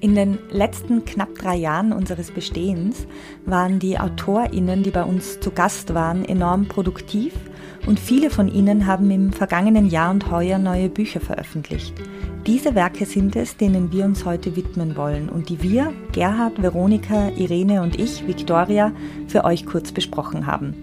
In 0.00 0.14
den 0.14 0.38
letzten 0.50 1.06
knapp 1.06 1.34
drei 1.36 1.56
Jahren 1.56 1.92
unseres 1.92 2.30
Bestehens 2.30 3.06
waren 3.46 3.78
die 3.78 3.98
AutorInnen, 3.98 4.82
die 4.82 4.90
bei 4.90 5.02
uns 5.02 5.40
zu 5.40 5.50
Gast 5.50 5.94
waren, 5.94 6.24
enorm 6.24 6.68
produktiv 6.68 7.32
und 7.86 7.98
viele 7.98 8.28
von 8.28 8.48
ihnen 8.48 8.86
haben 8.86 9.10
im 9.10 9.32
vergangenen 9.32 9.88
Jahr 9.88 10.10
und 10.10 10.30
heuer 10.30 10.58
neue 10.58 10.90
Bücher 10.90 11.20
veröffentlicht. 11.20 11.94
Diese 12.46 12.74
Werke 12.74 13.06
sind 13.06 13.36
es, 13.36 13.56
denen 13.56 13.90
wir 13.90 14.04
uns 14.04 14.26
heute 14.26 14.54
widmen 14.54 14.96
wollen 14.96 15.30
und 15.30 15.48
die 15.48 15.62
wir, 15.62 15.92
Gerhard, 16.12 16.62
Veronika, 16.62 17.30
Irene 17.30 17.80
und 17.82 17.98
ich, 17.98 18.26
Victoria, 18.26 18.92
für 19.28 19.44
euch 19.44 19.64
kurz 19.64 19.92
besprochen 19.92 20.46
haben. 20.46 20.74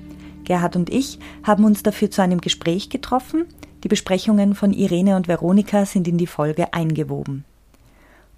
Gerhard 0.44 0.76
und 0.76 0.90
ich 0.90 1.20
haben 1.44 1.66
uns 1.66 1.84
dafür 1.84 2.10
zu 2.10 2.22
einem 2.22 2.42
Gespräch 2.42 2.90
getroffen. 2.90 3.46
Die 3.84 3.88
Besprechungen 3.88 4.56
von 4.56 4.74
Irene 4.74 5.16
und 5.16 5.28
Veronika 5.28 5.86
sind 5.86 6.08
in 6.08 6.18
die 6.18 6.28
Folge 6.28 6.74
eingewoben. 6.74 7.46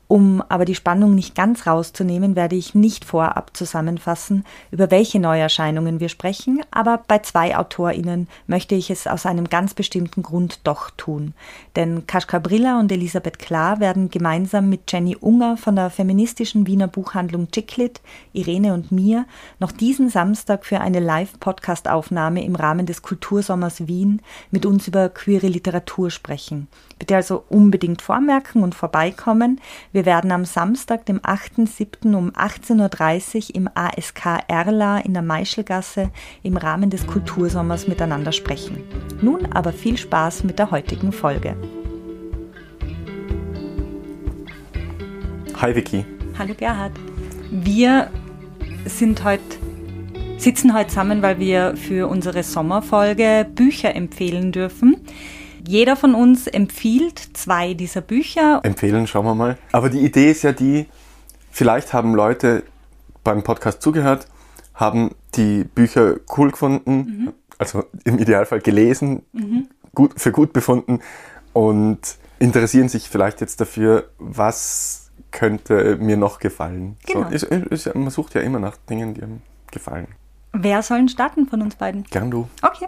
Um 0.08 0.44
aber 0.50 0.66
die 0.66 0.76
Spannung 0.76 1.16
nicht 1.16 1.34
ganz 1.34 1.66
rauszunehmen, 1.66 2.36
werde 2.36 2.56
ich 2.56 2.76
nicht 2.76 3.06
vorab 3.06 3.58
zusammenfassen, 3.58 4.46
über 4.70 4.92
welche 4.92 5.20
Neuerscheinungen 5.20 6.00
wir 6.00 6.10
sprechen, 6.10 6.62
aber 6.70 7.02
bei 7.08 7.20
zwei 7.20 7.58
AutorInnen 7.58 8.28
möchte 8.46 8.76
ich 8.76 8.92
es 8.92 9.08
aus 9.08 9.26
einem 9.26 9.50
ganz 9.50 9.74
bestimmten 9.74 10.22
Grund 10.22 10.60
doch 10.64 10.92
tun. 10.92 11.34
Denn 11.76 12.06
Kaschka 12.06 12.38
Brilla 12.38 12.80
und 12.80 12.92
Elisabeth 12.92 13.40
Klar 13.40 13.80
werden 13.80 14.12
gemeinsam 14.12 14.70
mit 14.70 14.92
Jenny 14.92 15.16
Unger 15.16 15.58
von 15.58 15.76
der 15.76 15.90
feministischen 15.90 16.68
Wiener 16.68 16.88
Buchhandlung 16.88 17.50
Chicklit, 17.50 18.00
Irene 18.32 18.76
und 18.76 18.92
mir 18.92 19.26
noch 19.60 19.72
diesen 19.72 20.10
Samstag 20.10 20.66
für 20.66 20.82
eine 20.82 21.00
Live-Podcast-Aufnahme 21.00 22.44
im 22.44 22.56
Rahmen 22.56 22.86
des 22.86 23.02
Kultursommers 23.02 23.88
Wien 23.88 24.22
mit 24.52 24.68
uns 24.68 24.88
über 24.88 25.10
queere 25.10 25.48
Literatur 25.48 26.12
sprechen. 26.12 26.68
Bitte 26.98 27.18
also 27.18 27.44
unbedingt 27.50 28.02
vormerken 28.02 28.64
und 28.64 28.74
vorbeikommen. 28.74 29.60
Wir 29.92 30.06
werden 30.06 30.32
am 30.32 30.46
Samstag, 30.46 31.06
dem 31.06 31.20
8.7. 31.20 32.16
um 32.16 32.32
18.30 32.32 33.50
Uhr 33.50 33.56
im 33.56 33.70
ASK 33.74 34.26
Erla 34.48 35.00
in 35.00 35.14
der 35.14 35.22
Meischelgasse 35.22 36.10
im 36.42 36.56
Rahmen 36.56 36.90
des 36.90 37.06
Kultursommers 37.06 37.88
miteinander 37.88 38.32
sprechen. 38.32 38.84
Nun 39.22 39.46
aber 39.52 39.74
viel 39.74 39.98
Spaß 39.98 40.46
mit 40.46 40.58
der 40.58 40.72
heutigen 40.72 41.12
Folge. 41.12 41.56
Hi 45.62 45.76
Vicky. 45.76 46.06
Hallo 46.38 46.54
Gerhard. 46.54 46.94
Wir 47.52 48.10
sind 48.86 49.24
heute 49.24 49.44
sitzen 50.38 50.74
heute 50.74 50.90
zusammen, 50.90 51.22
weil 51.22 51.40
wir 51.40 51.76
für 51.76 52.08
unsere 52.08 52.44
Sommerfolge 52.44 53.48
Bücher 53.56 53.96
empfehlen 53.96 54.52
dürfen. 54.52 54.98
Jeder 55.68 55.96
von 55.96 56.16
uns 56.16 56.48
empfiehlt 56.48 57.20
zwei 57.34 57.74
dieser 57.74 58.02
Bücher. 58.02 58.60
Empfehlen, 58.64 59.08
schauen 59.08 59.26
wir 59.26 59.36
mal. 59.36 59.58
Aber 59.72 59.90
die 59.90 60.00
Idee 60.00 60.32
ist 60.32 60.44
ja 60.44 60.52
die, 60.52 60.86
vielleicht 61.52 61.94
haben 61.94 62.14
Leute 62.14 62.64
beim 63.24 63.44
Podcast 63.44 63.82
zugehört, 63.82 64.28
haben 64.74 65.16
die 65.36 65.64
Bücher 65.64 66.18
cool 66.38 66.52
gefunden, 66.52 66.96
mhm. 66.96 67.34
also 67.58 67.84
im 68.04 68.20
Idealfall 68.20 68.60
gelesen, 68.60 69.24
mhm. 69.34 69.68
gut, 69.94 70.20
für 70.20 70.32
gut 70.32 70.54
befunden 70.54 71.00
und 71.54 72.00
interessieren 72.40 72.90
sich 72.90 73.10
vielleicht 73.10 73.42
jetzt 73.42 73.60
dafür, 73.62 74.10
was 74.20 75.12
könnte 75.32 75.98
mir 75.98 76.18
noch 76.18 76.40
gefallen. 76.40 76.98
Genau. 77.06 77.28
So, 77.30 77.30
ist, 77.30 77.44
ist, 77.44 77.96
man 77.96 78.10
sucht 78.10 78.36
ja 78.36 78.42
immer 78.42 78.60
nach 78.60 78.78
Dingen, 78.90 79.14
die 79.14 79.24
einem 79.24 79.42
gefallen. 79.72 80.08
Wer 80.54 80.82
soll 80.82 81.10
starten 81.10 81.48
von 81.48 81.62
uns 81.62 81.76
beiden? 81.76 82.04
Gern 82.06 82.32
du. 82.32 82.48
Okay. 82.62 82.88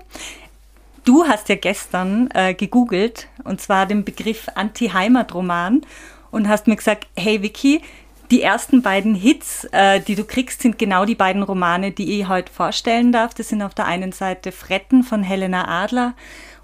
Du 1.08 1.24
hast 1.26 1.48
ja 1.48 1.56
gestern 1.56 2.28
äh, 2.34 2.54
gegoogelt 2.54 3.30
und 3.46 3.62
zwar 3.62 3.86
den 3.86 4.04
Begriff 4.04 4.50
Anti-Heimat-Roman 4.56 5.86
und 6.32 6.50
hast 6.50 6.68
mir 6.68 6.76
gesagt, 6.76 7.08
hey 7.16 7.42
Vicky, 7.42 7.82
die 8.30 8.42
ersten 8.42 8.82
beiden 8.82 9.16
Hits, 9.16 9.66
äh, 9.72 10.02
die 10.02 10.16
du 10.16 10.26
kriegst, 10.26 10.64
sind 10.64 10.78
genau 10.78 11.06
die 11.06 11.16
beiden 11.16 11.44
Romane, 11.44 11.92
die 11.92 12.20
ich 12.20 12.28
heute 12.28 12.52
vorstellen 12.52 13.14
darf. 13.14 13.34
Das 13.34 13.48
sind 13.48 13.62
auf 13.62 13.73
der 13.73 13.86
einen 13.86 14.12
Seite 14.12 14.52
Fretten 14.52 15.02
von 15.02 15.23
Helena 15.23 15.82
Adler 15.82 16.14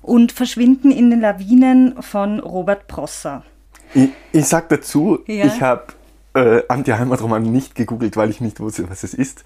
und 0.01 0.33
Verschwinden 0.33 0.91
in 0.91 1.09
den 1.09 1.21
Lawinen 1.21 2.03
von 2.03 2.41
Robert 2.41 2.89
Prosser. 2.89 3.43
Ich, 3.93 4.09
ich 4.33 4.45
sag 4.45 4.67
dazu, 4.67 5.19
ja. 5.25 5.45
ich 5.45 5.61
habe 5.61 5.93
äh, 6.33 6.63
Anti-Heimat-Roman 6.67 7.43
nicht 7.43 7.75
gegoogelt, 7.75 8.17
weil 8.17 8.29
ich 8.29 8.41
nicht 8.41 8.59
wusste, 8.59 8.89
was 8.89 9.03
es 9.03 9.13
ist, 9.13 9.45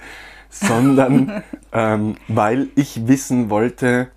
sondern 0.50 1.44
ähm, 1.72 2.16
weil 2.28 2.70
ich 2.74 3.08
wissen 3.08 3.52
wollte, 3.52 4.10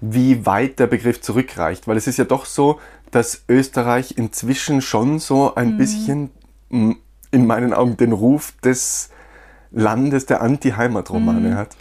wie 0.00 0.46
weit 0.46 0.78
der 0.78 0.86
Begriff 0.86 1.20
zurückreicht, 1.20 1.86
weil 1.86 1.96
es 1.96 2.06
ist 2.06 2.16
ja 2.16 2.24
doch 2.24 2.46
so, 2.46 2.80
dass 3.10 3.44
Österreich 3.48 4.16
inzwischen 4.16 4.80
schon 4.80 5.18
so 5.18 5.54
ein 5.54 5.72
mhm. 5.72 5.76
bisschen 5.76 6.30
in 6.70 7.46
meinen 7.46 7.74
Augen 7.74 7.96
den 7.96 8.12
Ruf 8.12 8.52
des 8.62 9.10
Landes 9.72 10.26
der 10.26 10.40
Anti-Heimat-Romane 10.40 11.50
mhm. 11.50 11.56
hat. 11.56 11.76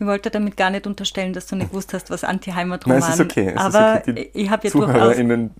Ich 0.00 0.06
wollte 0.06 0.30
damit 0.30 0.56
gar 0.56 0.70
nicht 0.70 0.86
unterstellen, 0.86 1.32
dass 1.32 1.46
du 1.46 1.56
nicht 1.56 1.70
gewusst 1.70 1.92
hast, 1.92 2.10
was 2.10 2.22
Anti-Heimat-Roman 2.22 2.98
ist. 2.98 3.04
Nein, 3.04 3.12
es 3.14 3.20
ist 3.20 3.24
okay. 3.24 3.52
Es 3.54 3.60
aber 3.60 4.00
ist 4.00 4.08
okay. 4.08 4.30
ich 4.32 4.50
habe 4.50 4.66
ja 4.66 4.70
ZuhörerInnen 4.70 5.50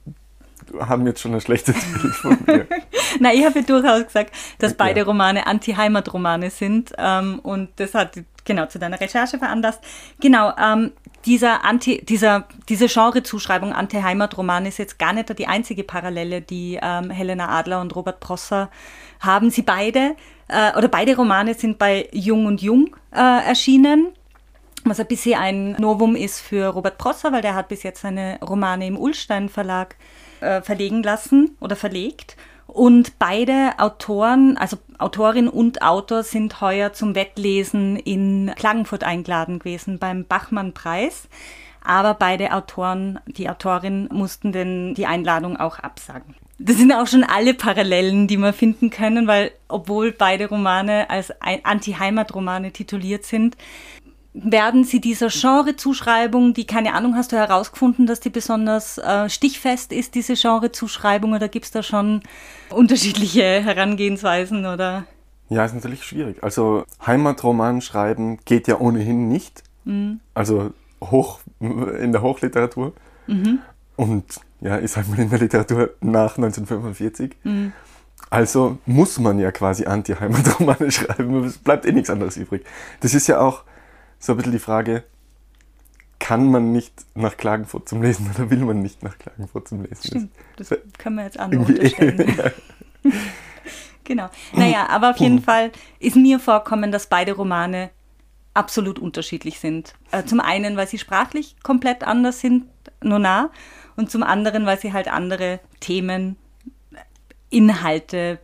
haben 0.80 1.06
jetzt 1.06 1.20
schon 1.20 1.34
ein 1.34 1.40
schlechtes 1.40 1.74
Bild 1.74 2.14
von 2.14 2.38
mir. 2.46 2.66
Nein, 3.20 3.36
ich 3.36 3.44
habe 3.44 3.60
ja 3.60 3.64
durchaus 3.64 4.04
gesagt, 4.04 4.34
dass 4.58 4.74
beide 4.74 5.04
Romane 5.04 5.46
Anti-Heimat-Romane 5.46 6.50
sind 6.50 6.92
ähm, 6.98 7.38
und 7.40 7.70
das 7.76 7.94
hat 7.94 8.18
genau 8.48 8.66
zu 8.66 8.80
deiner 8.80 9.00
Recherche 9.00 9.38
veranlasst. 9.38 9.80
Genau, 10.20 10.52
ähm, 10.60 10.90
dieser 11.24 11.64
Anti, 11.64 12.04
dieser, 12.04 12.48
diese 12.68 12.88
Genrezuschreibung 12.88 13.72
Anti-Heimat-Roman 13.72 14.66
ist 14.66 14.78
jetzt 14.78 14.98
gar 14.98 15.12
nicht 15.12 15.38
die 15.38 15.46
einzige 15.46 15.84
Parallele, 15.84 16.40
die 16.42 16.80
ähm, 16.82 17.10
Helena 17.10 17.48
Adler 17.48 17.80
und 17.80 17.94
Robert 17.94 18.18
Prosser 18.18 18.70
haben. 19.20 19.50
Sie 19.50 19.62
beide, 19.62 20.16
äh, 20.48 20.76
oder 20.76 20.88
beide 20.88 21.14
Romane 21.14 21.54
sind 21.54 21.78
bei 21.78 22.08
Jung 22.10 22.46
und 22.46 22.60
Jung 22.60 22.96
äh, 23.12 23.46
erschienen 23.46 24.08
was 24.84 25.00
ein 25.00 25.06
bisschen 25.06 25.38
ein 25.38 25.72
Novum 25.72 26.16
ist 26.16 26.40
für 26.40 26.68
Robert 26.68 26.98
Prosser, 26.98 27.32
weil 27.32 27.42
der 27.42 27.54
hat 27.54 27.68
bis 27.68 27.82
jetzt 27.82 28.02
seine 28.02 28.38
Romane 28.40 28.86
im 28.86 28.96
Ullstein 28.96 29.48
Verlag 29.48 29.96
äh, 30.40 30.62
verlegen 30.62 31.02
lassen 31.02 31.56
oder 31.60 31.76
verlegt. 31.76 32.36
Und 32.78 33.18
beide 33.18 33.72
Autoren, 33.78 34.56
also 34.56 34.76
Autorin 34.98 35.48
und 35.48 35.82
Autor, 35.82 36.22
sind 36.22 36.60
heuer 36.60 36.92
zum 36.92 37.16
Wettlesen 37.16 37.96
in 37.96 38.52
Klagenfurt 38.54 39.02
eingeladen 39.02 39.58
gewesen 39.58 39.98
beim 39.98 40.24
Bachmann-Preis. 40.24 41.28
Aber 41.82 42.14
beide 42.14 42.52
Autoren, 42.52 43.18
die 43.26 43.50
Autorin, 43.50 44.08
mussten 44.12 44.52
denn 44.52 44.94
die 44.94 45.06
Einladung 45.06 45.56
auch 45.56 45.80
absagen. 45.80 46.36
Das 46.60 46.76
sind 46.76 46.92
auch 46.92 47.08
schon 47.08 47.24
alle 47.24 47.52
Parallelen, 47.52 48.28
die 48.28 48.36
wir 48.36 48.52
finden 48.52 48.90
können, 48.90 49.26
weil 49.26 49.50
obwohl 49.66 50.12
beide 50.12 50.48
Romane 50.48 51.10
als 51.10 51.32
Anti-Heimat-Romane 51.40 52.70
tituliert 52.70 53.24
sind, 53.24 53.56
werden 54.44 54.84
Sie 54.84 55.00
dieser 55.00 55.28
Genrezuschreibung, 55.28 56.54
die 56.54 56.66
keine 56.66 56.94
Ahnung, 56.94 57.16
hast 57.16 57.32
du 57.32 57.36
herausgefunden, 57.36 58.06
dass 58.06 58.20
die 58.20 58.30
besonders 58.30 58.98
äh, 58.98 59.28
stichfest 59.28 59.92
ist, 59.92 60.14
diese 60.14 60.34
Genrezuschreibung, 60.34 61.32
oder 61.32 61.48
gibt 61.48 61.66
es 61.66 61.70
da 61.70 61.82
schon 61.82 62.22
unterschiedliche 62.70 63.42
Herangehensweisen 63.42 64.66
oder? 64.66 65.04
Ja, 65.48 65.64
ist 65.64 65.74
natürlich 65.74 66.04
schwierig. 66.04 66.42
Also 66.42 66.84
Heimatroman 67.06 67.80
schreiben 67.80 68.38
geht 68.44 68.68
ja 68.68 68.78
ohnehin 68.78 69.28
nicht. 69.28 69.62
Mhm. 69.84 70.20
Also 70.34 70.72
hoch 71.02 71.40
in 71.60 72.12
der 72.12 72.22
Hochliteratur. 72.22 72.92
Mhm. 73.26 73.60
Und 73.96 74.40
ja, 74.60 74.78
ich 74.78 74.90
sag 74.90 75.08
mal 75.08 75.18
in 75.18 75.30
der 75.30 75.38
Literatur 75.38 75.90
nach 76.00 76.36
1945. 76.36 77.36
Mhm. 77.44 77.72
Also 78.30 78.78
muss 78.84 79.18
man 79.18 79.38
ja 79.38 79.50
quasi 79.52 79.86
Anti-Heimatromane 79.86 80.90
schreiben. 80.90 81.44
Es 81.44 81.58
bleibt 81.58 81.86
eh 81.86 81.92
nichts 81.92 82.10
anderes 82.10 82.36
übrig. 82.36 82.64
Das 83.00 83.14
ist 83.14 83.26
ja 83.26 83.40
auch 83.40 83.64
so 84.18 84.32
ein 84.32 84.36
bisschen 84.36 84.52
die 84.52 84.58
Frage, 84.58 85.04
kann 86.18 86.50
man 86.50 86.72
nicht 86.72 86.92
nach 87.14 87.36
Klagenfurt 87.36 87.88
zum 87.88 88.02
Lesen 88.02 88.30
oder 88.34 88.50
will 88.50 88.58
man 88.58 88.82
nicht 88.82 89.02
nach 89.02 89.18
Klagenfurt 89.18 89.68
zum 89.68 89.82
Lesen? 89.82 90.04
Stimmt, 90.04 90.32
das, 90.56 90.74
können 90.98 91.16
wir 91.16 91.24
jetzt 91.24 91.38
andere 91.38 91.62
unterstellen. 91.62 92.34
ja. 93.04 93.10
genau. 94.04 94.28
Naja, 94.52 94.88
aber 94.88 95.10
auf 95.10 95.16
jeden 95.18 95.40
Fall 95.40 95.70
ist 96.00 96.16
mir 96.16 96.40
vorkommen, 96.40 96.90
dass 96.90 97.06
beide 97.06 97.32
Romane 97.32 97.90
absolut 98.54 98.98
unterschiedlich 98.98 99.60
sind. 99.60 99.94
Äh, 100.10 100.24
zum 100.24 100.40
einen, 100.40 100.76
weil 100.76 100.88
sie 100.88 100.98
sprachlich 100.98 101.56
komplett 101.62 102.02
anders 102.02 102.40
sind, 102.40 102.66
nur 103.02 103.20
nah, 103.20 103.50
und 103.96 104.10
zum 104.10 104.22
anderen, 104.22 104.66
weil 104.66 104.78
sie 104.78 104.92
halt 104.92 105.08
andere 105.08 105.60
Themen, 105.80 106.36
Inhalte 107.50 108.40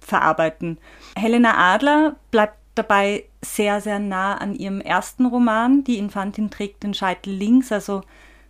verarbeiten. 0.00 0.78
Helena 1.14 1.74
Adler 1.74 2.16
bleibt 2.30 2.59
dabei 2.74 3.24
sehr, 3.42 3.80
sehr 3.80 3.98
nah 3.98 4.36
an 4.36 4.54
ihrem 4.54 4.80
ersten 4.80 5.26
Roman. 5.26 5.84
Die 5.84 5.98
Infantin 5.98 6.50
trägt 6.50 6.82
den 6.82 6.94
Scheitel 6.94 7.32
links, 7.32 7.72
also 7.72 8.02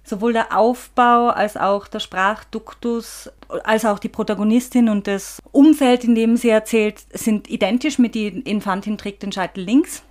sowohl 0.05 0.33
der 0.33 0.57
Aufbau 0.57 1.29
als 1.29 1.57
auch 1.57 1.87
der 1.87 2.01
Sprachduktus, 2.01 3.31
als 3.65 3.85
auch 3.85 3.99
die 3.99 4.09
Protagonistin 4.09 4.89
und 4.89 5.07
das 5.07 5.41
Umfeld, 5.53 6.05
in 6.05 6.15
dem 6.15 6.37
sie 6.37 6.49
erzählt, 6.49 7.05
sind 7.13 7.49
identisch 7.49 7.99
mit 7.99 8.15
die 8.15 8.29
Infantin 8.29 8.99
trägt 8.99 9.23
den 9.23 9.33
Scheitel 9.33 9.65
links. 9.65 10.03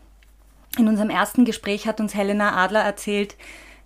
In 0.78 0.88
unserem 0.88 1.10
ersten 1.10 1.46
Gespräch 1.46 1.88
hat 1.88 2.00
uns 2.00 2.14
Helena 2.14 2.56
Adler 2.56 2.82
erzählt, 2.82 3.36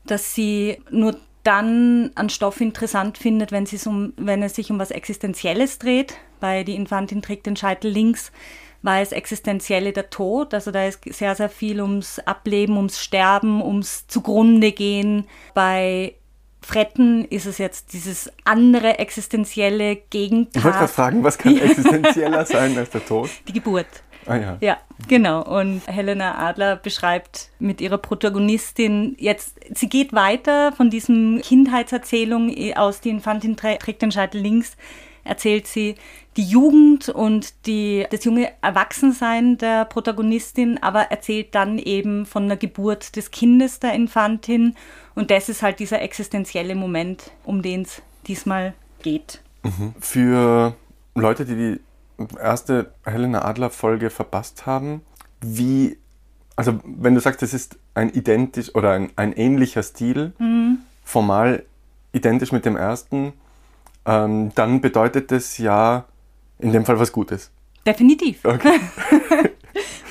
dass 0.05 0.35
sie 0.35 0.77
nur 0.91 1.15
dann 1.43 2.11
einen 2.15 2.29
Stoff 2.29 2.61
interessant 2.61 3.17
findet, 3.17 3.51
wenn, 3.51 3.67
um, 3.85 4.13
wenn 4.17 4.43
es 4.43 4.55
sich 4.55 4.71
um 4.71 4.79
was 4.79 4.91
Existenzielles 4.91 5.79
dreht. 5.79 6.15
Bei 6.39 6.63
Die 6.63 6.75
Infantin 6.75 7.21
trägt 7.21 7.45
den 7.45 7.55
Scheitel 7.55 7.89
links 7.89 8.31
war 8.83 9.01
es 9.01 9.11
Existenzielle 9.11 9.93
der 9.93 10.11
Tod. 10.11 10.53
Also 10.53 10.69
da 10.69 10.85
ist 10.85 10.99
sehr, 11.11 11.33
sehr 11.33 11.49
viel 11.49 11.81
ums 11.81 12.19
Ableben, 12.19 12.77
ums 12.77 13.01
Sterben, 13.01 13.63
ums 13.63 14.05
Zugrunde 14.07 14.71
gehen. 14.71 15.25
Bei 15.55 16.13
Fretten 16.61 17.25
ist 17.25 17.45
es 17.45 17.57
jetzt 17.57 17.93
dieses 17.93 18.31
andere 18.43 18.99
existenzielle 18.99 19.95
Gegenteil. 19.95 20.59
Ich 20.59 20.63
wollte 20.63 20.77
gerade 20.77 20.91
fragen, 20.91 21.23
was 21.23 21.37
kann 21.37 21.57
existenzieller 21.59 22.45
sein 22.45 22.77
als 22.77 22.91
der 22.91 23.05
Tod? 23.05 23.29
Die 23.47 23.53
Geburt. 23.53 23.87
Ah 24.25 24.35
ja. 24.35 24.57
Ja, 24.61 24.77
genau. 25.07 25.43
Und 25.43 25.81
Helena 25.85 26.37
Adler 26.37 26.77
beschreibt 26.77 27.49
mit 27.59 27.81
ihrer 27.81 27.97
Protagonistin 27.97 29.15
jetzt, 29.19 29.59
sie 29.73 29.89
geht 29.89 30.13
weiter 30.13 30.71
von 30.71 30.89
diesem 30.89 31.41
Kindheitserzählung 31.41 32.53
aus 32.75 33.01
Die 33.01 33.09
Infantin 33.09 33.57
trägt 33.57 34.01
den 34.01 34.11
Scheitel 34.11 34.41
links, 34.41 34.77
erzählt 35.23 35.67
sie 35.67 35.95
die 36.37 36.43
Jugend 36.43 37.09
und 37.09 37.65
die, 37.67 38.05
das 38.09 38.23
junge 38.25 38.51
Erwachsensein 38.61 39.57
der 39.57 39.85
Protagonistin, 39.85 40.81
aber 40.81 41.11
erzählt 41.11 41.53
dann 41.53 41.77
eben 41.77 42.25
von 42.25 42.47
der 42.47 42.57
Geburt 42.57 43.15
des 43.15 43.31
Kindes 43.31 43.79
der 43.79 43.93
Infantin. 43.93 44.75
Und 45.15 45.29
das 45.29 45.49
ist 45.49 45.61
halt 45.61 45.79
dieser 45.79 46.01
existenzielle 46.01 46.75
Moment, 46.75 47.31
um 47.43 47.61
den 47.61 47.83
es 47.83 48.01
diesmal 48.25 48.73
geht. 49.01 49.41
Mhm. 49.63 49.93
Für 49.99 50.75
Leute, 51.15 51.45
die 51.45 51.55
die 51.55 51.79
erste 52.39 52.91
Helena 53.05 53.45
Adler 53.45 53.69
Folge 53.69 54.09
verpasst 54.09 54.65
haben, 54.65 55.01
wie, 55.41 55.97
also 56.55 56.79
wenn 56.83 57.13
du 57.13 57.21
sagst, 57.21 57.43
es 57.43 57.53
ist 57.53 57.77
ein 57.93 58.09
identisch 58.09 58.73
oder 58.75 58.91
ein, 58.91 59.11
ein 59.15 59.33
ähnlicher 59.33 59.83
Stil, 59.83 60.33
mhm. 60.39 60.79
formal 61.03 61.63
identisch 62.11 62.51
mit 62.51 62.65
dem 62.65 62.75
ersten, 62.75 63.33
ähm, 64.05 64.51
dann 64.55 64.81
bedeutet 64.81 65.31
es 65.31 65.57
ja 65.57 66.05
in 66.59 66.71
dem 66.71 66.85
Fall 66.85 66.99
was 66.99 67.11
Gutes. 67.11 67.51
Definitiv. 67.85 68.45
Okay. 68.45 68.79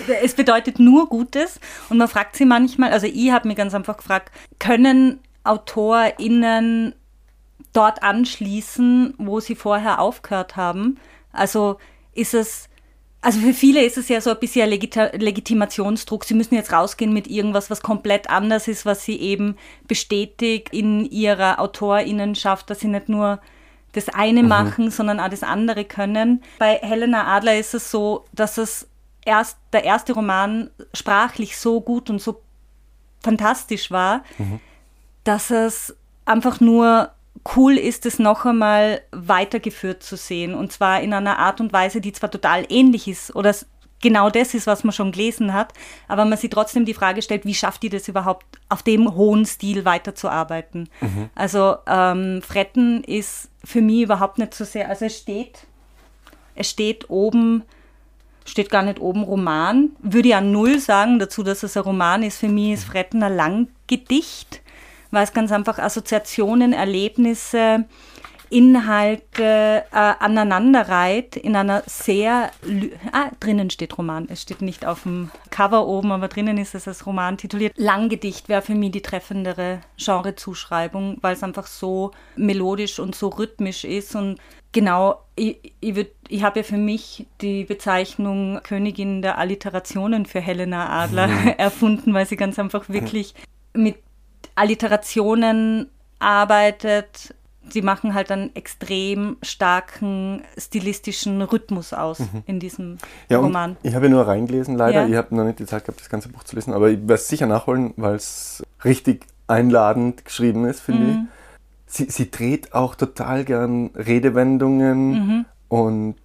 es 0.22 0.34
bedeutet 0.34 0.78
nur 0.78 1.08
Gutes 1.08 1.60
und 1.88 1.98
man 1.98 2.08
fragt 2.08 2.36
sie 2.36 2.44
manchmal, 2.44 2.92
also 2.92 3.06
ich 3.06 3.30
habe 3.30 3.48
mir 3.48 3.54
ganz 3.54 3.74
einfach 3.74 3.96
gefragt, 3.96 4.30
können 4.58 5.20
AutorInnen 5.44 6.94
dort 7.72 8.02
anschließen, 8.02 9.14
wo 9.18 9.40
sie 9.40 9.54
vorher 9.54 10.00
aufgehört 10.00 10.56
haben? 10.56 10.98
Also 11.32 11.78
ist 12.12 12.34
es, 12.34 12.68
also 13.22 13.40
für 13.40 13.54
viele 13.54 13.82
ist 13.82 13.96
es 13.96 14.08
ja 14.08 14.20
so 14.20 14.30
ein 14.30 14.38
bisschen 14.38 14.70
ein 14.70 15.20
Legitimationsdruck. 15.20 16.24
Sie 16.24 16.34
müssen 16.34 16.54
jetzt 16.54 16.72
rausgehen 16.72 17.12
mit 17.12 17.28
irgendwas, 17.28 17.70
was 17.70 17.82
komplett 17.82 18.28
anders 18.28 18.68
ist, 18.68 18.84
was 18.84 19.04
sie 19.04 19.16
eben 19.16 19.56
bestätigt 19.88 20.68
in 20.72 21.06
ihrer 21.06 21.58
AutorInnenschaft, 21.60 22.68
dass 22.68 22.80
sie 22.80 22.88
nicht 22.88 23.08
nur 23.08 23.40
das 23.92 24.08
eine 24.08 24.42
mhm. 24.42 24.48
machen, 24.48 24.90
sondern 24.90 25.20
auch 25.20 25.28
das 25.28 25.42
andere 25.42 25.84
können. 25.84 26.42
Bei 26.58 26.78
Helena 26.82 27.26
Adler 27.26 27.58
ist 27.58 27.74
es 27.74 27.90
so, 27.90 28.24
dass 28.32 28.58
es 28.58 28.88
erst 29.24 29.58
der 29.72 29.84
erste 29.84 30.14
Roman 30.14 30.70
sprachlich 30.94 31.58
so 31.58 31.80
gut 31.80 32.10
und 32.10 32.20
so 32.20 32.42
fantastisch 33.22 33.90
war, 33.90 34.24
mhm. 34.38 34.60
dass 35.24 35.50
es 35.50 35.94
einfach 36.24 36.60
nur 36.60 37.10
cool 37.56 37.76
ist, 37.76 38.06
es 38.06 38.18
noch 38.18 38.44
einmal 38.44 39.00
weitergeführt 39.10 40.02
zu 40.02 40.16
sehen. 40.16 40.54
Und 40.54 40.72
zwar 40.72 41.00
in 41.00 41.12
einer 41.12 41.38
Art 41.38 41.60
und 41.60 41.72
Weise, 41.72 42.00
die 42.00 42.12
zwar 42.12 42.30
total 42.30 42.64
ähnlich 42.68 43.08
ist 43.08 43.34
oder 43.34 43.54
genau 44.02 44.28
das 44.28 44.52
ist, 44.52 44.66
was 44.66 44.84
man 44.84 44.92
schon 44.92 45.12
gelesen 45.12 45.54
hat, 45.54 45.72
aber 46.08 46.26
man 46.26 46.36
sich 46.36 46.50
trotzdem 46.50 46.84
die 46.84 46.92
Frage 46.92 47.22
stellt, 47.22 47.46
wie 47.46 47.54
schafft 47.54 47.82
die 47.82 47.88
das 47.88 48.08
überhaupt, 48.08 48.44
auf 48.68 48.82
dem 48.82 49.14
hohen 49.14 49.46
Stil 49.46 49.86
weiterzuarbeiten? 49.86 50.90
Mhm. 51.00 51.30
Also 51.34 51.76
ähm, 51.86 52.42
Fretten 52.42 53.02
ist 53.04 53.48
für 53.64 53.80
mich 53.80 54.02
überhaupt 54.02 54.38
nicht 54.38 54.52
so 54.52 54.64
sehr, 54.64 54.90
also 54.90 55.06
es 55.06 55.16
steht, 55.16 55.60
es 56.54 56.68
steht 56.68 57.08
oben, 57.08 57.62
steht 58.44 58.70
gar 58.70 58.82
nicht 58.82 59.00
oben 59.00 59.22
Roman, 59.22 59.90
würde 60.00 60.30
ja 60.30 60.40
null 60.40 60.78
sagen 60.78 61.18
dazu, 61.18 61.42
dass 61.42 61.62
es 61.62 61.76
ein 61.76 61.84
Roman 61.84 62.22
ist. 62.22 62.38
Für 62.38 62.48
mich 62.48 62.72
ist 62.72 62.84
Fretten 62.84 63.22
ein 63.22 63.36
Langgedicht, 63.36 64.60
weil 65.10 65.24
es 65.24 65.32
ganz 65.32 65.52
einfach 65.52 65.78
Assoziationen, 65.78 66.72
Erlebnisse, 66.72 67.84
Inhalte 68.52 69.84
äh, 69.90 69.96
aneinanderreiht 69.96 71.36
in 71.36 71.56
einer 71.56 71.82
sehr, 71.86 72.50
ah, 73.12 73.30
drinnen 73.40 73.70
steht 73.70 73.96
Roman, 73.96 74.28
es 74.28 74.42
steht 74.42 74.60
nicht 74.60 74.84
auf 74.84 75.04
dem 75.04 75.30
Cover 75.50 75.86
oben, 75.86 76.12
aber 76.12 76.28
drinnen 76.28 76.58
ist 76.58 76.74
es 76.74 76.86
als 76.86 77.06
Roman 77.06 77.38
tituliert. 77.38 77.72
Langgedicht 77.76 78.48
wäre 78.48 78.62
für 78.62 78.74
mich 78.74 78.92
die 78.92 79.00
treffendere 79.00 79.80
Genrezuschreibung, 79.96 81.16
weil 81.22 81.34
es 81.34 81.42
einfach 81.42 81.66
so 81.66 82.10
melodisch 82.36 82.98
und 82.98 83.14
so 83.14 83.28
rhythmisch 83.28 83.84
ist 83.84 84.14
und 84.14 84.38
Genau, 84.74 85.20
ich, 85.36 85.74
ich, 85.80 86.06
ich 86.28 86.42
habe 86.42 86.60
ja 86.60 86.62
für 86.62 86.78
mich 86.78 87.26
die 87.42 87.64
Bezeichnung 87.64 88.58
Königin 88.62 89.20
der 89.20 89.36
Alliterationen 89.36 90.24
für 90.24 90.40
Helena 90.40 90.88
Adler 90.88 91.26
mhm. 91.26 91.48
erfunden, 91.58 92.14
weil 92.14 92.24
sie 92.26 92.36
ganz 92.36 92.58
einfach 92.58 92.88
wirklich 92.88 93.34
mit 93.74 93.96
Alliterationen 94.54 95.90
arbeitet, 96.18 97.34
sie 97.70 97.82
machen 97.82 98.14
halt 98.14 98.30
einen 98.30 98.54
extrem 98.54 99.36
starken 99.42 100.42
stilistischen 100.58 101.42
Rhythmus 101.42 101.92
aus 101.92 102.20
mhm. 102.20 102.42
in 102.46 102.60
diesem 102.60 102.98
ja, 103.28 103.38
Roman. 103.38 103.76
Ich 103.82 103.94
habe 103.94 104.06
ja 104.06 104.10
nur 104.10 104.26
reingelesen, 104.26 104.76
leider. 104.76 105.02
Ja. 105.02 105.08
Ich 105.08 105.16
habe 105.16 105.34
noch 105.34 105.44
nicht 105.44 105.58
die 105.58 105.66
Zeit 105.66 105.84
gehabt, 105.84 106.00
das 106.00 106.08
ganze 106.08 106.28
Buch 106.28 106.44
zu 106.44 106.56
lesen, 106.56 106.72
aber 106.72 106.90
ich 106.90 106.98
werde 107.00 107.14
es 107.14 107.28
sicher 107.28 107.46
nachholen, 107.46 107.94
weil 107.96 108.16
es 108.16 108.62
richtig 108.84 109.26
einladend 109.46 110.24
geschrieben 110.24 110.64
ist, 110.64 110.80
finde 110.80 111.02
mhm. 111.02 111.10
ich. 111.10 111.94
Sie, 111.94 112.04
sie, 112.10 112.30
dreht 112.30 112.72
auch 112.72 112.94
total 112.94 113.44
gern 113.44 113.90
Redewendungen 113.94 115.10
mhm. 115.10 115.44
und 115.68 116.16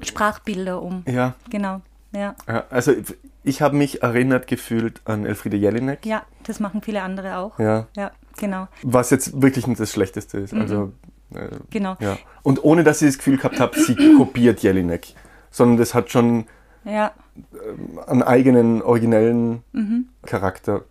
Sprachbilder 0.00 0.80
um. 0.80 1.02
Ja. 1.06 1.34
Genau. 1.50 1.80
Ja 2.12 2.36
also 2.70 2.92
ich 3.46 3.62
habe 3.62 3.76
mich 3.76 4.02
erinnert 4.02 4.48
gefühlt 4.48 5.00
an 5.04 5.24
Elfriede 5.24 5.56
Jelinek. 5.56 6.04
Ja, 6.04 6.24
das 6.42 6.58
machen 6.58 6.82
viele 6.82 7.02
andere 7.02 7.38
auch. 7.38 7.58
Ja. 7.58 7.86
ja. 7.96 8.10
Genau. 8.38 8.66
Was 8.82 9.10
jetzt 9.10 9.40
wirklich 9.40 9.66
nicht 9.66 9.80
das 9.80 9.92
Schlechteste 9.92 10.38
ist. 10.38 10.52
Mhm. 10.52 10.60
Also, 10.60 10.92
äh, 11.32 11.48
genau. 11.70 11.96
Ja. 12.00 12.18
Und 12.42 12.64
ohne 12.64 12.82
dass 12.82 13.00
ich 13.02 13.08
das 13.08 13.18
Gefühl 13.18 13.36
gehabt 13.36 13.60
habe, 13.60 13.78
sie 13.78 13.94
kopiert 14.16 14.60
Jelinek, 14.60 15.14
sondern 15.50 15.76
das 15.78 15.94
hat 15.94 16.10
schon 16.10 16.46
ja. 16.84 17.12
äh, 17.52 18.10
einen 18.10 18.22
eigenen, 18.22 18.82
originellen 18.82 19.62
mhm. 19.72 20.08
Charakter, 20.26 20.84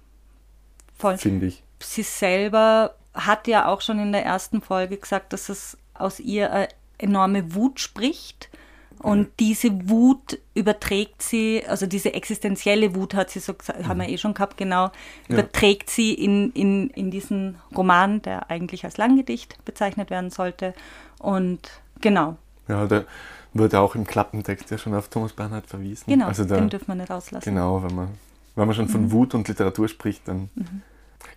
finde 1.18 1.48
ich. 1.48 1.62
Sie 1.80 2.04
selber 2.04 2.96
hat 3.14 3.48
ja 3.48 3.68
auch 3.68 3.82
schon 3.82 4.00
in 4.00 4.14
der 4.14 4.26
ersten 4.26 4.62
Folge 4.62 4.98
gesagt, 4.98 5.34
dass 5.34 5.50
es 5.50 5.78
aus 5.94 6.22
ihr 6.22 6.52
eine 6.52 6.68
enorme 6.98 7.54
Wut 7.54 7.82
spricht 7.82 8.50
und 9.00 9.28
diese 9.40 9.90
Wut 9.90 10.40
überträgt 10.54 11.22
sie, 11.22 11.64
also 11.68 11.86
diese 11.86 12.14
existenzielle 12.14 12.96
Wut 12.96 13.14
hat 13.14 13.30
sie 13.30 13.40
so 13.40 13.54
gesagt, 13.54 13.80
mhm. 13.80 13.88
haben 13.88 14.00
wir 14.00 14.10
eh 14.10 14.18
schon 14.18 14.34
gehabt, 14.34 14.58
genau, 14.58 14.92
überträgt 15.28 15.90
ja. 15.90 15.96
sie 15.96 16.14
in, 16.14 16.52
in, 16.52 16.90
in 16.92 17.12
diesen 17.12 17.58
Roman, 17.76 18.22
der 18.22 18.50
eigentlich 18.50 18.86
als 18.86 18.98
Langgedicht 18.98 19.64
bezeichnet 19.66 20.10
werden 20.10 20.30
sollte. 20.30 20.74
Und 21.20 21.60
genau. 22.02 22.38
Ja, 22.68 22.86
der 22.88 23.06
wird 23.54 23.76
auch 23.76 23.96
im 23.96 24.06
Klappentext 24.06 24.70
ja 24.72 24.78
schon 24.78 24.94
auf 24.94 25.08
Thomas 25.10 25.34
Bernhard 25.34 25.68
verwiesen. 25.68 26.06
Genau, 26.08 26.28
also 26.28 26.44
da, 26.44 26.56
den 26.56 26.70
dürfen 26.70 26.88
wir 26.88 26.96
nicht 26.96 27.12
auslassen. 27.12 27.54
Genau, 27.54 27.84
wenn 27.84 27.96
man, 27.96 28.08
wenn 28.56 28.68
man 28.68 28.76
schon 28.76 28.90
von 28.90 29.04
mhm. 29.04 29.12
Wut 29.12 29.34
und 29.34 29.48
Literatur 29.48 29.88
spricht, 29.88 30.28
dann. 30.28 30.50
Mhm. 30.56 30.82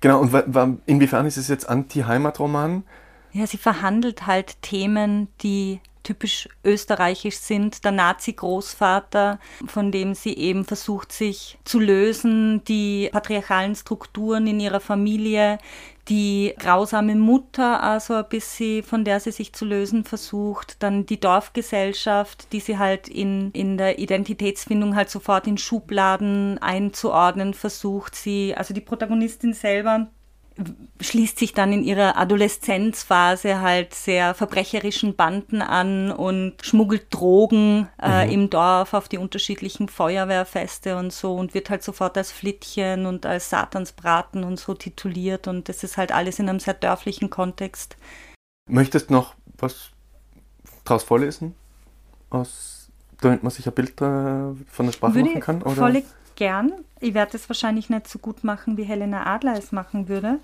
Genau, 0.01 0.21
und 0.21 0.81
inwiefern 0.87 1.27
ist 1.27 1.37
es 1.39 1.49
jetzt 1.49 1.69
Anti-Heimat-Roman? 1.69 2.85
Ja, 3.33 3.47
sie 3.47 3.59
verhandelt 3.59 4.27
halt 4.27 4.61
Themen, 4.63 5.29
die 5.43 5.81
typisch 6.09 6.49
österreichisch 6.65 7.37
sind, 7.37 7.85
der 7.85 7.93
Nazi-Großvater, 7.93 9.39
von 9.67 9.93
dem 9.93 10.15
sie 10.15 10.35
eben 10.35 10.65
versucht, 10.65 11.13
sich 11.13 11.59
zu 11.65 11.79
lösen, 11.79 12.65
die 12.65 13.11
patriarchalen 13.13 13.75
Strukturen 13.75 14.47
in 14.47 14.59
ihrer 14.59 14.81
Familie, 14.81 15.59
die 16.09 16.55
grausame 16.59 17.15
Mutter, 17.15 17.83
also 17.83 18.15
ein 18.15 18.29
bisschen, 18.31 18.83
von 18.83 19.05
der 19.05 19.21
sie 19.21 19.33
sich 19.33 19.53
zu 19.53 19.67
lösen 19.67 20.05
versucht, 20.05 20.83
dann 20.83 21.05
die 21.05 21.21
Dorfgesellschaft, 21.21 22.51
die 22.53 22.61
sie 22.61 22.79
halt 22.79 23.09
in, 23.09 23.51
in 23.53 23.77
der 23.77 23.99
Identitätsfindung 23.99 24.97
halt 24.97 25.11
sofort 25.11 25.47
in 25.47 25.59
Schubladen 25.59 26.57
einzuordnen 26.59 27.53
versucht, 27.53 28.15
sie, 28.15 28.55
also 28.57 28.73
die 28.73 28.81
Protagonistin 28.81 29.53
selber 29.53 30.09
schließt 31.01 31.39
sich 31.39 31.53
dann 31.53 31.73
in 31.73 31.85
ihrer 31.85 32.17
Adoleszenzphase 32.17 33.61
halt 33.61 33.95
sehr 33.95 34.35
verbrecherischen 34.35 35.15
Banden 35.15 35.63
an 35.63 36.11
und 36.11 36.55
schmuggelt 36.63 37.07
Drogen 37.11 37.89
äh, 38.03 38.27
mhm. 38.27 38.33
im 38.33 38.51
Dorf 38.51 38.95
auf 38.95 39.09
die 39.09 39.19
unterschiedlichen 39.19 39.89
Feuerwehrfeste 39.89 40.97
und 40.97 41.13
so 41.13 41.35
und 41.35 41.55
wird 41.55 41.71
halt 41.71 41.83
sofort 41.83 42.17
als 42.19 42.33
Flittchen 42.33 43.07
und 43.07 43.27
als 43.27 43.51
Satansbraten 43.51 44.43
und 44.43 44.59
so 44.59 44.75
tituliert 44.75 45.47
und 45.47 45.69
das 45.69 45.85
ist 45.85 45.97
halt 45.97 46.13
alles 46.13 46.39
in 46.39 46.49
einem 46.49 46.61
sehr 46.61 46.75
dörflichen 46.75 47.31
Kontext. 47.31 47.97
Möchtest 48.69 49.11
noch 49.11 49.35
was 49.59 49.91
draus 50.85 51.05
vorlesen? 51.05 51.55
Aus, 52.31 52.91
damit 53.21 53.43
man 53.43 53.51
sich 53.51 53.67
ein 53.67 53.73
Bild 53.73 54.01
äh, 54.01 54.55
von 54.67 54.87
der 54.87 54.93
Sprache 54.93 55.15
Würde 55.15 55.31
machen 55.31 55.41
kann? 55.41 55.63
Oder? 55.63 55.77
Voll 55.77 56.03
gern. 56.37 56.73
Ich 57.01 57.15
werde 57.15 57.37
es 57.37 57.49
wahrscheinlich 57.49 57.91
nicht 57.91 58.09
so 58.09 58.19
gut 58.19 58.45
machen, 58.45 58.77
wie 58.77 58.85
Helena 58.85 59.27
Adler 59.27 59.57
es 59.57 59.73
machen 59.73 60.09
würde. 60.09 60.39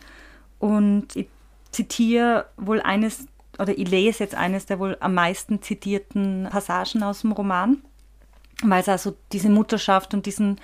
Und 0.58 1.16
ich 1.16 1.28
zitiere 1.72 2.46
wohl 2.56 2.80
eines, 2.80 3.26
oder 3.58 3.76
ich 3.76 3.88
lese 3.88 4.24
jetzt 4.24 4.34
eines 4.34 4.66
der 4.66 4.78
wohl 4.78 4.96
am 5.00 5.14
meisten 5.14 5.62
zitierten 5.62 6.48
Passagen 6.50 7.02
aus 7.02 7.22
dem 7.22 7.32
Roman, 7.32 7.82
weil 8.62 8.80
es 8.80 8.88
also 8.88 9.16
diese 9.32 9.50
Mutterschaft 9.50 10.14
und 10.14 10.26
diesen 10.26 10.60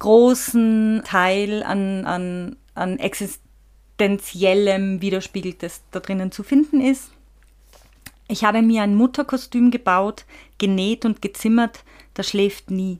großen 0.00 1.02
Teil 1.04 1.62
an, 1.62 2.04
an, 2.04 2.56
an 2.74 2.98
existenziellem 2.98 5.00
widerspiegelt, 5.00 5.62
das 5.62 5.82
da 5.92 6.00
drinnen 6.00 6.32
zu 6.32 6.42
finden 6.42 6.80
ist. 6.80 7.12
Ich 8.26 8.44
habe 8.44 8.62
mir 8.62 8.82
ein 8.82 8.96
Mutterkostüm 8.96 9.70
gebaut, 9.70 10.24
genäht 10.58 11.04
und 11.04 11.22
gezimmert, 11.22 11.84
das 12.14 12.30
schläft 12.30 12.70
nie. 12.70 12.98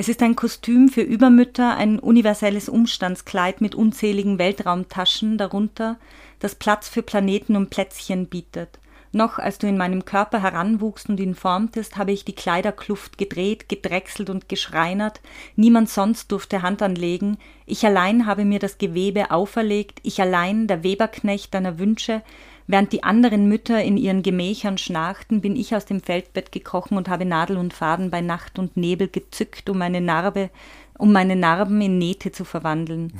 Es 0.00 0.08
ist 0.08 0.22
ein 0.22 0.36
Kostüm 0.36 0.88
für 0.88 1.00
Übermütter, 1.00 1.76
ein 1.76 1.98
universelles 1.98 2.68
Umstandskleid 2.68 3.60
mit 3.60 3.74
unzähligen 3.74 4.38
Weltraumtaschen 4.38 5.38
darunter, 5.38 5.98
das 6.38 6.54
Platz 6.54 6.88
für 6.88 7.02
Planeten 7.02 7.56
und 7.56 7.68
Plätzchen 7.68 8.28
bietet. 8.28 8.78
Noch 9.10 9.40
als 9.40 9.58
du 9.58 9.66
in 9.66 9.76
meinem 9.76 10.04
Körper 10.04 10.40
heranwuchst 10.40 11.08
und 11.08 11.18
ihn 11.18 11.34
formtest, 11.34 11.96
habe 11.96 12.12
ich 12.12 12.24
die 12.24 12.36
Kleiderkluft 12.36 13.18
gedreht, 13.18 13.68
gedrechselt 13.68 14.30
und 14.30 14.48
geschreinert. 14.48 15.20
Niemand 15.56 15.90
sonst 15.90 16.30
durfte 16.30 16.62
Hand 16.62 16.80
anlegen. 16.80 17.36
Ich 17.66 17.84
allein 17.84 18.26
habe 18.26 18.44
mir 18.44 18.60
das 18.60 18.78
Gewebe 18.78 19.32
auferlegt, 19.32 19.98
ich 20.04 20.20
allein, 20.20 20.68
der 20.68 20.84
Weberknecht 20.84 21.54
deiner 21.54 21.80
Wünsche, 21.80 22.22
Während 22.70 22.92
die 22.92 23.02
anderen 23.02 23.48
Mütter 23.48 23.82
in 23.82 23.96
ihren 23.96 24.22
Gemächern 24.22 24.76
schnarchten, 24.76 25.40
bin 25.40 25.56
ich 25.56 25.74
aus 25.74 25.86
dem 25.86 26.02
Feldbett 26.02 26.52
gekrochen 26.52 26.98
und 26.98 27.08
habe 27.08 27.24
Nadel 27.24 27.56
und 27.56 27.72
Faden 27.72 28.10
bei 28.10 28.20
Nacht 28.20 28.58
und 28.58 28.76
Nebel 28.76 29.08
gezückt, 29.08 29.70
um 29.70 29.78
meine 29.78 30.02
Narbe, 30.02 30.50
um 30.98 31.10
meine 31.10 31.34
Narben 31.34 31.80
in 31.80 31.96
Nähte 31.96 32.30
zu 32.30 32.44
verwandeln. 32.44 33.14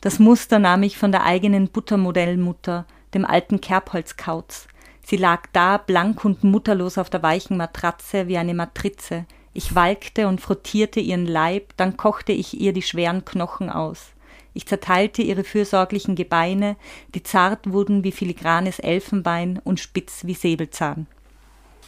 Das 0.00 0.20
Muster 0.20 0.60
nahm 0.60 0.84
ich 0.84 0.98
von 0.98 1.10
der 1.10 1.24
eigenen 1.24 1.68
Buttermodellmutter, 1.68 2.86
dem 3.12 3.24
alten 3.24 3.60
Kerbholzkauz. 3.60 4.68
Sie 5.04 5.16
lag 5.16 5.48
da, 5.52 5.78
blank 5.78 6.24
und 6.24 6.44
mutterlos 6.44 6.96
auf 6.96 7.10
der 7.10 7.24
weichen 7.24 7.56
Matratze 7.56 8.28
wie 8.28 8.38
eine 8.38 8.54
Matrize. 8.54 9.26
Ich 9.52 9.74
walkte 9.74 10.28
und 10.28 10.40
frottierte 10.40 11.00
ihren 11.00 11.26
Leib, 11.26 11.72
dann 11.76 11.96
kochte 11.96 12.30
ich 12.30 12.60
ihr 12.60 12.72
die 12.72 12.82
schweren 12.82 13.24
Knochen 13.24 13.68
aus. 13.68 14.12
Ich 14.54 14.66
zerteilte 14.66 15.22
ihre 15.22 15.44
fürsorglichen 15.44 16.14
Gebeine, 16.14 16.76
die 17.14 17.22
zart 17.22 17.70
wurden 17.70 18.04
wie 18.04 18.12
filigranes 18.12 18.78
Elfenbein 18.78 19.60
und 19.64 19.80
spitz 19.80 20.24
wie 20.24 20.34
Säbelzahn. 20.34 21.06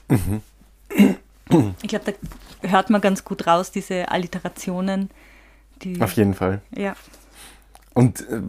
Mhm. 0.09 0.43
Ich 1.83 1.89
glaube, 1.89 2.15
da 2.63 2.69
hört 2.69 2.91
man 2.91 3.01
ganz 3.01 3.25
gut 3.25 3.47
raus, 3.47 3.71
diese 3.71 4.11
Alliterationen. 4.11 5.11
Die, 5.83 6.01
Auf 6.01 6.13
jeden 6.13 6.35
Fall. 6.35 6.63
Ja. 6.75 6.97
Und 7.93 8.29
äh, 8.29 8.41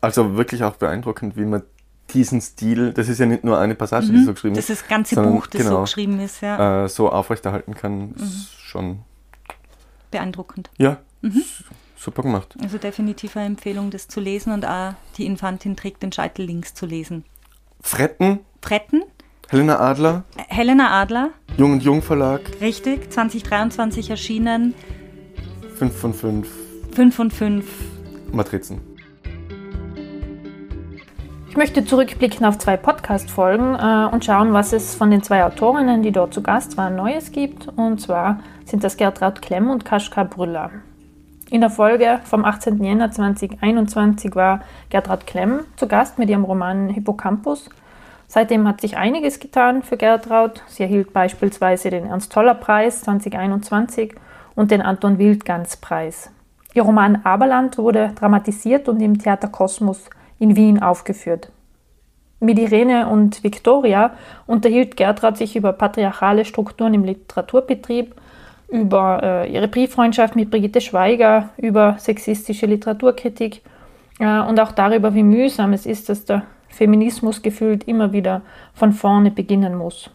also 0.00 0.36
wirklich 0.36 0.62
auch 0.62 0.76
beeindruckend, 0.76 1.36
wie 1.36 1.44
man 1.44 1.62
diesen 2.10 2.40
Stil, 2.40 2.92
das 2.92 3.08
ist 3.08 3.18
ja 3.18 3.26
nicht 3.26 3.44
nur 3.44 3.58
eine 3.58 3.74
Passage, 3.74 4.08
mhm. 4.08 4.16
die 4.16 4.24
so 4.24 4.34
geschrieben 4.34 4.54
ist. 4.54 4.68
Das 4.68 4.76
ist 4.76 4.82
das 4.82 4.88
ganze 4.88 5.14
sondern, 5.14 5.34
Buch, 5.34 5.46
das 5.46 5.62
genau, 5.62 5.76
so 5.76 5.80
geschrieben 5.82 6.20
ist, 6.20 6.42
ja. 6.42 6.84
Äh, 6.84 6.88
so 6.88 7.10
aufrechterhalten 7.10 7.74
kann, 7.74 8.10
mhm. 8.10 8.14
ist 8.16 8.52
schon 8.60 9.00
beeindruckend. 10.10 10.70
Ja, 10.78 10.98
mhm. 11.22 11.42
Super 11.96 12.22
gemacht. 12.22 12.56
Also 12.62 12.78
definitiv 12.78 13.36
eine 13.36 13.46
Empfehlung, 13.46 13.90
das 13.90 14.08
zu 14.08 14.20
lesen 14.20 14.52
und 14.52 14.66
auch 14.66 14.94
die 15.16 15.26
Infantin 15.26 15.76
trägt 15.76 16.02
den 16.02 16.12
Scheitel 16.12 16.44
links 16.44 16.74
zu 16.74 16.86
lesen. 16.86 17.24
Fretten. 17.80 18.40
Fretten. 18.60 19.04
Helena 19.48 19.78
Adler. 19.78 20.24
Helena 20.48 21.00
Adler. 21.02 21.30
Jung 21.56 21.72
und 21.72 21.82
Jung 21.82 22.02
Verlag. 22.02 22.40
Richtig, 22.60 23.12
2023 23.12 24.10
erschienen. 24.10 24.74
5 25.76 25.96
von 25.96 26.14
5. 26.14 26.48
5 26.92 27.14
von 27.14 27.30
5. 27.30 27.66
Matrizen. 28.32 28.80
Ich 31.54 31.56
möchte 31.56 31.84
zurückblicken 31.84 32.44
auf 32.46 32.58
zwei 32.58 32.76
Podcast-Folgen 32.76 33.76
äh, 33.76 34.12
und 34.12 34.24
schauen, 34.24 34.52
was 34.52 34.72
es 34.72 34.96
von 34.96 35.12
den 35.12 35.22
zwei 35.22 35.44
Autorinnen, 35.44 36.02
die 36.02 36.10
dort 36.10 36.34
zu 36.34 36.42
Gast 36.42 36.76
waren, 36.76 36.96
Neues 36.96 37.30
gibt. 37.30 37.68
Und 37.68 38.00
zwar 38.00 38.40
sind 38.64 38.82
das 38.82 38.96
Gertraud 38.96 39.40
Klemm 39.40 39.70
und 39.70 39.84
Kaschka 39.84 40.24
Brüller. 40.24 40.72
In 41.50 41.60
der 41.60 41.70
Folge 41.70 42.20
vom 42.24 42.44
18. 42.44 42.82
Jänner 42.82 43.10
2021 43.10 44.34
war 44.34 44.60
Gertrud 44.88 45.26
Klemm 45.26 45.60
zu 45.76 45.86
Gast 45.86 46.18
mit 46.18 46.30
ihrem 46.30 46.44
Roman 46.44 46.88
Hippocampus. 46.88 47.68
Seitdem 48.26 48.66
hat 48.66 48.80
sich 48.80 48.96
einiges 48.96 49.40
getan 49.40 49.82
für 49.82 49.98
Gertraud. 49.98 50.62
Sie 50.68 50.82
erhielt 50.82 51.12
beispielsweise 51.12 51.90
den 51.90 52.06
Ernst-Toller-Preis 52.06 53.02
2021 53.02 54.14
und 54.54 54.70
den 54.70 54.80
Anton 54.80 55.18
Wildgans-Preis. 55.18 56.30
Ihr 56.72 56.82
Roman 56.82 57.20
Aberland 57.24 57.76
wurde 57.76 58.12
dramatisiert 58.18 58.88
und 58.88 59.00
im 59.00 59.18
Theater 59.18 59.48
Kosmos 59.48 60.08
in 60.38 60.56
Wien 60.56 60.82
aufgeführt. 60.82 61.50
Mit 62.40 62.58
Irene 62.58 63.06
und 63.06 63.44
Victoria 63.44 64.12
unterhielt 64.46 64.96
Gertraud 64.96 65.36
sich 65.36 65.56
über 65.56 65.72
patriarchale 65.74 66.46
Strukturen 66.46 66.94
im 66.94 67.04
Literaturbetrieb 67.04 68.14
über 68.74 69.20
äh, 69.22 69.52
ihre 69.52 69.68
Brieffreundschaft 69.68 70.34
mit 70.34 70.50
Brigitte 70.50 70.80
Schweiger, 70.80 71.50
über 71.56 71.94
sexistische 71.98 72.66
Literaturkritik 72.66 73.62
äh, 74.18 74.40
und 74.40 74.58
auch 74.58 74.72
darüber, 74.72 75.14
wie 75.14 75.22
mühsam 75.22 75.72
es 75.72 75.86
ist, 75.86 76.08
dass 76.08 76.24
der 76.24 76.42
Feminismus 76.70 77.40
gefühlt 77.40 77.84
immer 77.84 78.12
wieder 78.12 78.42
von 78.74 78.92
vorne 78.92 79.30
beginnen 79.30 79.76
muss. 79.76 80.10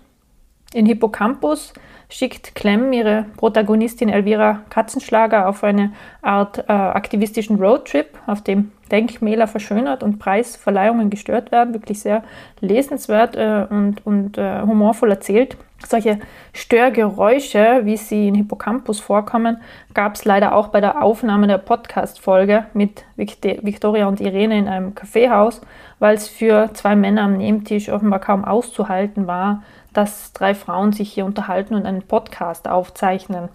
In 0.73 0.85
Hippocampus 0.85 1.73
schickt 2.09 2.53
Clem 2.53 2.91
ihre 2.91 3.27
Protagonistin 3.37 4.09
Elvira 4.09 4.61
Katzenschlager 4.69 5.47
auf 5.47 5.63
eine 5.63 5.93
Art 6.21 6.57
äh, 6.57 6.71
aktivistischen 6.73 7.55
Roadtrip, 7.55 8.07
auf 8.27 8.43
dem 8.43 8.73
Denkmäler 8.91 9.47
verschönert 9.47 10.03
und 10.03 10.19
Preisverleihungen 10.19 11.09
gestört 11.09 11.53
werden. 11.53 11.73
Wirklich 11.73 12.01
sehr 12.01 12.23
lesenswert 12.59 13.37
äh, 13.37 13.67
und, 13.69 14.05
und 14.05 14.37
äh, 14.37 14.61
humorvoll 14.63 15.11
erzählt. 15.11 15.55
Solche 15.88 16.19
Störgeräusche, 16.53 17.81
wie 17.83 17.98
sie 17.98 18.27
in 18.27 18.36
Hippocampus 18.36 19.00
vorkommen, 19.00 19.62
gab 19.93 20.15
es 20.15 20.25
leider 20.25 20.53
auch 20.53 20.67
bei 20.67 20.81
der 20.81 21.01
Aufnahme 21.01 21.48
der 21.48 21.57
Podcast-Folge 21.57 22.65
mit 22.74 23.05
Victoria 23.15 24.07
und 24.07 24.19
Irene 24.19 24.57
in 24.57 24.67
einem 24.67 24.93
Kaffeehaus, 24.93 25.62
weil 26.00 26.15
es 26.15 26.27
für 26.27 26.69
zwei 26.74 26.95
Männer 26.95 27.24
am 27.24 27.38
Nebentisch 27.38 27.89
offenbar 27.89 28.19
kaum 28.19 28.43
auszuhalten 28.43 29.25
war, 29.25 29.63
dass 29.93 30.33
drei 30.33 30.53
Frauen 30.53 30.91
sich 30.91 31.12
hier 31.12 31.25
unterhalten 31.25 31.75
und 31.75 31.86
einen 31.86 32.03
Podcast 32.03 32.67
aufzeichnen. 32.67 33.50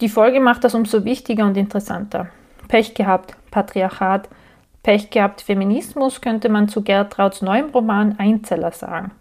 Die 0.00 0.08
Folge 0.08 0.40
macht 0.40 0.64
das 0.64 0.74
umso 0.74 1.04
wichtiger 1.04 1.46
und 1.46 1.56
interessanter. 1.56 2.28
Pech 2.66 2.94
gehabt, 2.94 3.36
Patriarchat, 3.50 4.28
Pech 4.82 5.10
gehabt, 5.10 5.42
Feminismus 5.42 6.20
könnte 6.20 6.48
man 6.48 6.68
zu 6.68 6.82
Gertrauds 6.82 7.40
neuem 7.40 7.70
Roman 7.70 8.18
Einzeller 8.18 8.72
sagen. 8.72 9.12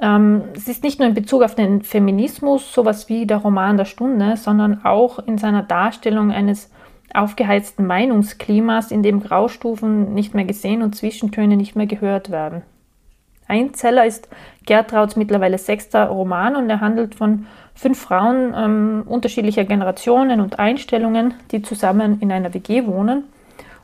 Ähm, 0.00 0.42
es 0.54 0.68
ist 0.68 0.82
nicht 0.82 0.98
nur 0.98 1.08
in 1.08 1.14
Bezug 1.14 1.42
auf 1.42 1.54
den 1.54 1.82
Feminismus 1.82 2.72
sowas 2.72 3.08
wie 3.08 3.26
der 3.26 3.38
Roman 3.38 3.76
der 3.76 3.84
Stunde, 3.84 4.36
sondern 4.36 4.84
auch 4.84 5.18
in 5.20 5.38
seiner 5.38 5.62
Darstellung 5.62 6.30
eines 6.32 6.70
aufgeheizten 7.14 7.86
Meinungsklimas, 7.86 8.90
in 8.90 9.02
dem 9.02 9.20
Graustufen 9.20 10.14
nicht 10.14 10.34
mehr 10.34 10.44
gesehen 10.44 10.82
und 10.82 10.96
Zwischentöne 10.96 11.56
nicht 11.56 11.76
mehr 11.76 11.86
gehört 11.86 12.30
werden. 12.30 12.62
Einzeller 13.48 14.06
ist 14.06 14.28
Gertrauds 14.64 15.16
mittlerweile 15.16 15.58
sechster 15.58 16.06
Roman 16.06 16.56
und 16.56 16.70
er 16.70 16.80
handelt 16.80 17.14
von 17.14 17.46
fünf 17.74 18.00
Frauen 18.00 18.54
ähm, 18.56 19.02
unterschiedlicher 19.06 19.64
Generationen 19.64 20.40
und 20.40 20.58
Einstellungen, 20.58 21.34
die 21.50 21.62
zusammen 21.62 22.18
in 22.20 22.32
einer 22.32 22.54
WG 22.54 22.86
wohnen 22.86 23.24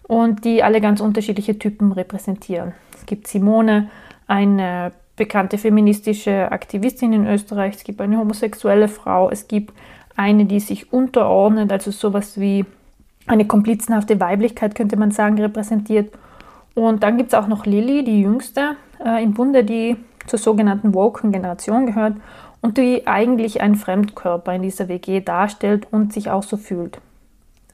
und 0.04 0.44
die 0.44 0.62
alle 0.62 0.80
ganz 0.80 1.00
unterschiedliche 1.00 1.58
Typen 1.58 1.92
repräsentieren. 1.92 2.72
Es 2.94 3.04
gibt 3.04 3.26
Simone, 3.26 3.90
eine 4.26 4.92
bekannte 5.18 5.58
feministische 5.58 6.50
Aktivistin 6.50 7.12
in 7.12 7.26
Österreich, 7.26 7.74
es 7.76 7.84
gibt 7.84 8.00
eine 8.00 8.16
homosexuelle 8.16 8.88
Frau, 8.88 9.28
es 9.30 9.48
gibt 9.48 9.74
eine, 10.16 10.46
die 10.46 10.60
sich 10.60 10.92
unterordnet, 10.92 11.70
also 11.70 11.90
sowas 11.90 12.40
wie 12.40 12.64
eine 13.26 13.46
komplizenhafte 13.46 14.18
Weiblichkeit, 14.20 14.74
könnte 14.74 14.96
man 14.96 15.10
sagen, 15.10 15.38
repräsentiert. 15.38 16.12
Und 16.74 17.02
dann 17.02 17.18
gibt 17.18 17.32
es 17.32 17.38
auch 17.38 17.48
noch 17.48 17.66
Lilly, 17.66 18.04
die 18.04 18.22
jüngste 18.22 18.76
äh, 19.04 19.22
im 19.22 19.34
Bunde, 19.34 19.64
die 19.64 19.96
zur 20.26 20.38
sogenannten 20.38 20.94
Woken 20.94 21.32
Generation 21.32 21.86
gehört 21.86 22.14
und 22.60 22.78
die 22.78 23.06
eigentlich 23.06 23.60
einen 23.60 23.76
Fremdkörper 23.76 24.54
in 24.54 24.62
dieser 24.62 24.88
WG 24.88 25.20
darstellt 25.20 25.86
und 25.90 26.12
sich 26.12 26.30
auch 26.30 26.42
so 26.42 26.56
fühlt. 26.56 27.00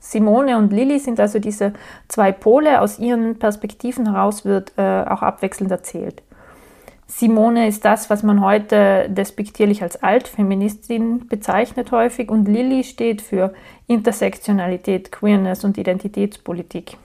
Simone 0.00 0.58
und 0.58 0.72
Lilly 0.72 0.98
sind 0.98 1.18
also 1.18 1.38
diese 1.38 1.72
zwei 2.08 2.30
Pole, 2.30 2.80
aus 2.80 2.98
ihren 2.98 3.38
Perspektiven 3.38 4.12
heraus 4.12 4.44
wird 4.44 4.72
äh, 4.76 5.04
auch 5.08 5.22
abwechselnd 5.22 5.70
erzählt. 5.70 6.22
Simone 7.06 7.68
ist 7.68 7.84
das, 7.84 8.08
was 8.08 8.22
man 8.22 8.40
heute 8.40 9.08
despektierlich 9.10 9.82
als 9.82 10.02
Altfeministin 10.02 11.26
bezeichnet 11.28 11.92
häufig 11.92 12.30
und 12.30 12.48
Lilly 12.48 12.82
steht 12.82 13.20
für 13.20 13.52
Intersektionalität, 13.86 15.12
Queerness 15.12 15.64
und 15.64 15.76
Identitätspolitik. 15.76 16.96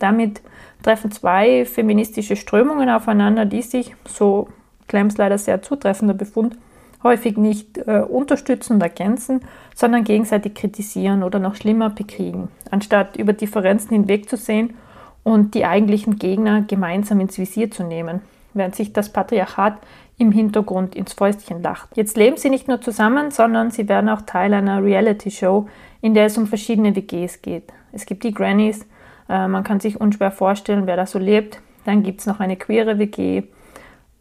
Damit 0.00 0.40
treffen 0.82 1.12
zwei 1.12 1.64
feministische 1.64 2.34
Strömungen 2.34 2.88
aufeinander, 2.88 3.44
die 3.44 3.62
sich, 3.62 3.94
so 4.06 4.48
Clems 4.88 5.16
leider 5.16 5.38
sehr 5.38 5.62
zutreffender 5.62 6.14
Befund, 6.14 6.56
häufig 7.02 7.36
nicht 7.36 7.78
äh, 7.78 8.00
unterstützen 8.00 8.74
und 8.74 8.82
ergänzen, 8.82 9.42
sondern 9.74 10.04
gegenseitig 10.04 10.54
kritisieren 10.54 11.22
oder 11.22 11.38
noch 11.38 11.54
schlimmer 11.54 11.90
bekriegen, 11.90 12.48
anstatt 12.70 13.16
über 13.16 13.32
Differenzen 13.32 13.90
hinwegzusehen 13.90 14.74
und 15.22 15.54
die 15.54 15.64
eigentlichen 15.64 16.18
Gegner 16.18 16.62
gemeinsam 16.62 17.20
ins 17.20 17.38
Visier 17.38 17.70
zu 17.70 17.84
nehmen, 17.84 18.20
während 18.54 18.74
sich 18.74 18.92
das 18.92 19.12
Patriarchat 19.12 19.78
im 20.18 20.32
Hintergrund 20.32 20.94
ins 20.94 21.14
Fäustchen 21.14 21.62
lacht. 21.62 21.88
Jetzt 21.96 22.16
leben 22.16 22.36
sie 22.36 22.50
nicht 22.50 22.68
nur 22.68 22.80
zusammen, 22.80 23.30
sondern 23.30 23.70
sie 23.70 23.88
werden 23.88 24.10
auch 24.10 24.22
Teil 24.22 24.52
einer 24.52 24.82
Reality-Show, 24.82 25.66
in 26.02 26.14
der 26.14 26.26
es 26.26 26.36
um 26.36 26.46
verschiedene 26.46 26.94
WGs 26.94 27.42
geht. 27.42 27.72
Es 27.92 28.06
gibt 28.06 28.24
die 28.24 28.34
Grannies, 28.34 28.86
äh, 29.28 29.48
man 29.48 29.64
kann 29.64 29.80
sich 29.80 30.00
unschwer 30.00 30.30
vorstellen, 30.30 30.86
wer 30.86 30.96
da 30.96 31.06
so 31.06 31.18
lebt. 31.18 31.60
Dann 31.84 32.02
gibt 32.02 32.20
es 32.20 32.26
noch 32.26 32.40
eine 32.40 32.56
queere 32.56 32.98
WG. 32.98 33.44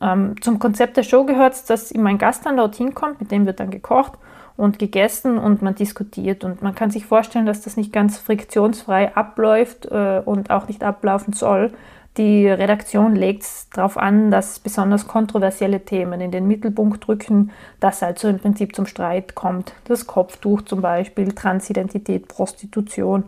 Ähm, 0.02 0.36
zum 0.42 0.60
Konzept 0.60 0.96
der 0.96 1.04
Show 1.04 1.26
gehört 1.26 1.54
es, 1.54 1.66
dass 1.66 1.92
immer 1.92 2.10
ein 2.10 2.18
Gast 2.18 2.46
dann 2.46 2.58
dorthin 2.58 2.94
kommt, 2.94 3.20
mit 3.20 3.32
dem 3.32 3.46
wird 3.46 3.60
dann 3.60 3.70
gekocht 3.70 4.14
und 4.56 4.80
gegessen 4.80 5.38
und 5.38 5.62
man 5.62 5.76
diskutiert. 5.76 6.44
Und 6.44 6.62
man 6.62 6.76
kann 6.76 6.92
sich 6.92 7.06
vorstellen, 7.06 7.46
dass 7.46 7.62
das 7.62 7.76
nicht 7.76 7.92
ganz 7.92 8.18
friktionsfrei 8.18 9.16
abläuft 9.16 9.86
äh, 9.86 10.22
und 10.24 10.52
auch 10.52 10.68
nicht 10.68 10.84
ablaufen 10.84 11.34
soll. 11.34 11.72
Die 12.20 12.50
Redaktion 12.50 13.16
legt 13.16 13.44
es 13.44 13.70
darauf 13.70 13.98
an, 13.98 14.30
dass 14.30 14.60
besonders 14.60 15.08
kontroversielle 15.08 15.86
Themen 15.86 16.20
in 16.20 16.32
den 16.32 16.50
Mittelpunkt 16.50 17.08
rücken, 17.08 17.52
dass 17.80 18.04
also 18.04 18.28
im 18.28 18.40
Prinzip 18.40 18.76
zum 18.76 18.86
Streit 18.86 19.36
kommt. 19.36 19.72
Das 19.86 20.06
Kopftuch 20.06 20.64
zum 20.64 20.82
Beispiel, 20.82 21.32
Transidentität, 21.32 22.28
Prostitution. 22.28 23.24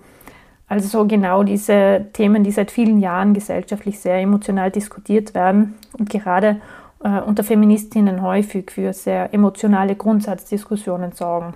Also 0.68 0.90
so 0.90 1.08
genau 1.08 1.44
diese 1.44 2.08
Themen, 2.12 2.44
die 2.44 2.52
seit 2.52 2.70
vielen 2.70 3.00
Jahren 3.00 3.34
gesellschaftlich 3.34 3.98
sehr 3.98 4.20
emotional 4.20 4.72
diskutiert 4.72 5.34
werden 5.34 5.76
und 5.98 6.10
gerade 6.10 6.60
äh, 7.02 7.22
unter 7.22 7.46
Feministinnen 7.46 8.22
häufig 8.22 8.72
für 8.72 8.92
sehr 8.92 9.34
emotionale 9.34 9.96
Grundsatzdiskussionen 9.96 11.14
sorgen. 11.14 11.54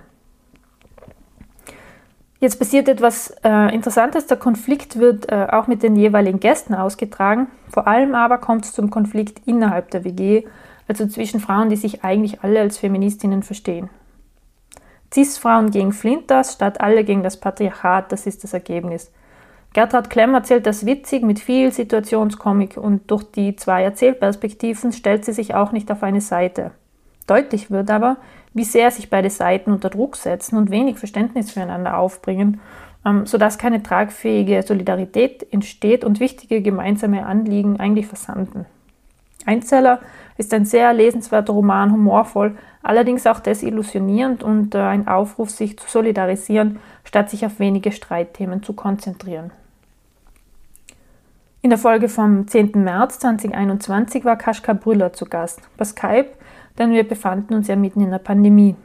Jetzt 2.38 2.58
passiert 2.58 2.88
etwas 2.88 3.34
äh, 3.44 3.74
Interessantes. 3.74 4.26
Der 4.26 4.36
Konflikt 4.36 4.98
wird 4.98 5.30
äh, 5.32 5.46
auch 5.50 5.66
mit 5.66 5.82
den 5.82 5.96
jeweiligen 5.96 6.38
Gästen 6.38 6.74
ausgetragen. 6.74 7.46
Vor 7.70 7.86
allem 7.86 8.14
aber 8.14 8.38
kommt 8.38 8.66
es 8.66 8.72
zum 8.72 8.90
Konflikt 8.90 9.40
innerhalb 9.46 9.90
der 9.90 10.04
WG, 10.04 10.44
also 10.86 11.06
zwischen 11.06 11.40
Frauen, 11.40 11.70
die 11.70 11.76
sich 11.76 12.04
eigentlich 12.04 12.42
alle 12.42 12.60
als 12.60 12.78
Feministinnen 12.78 13.42
verstehen. 13.42 13.88
Cis-Frauen 15.12 15.70
gegen 15.70 15.92
Flinters 15.92 16.52
statt 16.52 16.80
alle 16.80 17.04
gegen 17.04 17.22
das 17.22 17.38
Patriarchat, 17.38 18.12
das 18.12 18.26
ist 18.26 18.44
das 18.44 18.52
Ergebnis. 18.52 19.10
Gertrud 19.72 20.10
Klemm 20.10 20.34
erzählt 20.34 20.66
das 20.66 20.84
witzig 20.84 21.22
mit 21.22 21.38
viel 21.38 21.72
Situationskomik 21.72 22.76
und 22.76 23.10
durch 23.10 23.24
die 23.24 23.56
zwei 23.56 23.82
Erzählperspektiven 23.82 24.92
stellt 24.92 25.24
sie 25.24 25.32
sich 25.32 25.54
auch 25.54 25.72
nicht 25.72 25.90
auf 25.90 26.02
eine 26.02 26.20
Seite. 26.20 26.72
Deutlich 27.26 27.70
wird 27.70 27.90
aber, 27.90 28.16
wie 28.56 28.64
sehr 28.64 28.90
sich 28.90 29.10
beide 29.10 29.28
Seiten 29.28 29.70
unter 29.70 29.90
Druck 29.90 30.16
setzen 30.16 30.56
und 30.56 30.70
wenig 30.70 30.98
Verständnis 30.98 31.50
füreinander 31.50 31.98
aufbringen, 31.98 32.58
ähm, 33.04 33.26
sodass 33.26 33.58
keine 33.58 33.82
tragfähige 33.82 34.62
Solidarität 34.62 35.46
entsteht 35.52 36.04
und 36.04 36.20
wichtige 36.20 36.62
gemeinsame 36.62 37.26
Anliegen 37.26 37.78
eigentlich 37.78 38.06
versanden. 38.06 38.64
Einzeller 39.44 40.00
ist 40.38 40.54
ein 40.54 40.64
sehr 40.64 40.94
lesenswerter 40.94 41.52
Roman, 41.52 41.92
humorvoll, 41.92 42.56
allerdings 42.82 43.26
auch 43.26 43.40
desillusionierend 43.40 44.42
und 44.42 44.74
äh, 44.74 44.78
ein 44.78 45.06
Aufruf, 45.06 45.50
sich 45.50 45.78
zu 45.78 45.86
solidarisieren, 45.86 46.78
statt 47.04 47.28
sich 47.28 47.44
auf 47.44 47.60
wenige 47.60 47.92
Streitthemen 47.92 48.62
zu 48.62 48.72
konzentrieren. 48.72 49.50
In 51.60 51.68
der 51.68 51.78
Folge 51.78 52.08
vom 52.08 52.48
10. 52.48 52.72
März 52.82 53.18
2021 53.18 54.24
war 54.24 54.36
Kaschka 54.36 54.72
Brüller 54.72 55.12
zu 55.12 55.26
Gast. 55.26 55.60
Bei 55.76 55.84
Skype 55.84 56.30
denn 56.78 56.92
wir 56.92 57.06
befanden 57.06 57.54
uns 57.54 57.68
ja 57.68 57.76
mitten 57.76 58.00
in 58.00 58.10
der 58.10 58.18
Pandemie. 58.18 58.76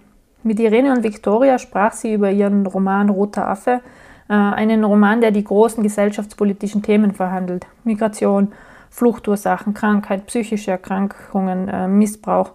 Mit 0.43 0.59
Irene 0.59 0.91
und 0.91 1.03
Victoria 1.03 1.59
sprach 1.59 1.93
sie 1.93 2.13
über 2.13 2.31
ihren 2.31 2.65
Roman 2.65 3.09
Roter 3.09 3.47
Affe, 3.47 3.81
äh, 4.29 4.33
einen 4.33 4.83
Roman, 4.83 5.21
der 5.21 5.31
die 5.31 5.43
großen 5.43 5.83
gesellschaftspolitischen 5.83 6.81
Themen 6.81 7.13
verhandelt. 7.13 7.67
Migration, 7.83 8.51
Fluchtursachen, 8.89 9.73
Krankheit, 9.73 10.25
psychische 10.25 10.71
Erkrankungen, 10.71 11.67
äh, 11.67 11.87
Missbrauch 11.87 12.51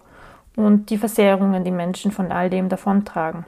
und 0.55 0.89
die 0.89 0.97
Versehrungen, 0.97 1.63
die 1.63 1.71
Menschen 1.71 2.11
von 2.11 2.31
all 2.31 2.49
dem 2.49 2.67
davontragen. 2.67 3.45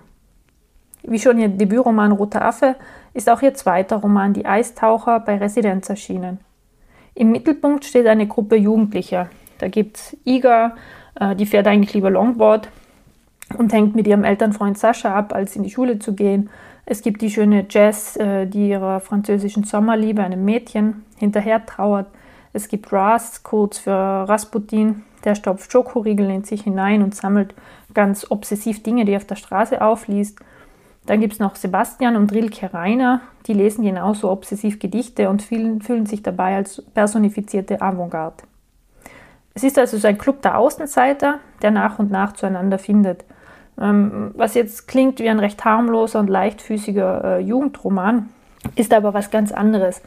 Wie 1.03 1.19
schon 1.19 1.39
ihr 1.39 1.49
Debütroman 1.49 2.11
Roter 2.11 2.43
Affe 2.43 2.75
ist 3.13 3.29
auch 3.29 3.41
ihr 3.41 3.53
zweiter 3.53 3.97
Roman 3.97 4.33
Die 4.33 4.45
Eistaucher 4.45 5.19
bei 5.19 5.37
Residenz 5.37 5.89
erschienen. 5.89 6.39
Im 7.15 7.31
Mittelpunkt 7.31 7.85
steht 7.85 8.07
eine 8.07 8.27
Gruppe 8.27 8.55
Jugendlicher. 8.55 9.29
Da 9.59 9.67
gibt 9.67 9.97
es 9.97 10.17
Iga, 10.25 10.75
äh, 11.19 11.35
die 11.35 11.45
fährt 11.45 11.67
eigentlich 11.67 11.93
lieber 11.93 12.09
Longboard 12.09 12.69
und 13.57 13.73
hängt 13.73 13.95
mit 13.95 14.07
ihrem 14.07 14.23
Elternfreund 14.23 14.77
Sascha 14.77 15.13
ab, 15.13 15.33
als 15.33 15.55
in 15.55 15.63
die 15.63 15.71
Schule 15.71 15.99
zu 15.99 16.13
gehen. 16.13 16.49
Es 16.85 17.01
gibt 17.01 17.21
die 17.21 17.29
schöne 17.29 17.65
Jess, 17.69 18.15
äh, 18.17 18.47
die 18.47 18.69
ihrer 18.69 18.99
französischen 18.99 19.63
Sommerliebe, 19.63 20.23
einem 20.23 20.43
Mädchen, 20.43 21.05
hinterher 21.17 21.65
trauert. 21.65 22.07
Es 22.51 22.67
gibt 22.67 22.91
Ras, 22.91 23.43
kurz 23.43 23.77
für 23.77 23.91
Rasputin, 23.91 25.03
der 25.23 25.35
stopft 25.35 25.71
Schokoriegel 25.71 26.29
in 26.29 26.43
sich 26.43 26.63
hinein 26.63 27.03
und 27.03 27.13
sammelt 27.13 27.53
ganz 27.93 28.25
obsessiv 28.29 28.81
Dinge, 28.81 29.05
die 29.05 29.11
er 29.11 29.17
auf 29.17 29.25
der 29.25 29.35
Straße 29.35 29.81
aufliest. 29.81 30.39
Dann 31.05 31.21
gibt 31.21 31.33
es 31.33 31.39
noch 31.39 31.55
Sebastian 31.55 32.15
und 32.15 32.31
Rilke 32.33 32.73
Reiner, 32.73 33.21
die 33.45 33.53
lesen 33.53 33.83
genauso 33.83 34.31
obsessiv 34.31 34.79
Gedichte 34.79 35.29
und 35.29 35.41
fühlen, 35.41 35.81
fühlen 35.81 36.05
sich 36.05 36.23
dabei 36.23 36.55
als 36.55 36.83
personifizierte 36.93 37.81
Avantgarde. 37.81 38.48
Es 39.53 39.63
ist 39.63 39.77
also 39.77 39.97
so 39.97 40.07
ein 40.07 40.17
Club 40.17 40.41
der 40.41 40.57
Außenseiter, 40.57 41.39
der 41.61 41.71
nach 41.71 41.99
und 41.99 42.11
nach 42.11 42.33
zueinander 42.33 42.79
findet. 42.79 43.25
Ähm, 43.79 44.31
was 44.35 44.53
jetzt 44.53 44.87
klingt 44.87 45.19
wie 45.19 45.29
ein 45.29 45.39
recht 45.39 45.63
harmloser 45.63 46.19
und 46.19 46.29
leichtfüßiger 46.29 47.23
äh, 47.23 47.39
Jugendroman, 47.39 48.29
ist 48.75 48.93
aber 48.93 49.13
was 49.13 49.31
ganz 49.31 49.51
anderes. 49.51 50.01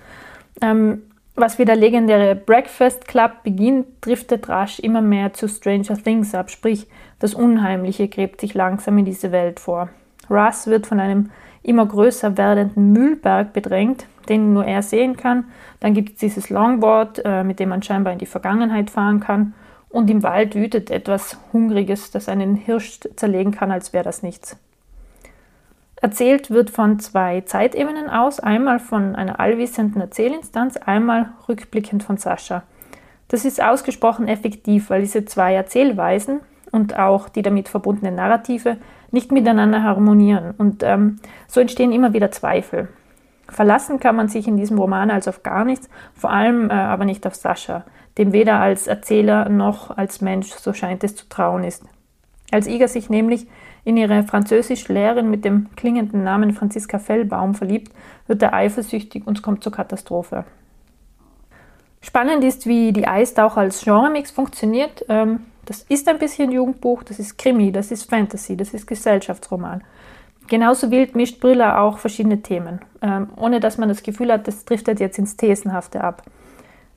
Ähm, 0.61 1.02
was 1.35 1.59
wie 1.59 1.64
der 1.64 1.76
legendäre 1.76 2.35
Breakfast 2.35 3.09
Club 3.09 3.42
beginnt, 3.42 3.87
driftet 4.02 4.48
rasch 4.50 4.78
immer 4.78 5.00
mehr 5.00 5.33
zu 5.33 5.48
Stranger 5.48 5.96
Things 5.96 6.35
ab, 6.35 6.50
sprich 6.50 6.87
das 7.18 7.35
Unheimliche 7.35 8.09
gräbt 8.09 8.40
sich 8.40 8.52
langsam 8.52 8.98
in 8.98 9.07
diese 9.07 9.33
Welt 9.33 9.59
vor. 9.59 9.88
Russ 10.28 10.66
wird 10.66 10.87
von 10.87 11.00
einem 11.00 11.31
immer 11.62 11.87
größer 11.87 12.37
werdenden 12.37 12.92
Mühlberg 12.92 13.53
bedrängt, 13.53 14.07
den 14.29 14.53
nur 14.53 14.64
er 14.64 14.83
sehen 14.83 15.16
kann. 15.16 15.44
Dann 15.81 15.94
gibt 15.94 16.11
es 16.11 16.16
dieses 16.16 16.51
Longboard, 16.51 17.22
äh, 17.25 17.44
mit 17.44 17.61
dem 17.61 17.68
man 17.68 17.83
scheinbar 17.83 18.12
in 18.12 18.18
die 18.18 18.27
Vergangenheit 18.27 18.90
fahren 18.90 19.20
kann. 19.20 19.55
Und 19.88 20.11
im 20.11 20.22
Wald 20.22 20.55
wütet 20.55 20.90
etwas 20.90 21.38
Hungriges, 21.53 22.11
das 22.11 22.29
einen 22.29 22.55
Hirsch 22.55 23.01
zerlegen 23.16 23.53
kann, 23.53 23.70
als 23.70 23.92
wäre 23.92 24.05
das 24.05 24.22
nichts. 24.22 24.57
Erzählt 26.01 26.51
wird 26.51 26.70
von 26.70 26.98
zwei 26.98 27.42
Zeitebenen 27.42 28.11
aus, 28.11 28.40
einmal 28.40 28.81
von 28.81 29.14
einer 29.14 29.38
allwissenden 29.38 30.01
Erzählinstanz, 30.01 30.77
einmal 30.77 31.31
rückblickend 31.48 32.03
von 32.03 32.16
Sascha. 32.16 32.64
Das 33.29 33.44
ist 33.44 33.62
ausgesprochen 33.62 34.27
effektiv, 34.27 34.90
weil 34.90 35.03
diese 35.03 35.25
zwei 35.25 35.55
Erzählweisen 35.55 36.40
und 36.72 36.98
auch 36.98 37.28
die 37.28 37.42
damit 37.42 37.68
verbundenen 37.68 38.16
Narrative 38.16 38.78
nicht 39.12 39.30
miteinander 39.30 39.82
harmonieren. 39.82 40.54
Und 40.58 40.82
ähm, 40.82 41.20
so 41.46 41.61
entstehen 41.61 41.92
immer 41.92 42.12
wieder 42.12 42.30
Zweifel. 42.32 42.88
Verlassen 43.48 44.00
kann 44.00 44.16
man 44.16 44.28
sich 44.28 44.48
in 44.48 44.56
diesem 44.56 44.78
Roman 44.78 45.11
also 45.11 45.30
auf 45.30 45.42
gar 45.42 45.64
nichts, 45.64 45.88
vor 46.14 46.30
allem 46.30 46.70
äh, 46.70 46.72
aber 46.72 47.04
nicht 47.04 47.26
auf 47.26 47.35
Sascha, 47.35 47.85
dem 48.16 48.32
weder 48.32 48.58
als 48.58 48.87
Erzähler 48.87 49.48
noch 49.48 49.96
als 49.96 50.20
Mensch, 50.22 50.48
so 50.48 50.72
scheint 50.72 51.04
es, 51.04 51.14
zu 51.14 51.28
trauen 51.28 51.62
ist. 51.62 51.85
Als 52.50 52.66
Iga 52.66 52.88
sich 52.88 53.11
nämlich 53.11 53.46
in 53.85 53.96
ihre 53.96 54.22
Französischlehrerin 54.22 55.30
mit 55.30 55.44
dem 55.44 55.68
klingenden 55.76 56.24
Namen 56.24 56.52
Franziska 56.52 56.98
Fellbaum 56.98 57.54
verliebt, 57.54 57.92
wird 58.26 58.42
er 58.42 58.54
eifersüchtig 58.54 59.26
und 59.26 59.38
es 59.38 59.42
kommt 59.42 59.62
zur 59.62 59.72
Katastrophe. 59.72 60.44
Spannend 62.00 62.42
ist, 62.44 62.66
wie 62.66 62.92
die 62.92 63.06
Eistaucher 63.06 63.61
als 63.61 63.85
Genremix 63.85 64.30
funktioniert. 64.30 65.04
Ähm, 65.08 65.40
das 65.64 65.83
ist 65.88 66.09
ein 66.09 66.18
bisschen 66.18 66.51
Jugendbuch, 66.51 67.03
das 67.03 67.18
ist 67.18 67.38
Krimi, 67.38 67.72
das 67.72 67.90
ist 67.90 68.09
Fantasy, 68.09 68.57
das 68.57 68.75
ist 68.75 68.87
Gesellschaftsroman. 68.87 69.83
Genauso 70.48 70.90
wild 70.90 71.14
mischt 71.14 71.40
Brüller 71.40 71.81
auch 71.81 71.98
verschiedene 71.98 72.42
Themen, 72.42 72.81
ähm, 73.01 73.29
ohne 73.37 73.61
dass 73.61 73.79
man 73.79 73.88
das 73.88 74.03
Gefühl 74.03 74.33
hat, 74.33 74.48
das 74.48 74.64
driftet 74.64 75.01
jetzt 75.01 75.18
ins 75.18 75.37
Thesenhafte 75.37 76.03
ab. 76.03 76.25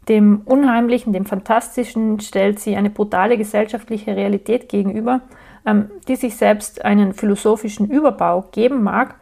Dem 0.09 0.41
Unheimlichen, 0.45 1.13
dem 1.13 1.25
Fantastischen 1.25 2.19
stellt 2.19 2.59
sie 2.59 2.75
eine 2.75 2.89
brutale 2.89 3.37
gesellschaftliche 3.37 4.15
Realität 4.15 4.69
gegenüber, 4.69 5.21
ähm, 5.65 5.89
die 6.07 6.15
sich 6.15 6.35
selbst 6.35 6.83
einen 6.83 7.13
philosophischen 7.13 7.89
Überbau 7.89 8.45
geben 8.51 8.83
mag, 8.83 9.15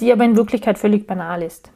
die 0.00 0.12
aber 0.12 0.24
in 0.24 0.36
Wirklichkeit 0.36 0.78
völlig 0.78 1.06
banal 1.06 1.42
ist. 1.42 1.70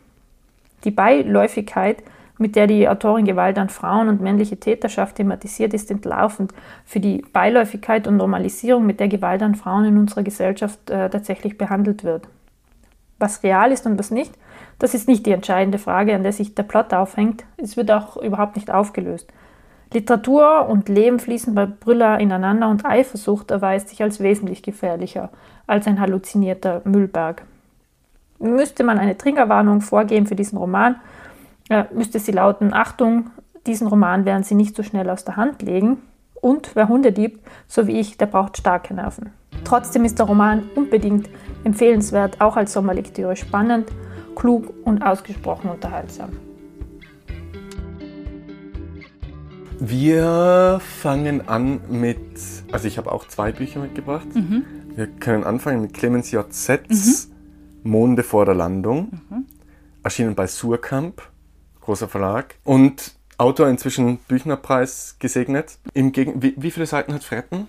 Die 0.85 0.91
Beiläufigkeit 0.91 2.03
mit 2.39 2.57
der 2.57 2.67
die 2.67 2.89
Autorin 2.89 3.25
Gewalt 3.25 3.59
an 3.59 3.69
Frauen 3.69 4.09
und 4.09 4.21
männliche 4.21 4.59
Täterschaft 4.59 5.17
thematisiert, 5.17 5.75
ist 5.75 5.91
entlarvend 5.91 6.53
für 6.85 7.01
die 7.01 7.25
Beiläufigkeit 7.33 8.07
und 8.07 8.17
Normalisierung, 8.17 8.87
mit 8.87 9.01
der 9.01 9.09
Gewalt 9.09 9.43
an 9.43 9.55
Frauen 9.55 9.85
in 9.85 9.99
unserer 9.99 10.23
Gesellschaft 10.23 10.91
äh, 10.91 11.09
tatsächlich 11.11 11.59
behandelt 11.59 12.05
wird. 12.05 12.27
Was 13.19 13.43
real 13.43 13.71
ist 13.71 13.87
und 13.87 13.99
was 13.99 14.11
nicht, 14.11 14.33
das 14.79 14.95
ist 14.95 15.07
nicht 15.07 15.27
die 15.27 15.33
entscheidende 15.33 15.79
Frage, 15.79 16.15
an 16.15 16.25
der 16.25 16.33
sich 16.33 16.55
der 16.55 16.65
Plot 16.65 16.93
aufhängt. 16.93 17.45
Es 17.57 17.77
wird 17.77 17.91
auch 17.91 18.17
überhaupt 18.17 18.57
nicht 18.57 18.71
aufgelöst. 18.71 19.33
Literatur 19.93 20.69
und 20.69 20.89
Leben 20.89 21.21
fließen 21.21 21.55
bei 21.55 21.67
Brüller 21.67 22.19
ineinander 22.19 22.69
und 22.69 22.85
Eifersucht 22.85 23.51
erweist 23.51 23.91
sich 23.91 24.03
als 24.03 24.21
wesentlich 24.21 24.63
gefährlicher 24.63 25.31
als 25.67 25.87
ein 25.87 26.01
halluzinierter 26.01 26.83
Müllberg. 26.85 27.45
Müsste 28.39 28.85
man 28.85 28.99
eine 28.99 29.17
Trinkerwarnung 29.17 29.81
vorgeben 29.81 30.27
für 30.27 30.35
diesen 30.35 30.59
Roman, 30.59 30.97
äh, 31.73 31.87
müsste 31.95 32.19
sie 32.19 32.33
lauten, 32.33 32.75
Achtung, 32.75 33.31
diesen 33.67 33.87
Roman 33.87 34.25
werden 34.25 34.43
Sie 34.43 34.55
nicht 34.55 34.77
so 34.77 34.83
schnell 34.83 35.09
aus 35.09 35.25
der 35.25 35.37
Hand 35.37 35.63
legen. 35.63 35.99
Und 36.35 36.75
wer 36.75 36.89
Hunde 36.89 37.11
liebt, 37.11 37.41
so 37.67 37.87
wie 37.87 37.99
ich, 37.99 38.19
der 38.19 38.27
braucht 38.27 38.59
starke 38.59 38.93
Nerven. 38.93 39.31
Trotzdem 39.65 40.05
ist 40.05 40.19
der 40.19 40.27
Roman 40.27 40.65
unbedingt 40.75 41.29
empfehlenswert, 41.65 42.41
auch 42.41 42.57
als 42.57 42.73
Sommerlektüre 42.73 43.37
spannend, 43.37 43.89
klug 44.35 44.75
und 44.85 45.03
ausgesprochen 45.03 45.71
unterhaltsam. 45.71 46.31
Wir 49.79 50.81
fangen 51.01 51.49
an 51.49 51.81
mit, 51.89 52.19
also 52.71 52.87
ich 52.87 52.99
habe 52.99 53.11
auch 53.11 53.27
zwei 53.29 53.53
Bücher 53.53 53.81
mitgebracht. 53.81 54.27
Mhm. 54.35 54.65
Wir 54.95 55.07
können 55.07 55.45
anfangen 55.45 55.81
mit 55.81 55.95
Clemens 55.95 56.31
J. 56.33 56.53
Zetz, 56.53 57.31
Monde 57.83 58.25
vor 58.25 58.45
der 58.45 58.55
Landung, 58.55 59.21
erschienen 60.03 60.35
bei 60.35 60.47
Surkamp, 60.47 61.23
großer 61.83 62.09
Verlag. 62.09 62.55
Und 62.65 63.15
Autor 63.39 63.69
inzwischen 63.69 64.19
Büchnerpreis 64.29 65.17
gesegnet. 65.19 65.79
Im 65.95 66.13
Gegen 66.13 66.43
wie, 66.43 66.55
wie 66.57 66.71
viele 66.71 66.87
Seiten 66.87 67.13
hat 67.13 67.25
Fretten? 67.25 67.69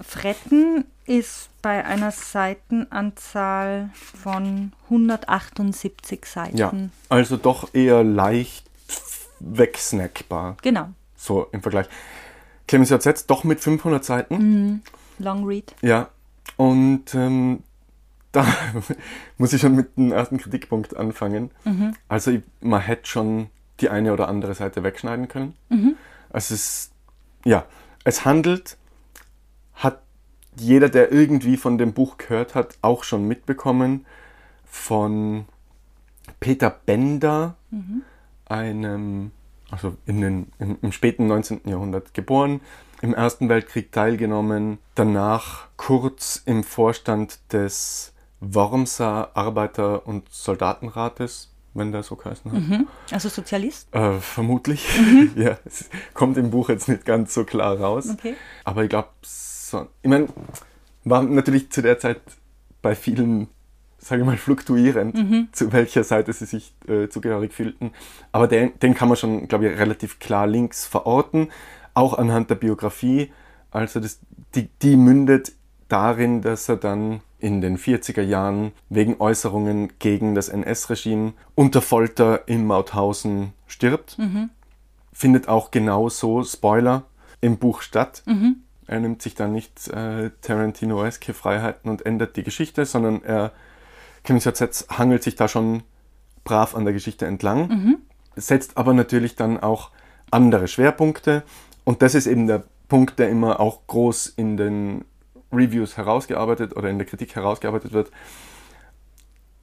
Fretten 0.00 0.86
ist 1.04 1.50
bei 1.60 1.84
einer 1.84 2.10
Seitenanzahl 2.10 3.90
von 3.94 4.72
178 4.84 6.24
Seiten. 6.24 6.56
Ja, 6.56 6.72
also 7.10 7.36
doch 7.36 7.74
eher 7.74 8.02
leicht 8.02 8.70
wegsnackbar. 9.40 10.56
Genau. 10.62 10.88
So 11.16 11.46
im 11.52 11.60
Vergleich. 11.62 11.86
Clemens 12.66 12.90
J. 12.90 13.24
Doch 13.26 13.44
mit 13.44 13.60
500 13.60 14.04
Seiten. 14.04 14.82
Long 15.18 15.44
Read. 15.44 15.74
Ja, 15.82 16.08
und 16.56 17.14
ähm, 17.14 17.62
da 18.32 18.46
muss 19.38 19.52
ich 19.52 19.60
schon 19.60 19.74
mit 19.74 19.96
dem 19.96 20.12
ersten 20.12 20.38
Kritikpunkt 20.38 20.96
anfangen. 20.96 21.50
Also 22.08 22.30
ich- 22.30 22.42
man 22.60 22.80
hätte 22.80 23.06
schon 23.08 23.50
die 23.80 23.88
eine 23.88 24.12
oder 24.12 24.28
andere 24.28 24.54
Seite 24.54 24.82
wegschneiden 24.82 25.28
können. 25.28 25.54
Also 26.30 26.54
es 26.54 26.60
ist, 26.60 26.92
ja, 27.44 27.64
es 28.04 28.24
handelt, 28.24 28.76
hat 29.74 30.02
jeder, 30.56 30.88
der 30.88 31.10
irgendwie 31.12 31.56
von 31.56 31.78
dem 31.78 31.92
Buch 31.92 32.18
gehört 32.18 32.54
hat, 32.54 32.76
auch 32.82 33.04
schon 33.04 33.26
mitbekommen, 33.26 34.04
von 34.66 35.46
Peter 36.38 36.70
Bender, 36.70 37.56
einem, 38.46 39.30
also 39.70 39.96
in 40.06 40.20
den, 40.20 40.52
im, 40.58 40.78
im 40.82 40.92
späten 40.92 41.26
19. 41.26 41.62
Jahrhundert 41.64 42.14
geboren, 42.14 42.60
im 43.00 43.14
Ersten 43.14 43.48
Weltkrieg 43.48 43.92
teilgenommen, 43.92 44.78
danach 44.94 45.68
kurz 45.76 46.42
im 46.44 46.64
Vorstand 46.64 47.38
des 47.52 48.12
Wormser 48.40 49.30
Arbeiter- 49.34 50.06
und 50.06 50.28
Soldatenrates, 50.30 51.52
wenn 51.74 51.92
der 51.92 52.02
so 52.02 52.16
geheißen 52.16 52.50
hat. 52.50 52.86
Also 53.12 53.28
Sozialist. 53.28 53.94
Äh, 53.94 54.18
vermutlich. 54.18 54.88
ja, 55.36 55.58
es 55.64 55.90
kommt 56.14 56.36
im 56.36 56.50
Buch 56.50 56.68
jetzt 56.68 56.88
nicht 56.88 57.04
ganz 57.04 57.34
so 57.34 57.44
klar 57.44 57.78
raus. 57.78 58.08
Okay. 58.10 58.34
Aber 58.64 58.82
ich 58.82 58.90
glaube, 58.90 59.08
so, 59.22 59.86
ich 60.02 60.08
meine, 60.08 60.28
war 61.04 61.22
natürlich 61.22 61.70
zu 61.70 61.82
der 61.82 61.98
Zeit 61.98 62.20
bei 62.82 62.94
vielen, 62.94 63.48
sage 63.98 64.22
ich 64.22 64.26
mal, 64.26 64.36
fluktuierend, 64.36 65.16
zu 65.52 65.72
welcher 65.72 66.02
Seite 66.02 66.32
sie 66.32 66.46
sich 66.46 66.74
äh, 66.88 67.08
zugehörig 67.08 67.52
fühlten. 67.52 67.92
Aber 68.32 68.48
den, 68.48 68.78
den 68.80 68.94
kann 68.94 69.08
man 69.08 69.16
schon, 69.16 69.46
glaube 69.48 69.68
ich, 69.68 69.78
relativ 69.78 70.18
klar 70.18 70.46
links 70.46 70.86
verorten, 70.86 71.50
auch 71.94 72.14
anhand 72.14 72.50
der 72.50 72.54
Biografie. 72.56 73.32
Also 73.70 74.00
das, 74.00 74.18
die, 74.54 74.68
die 74.82 74.96
mündet 74.96 75.52
darin, 75.88 76.42
dass 76.42 76.68
er 76.68 76.76
dann 76.76 77.20
in 77.40 77.60
den 77.60 77.78
40er 77.78 78.22
Jahren 78.22 78.72
wegen 78.88 79.16
Äußerungen 79.20 79.92
gegen 79.98 80.34
das 80.34 80.48
NS-Regime 80.48 81.32
unter 81.54 81.82
Folter 81.82 82.46
in 82.48 82.66
Mauthausen 82.66 83.52
stirbt. 83.66 84.16
Findet 85.12 85.48
auch 85.48 85.70
genauso, 85.70 86.44
Spoiler, 86.44 87.04
im 87.40 87.58
Buch 87.58 87.82
statt. 87.82 88.22
Er 88.86 89.00
nimmt 89.00 89.22
sich 89.22 89.34
dann 89.34 89.52
nicht 89.52 89.88
äh, 89.88 90.30
Tarantino-eske 90.42 91.32
Freiheiten 91.32 91.90
und 91.90 92.04
ändert 92.06 92.36
die 92.36 92.42
Geschichte, 92.42 92.84
sondern 92.84 93.22
er, 93.22 93.52
Clemens 94.24 94.44
J. 94.44 94.56
Zetz 94.56 94.86
hangelt 94.90 95.22
sich 95.22 95.36
da 95.36 95.46
schon 95.48 95.82
brav 96.44 96.74
an 96.74 96.84
der 96.84 96.92
Geschichte 96.92 97.26
entlang, 97.26 97.68
setzt 98.36 98.76
aber 98.76 98.92
natürlich 98.94 99.36
dann 99.36 99.58
auch 99.60 99.90
andere 100.30 100.68
Schwerpunkte. 100.68 101.42
Und 101.84 102.02
das 102.02 102.14
ist 102.14 102.26
eben 102.26 102.46
der 102.46 102.64
Punkt, 102.88 103.18
der 103.18 103.30
immer 103.30 103.60
auch 103.60 103.86
groß 103.86 104.26
in 104.26 104.56
den 104.56 105.04
Reviews 105.52 105.96
herausgearbeitet 105.96 106.76
oder 106.76 106.88
in 106.90 106.98
der 106.98 107.06
Kritik 107.06 107.34
herausgearbeitet 107.34 107.92
wird. 107.92 108.10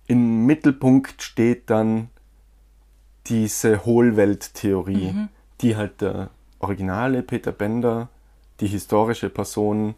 Im 0.08 0.46
Mittelpunkt 0.46 1.22
steht 1.22 1.70
dann 1.70 2.10
diese 3.28 3.86
Hohlwelttheorie, 3.86 5.28
die 5.62 5.76
halt 5.76 6.02
der 6.02 6.30
originale 6.60 7.24
Peter 7.24 7.52
Bender, 7.52 8.10
die 8.60 8.68
historische 8.68 9.30
Person, 9.30 9.96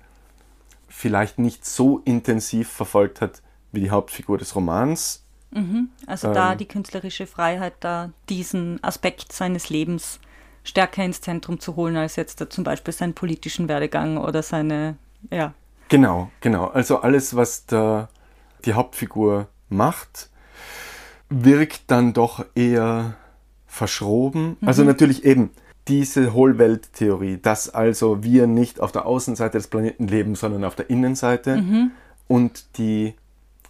vielleicht 0.88 1.38
nicht 1.38 1.66
so 1.66 2.00
intensiv 2.06 2.70
verfolgt 2.70 3.22
hat 3.22 3.42
wie 3.72 3.82
die 3.82 3.92
Hauptfigur 3.92 4.38
des 4.40 4.56
Romans. 4.56 5.24
Also 6.08 6.34
da 6.34 6.52
Ähm. 6.52 6.58
die 6.58 6.68
künstlerische 6.68 7.28
Freiheit, 7.28 7.74
da 7.80 8.12
diesen 8.30 8.84
Aspekt 8.84 9.32
seines 9.32 9.70
Lebens 9.70 10.20
stärker 10.64 11.04
ins 11.04 11.22
Zentrum 11.22 11.60
zu 11.60 11.76
holen, 11.76 11.98
als 11.98 12.16
jetzt 12.16 12.42
da 12.42 12.50
zum 12.50 12.64
Beispiel 12.64 12.94
seinen 12.94 13.14
politischen 13.14 13.68
Werdegang 13.68 14.18
oder 14.18 14.44
seine, 14.44 14.98
ja. 15.32 15.54
Genau, 15.90 16.30
genau. 16.40 16.68
Also 16.68 17.02
alles, 17.02 17.36
was 17.36 17.66
der, 17.66 18.10
die 18.66 18.74
Hauptfigur 18.74 19.48
macht, 19.70 20.30
wirkt 21.30 21.82
dann 21.88 22.14
doch 22.14 22.46
eher 22.56 23.16
verschroben. 23.68 24.58
Also 24.62 24.84
natürlich 24.84 25.26
eben 25.26 25.52
diese 25.88 26.34
Hohlwelttheorie, 26.34 27.40
dass 27.42 27.70
also 27.70 28.24
wir 28.24 28.46
nicht 28.48 28.80
auf 28.80 28.92
der 28.92 29.06
Außenseite 29.06 29.58
des 29.58 29.68
Planeten 29.68 30.08
leben, 30.08 30.36
sondern 30.36 30.64
auf 30.64 30.76
der 30.76 30.90
Innenseite 30.90 31.64
und 32.28 32.78
die 32.78 33.16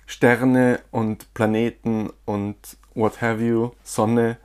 Sterne 0.06 0.82
und 0.92 1.34
Planeten 1.34 2.10
und 2.26 2.58
what 2.96 3.22
have 3.22 3.42
you, 3.46 3.72
Sonne, 3.84 4.38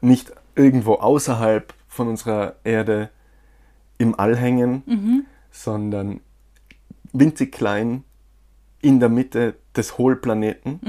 nicht 0.00 0.32
irgendwo 0.54 0.94
außerhalb 0.94 1.74
von 1.88 2.08
unserer 2.08 2.54
Erde 2.64 3.10
im 3.98 4.18
All 4.18 4.36
hängen, 4.36 5.26
sondern 5.50 6.20
winzig 7.12 7.52
klein 7.52 8.04
in 8.80 9.00
der 9.00 9.08
Mitte 9.08 9.54
des 9.76 9.98
Hohlplaneten. 9.98 10.80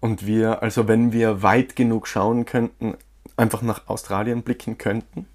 Und 0.00 0.26
wir, 0.26 0.62
also 0.62 0.86
wenn 0.88 1.12
wir 1.12 1.42
weit 1.42 1.74
genug 1.76 2.06
schauen 2.06 2.44
könnten, 2.44 2.94
einfach 3.36 3.62
nach 3.62 3.88
Australien 3.88 4.42
blicken 4.42 4.78
könnten, 4.78 5.26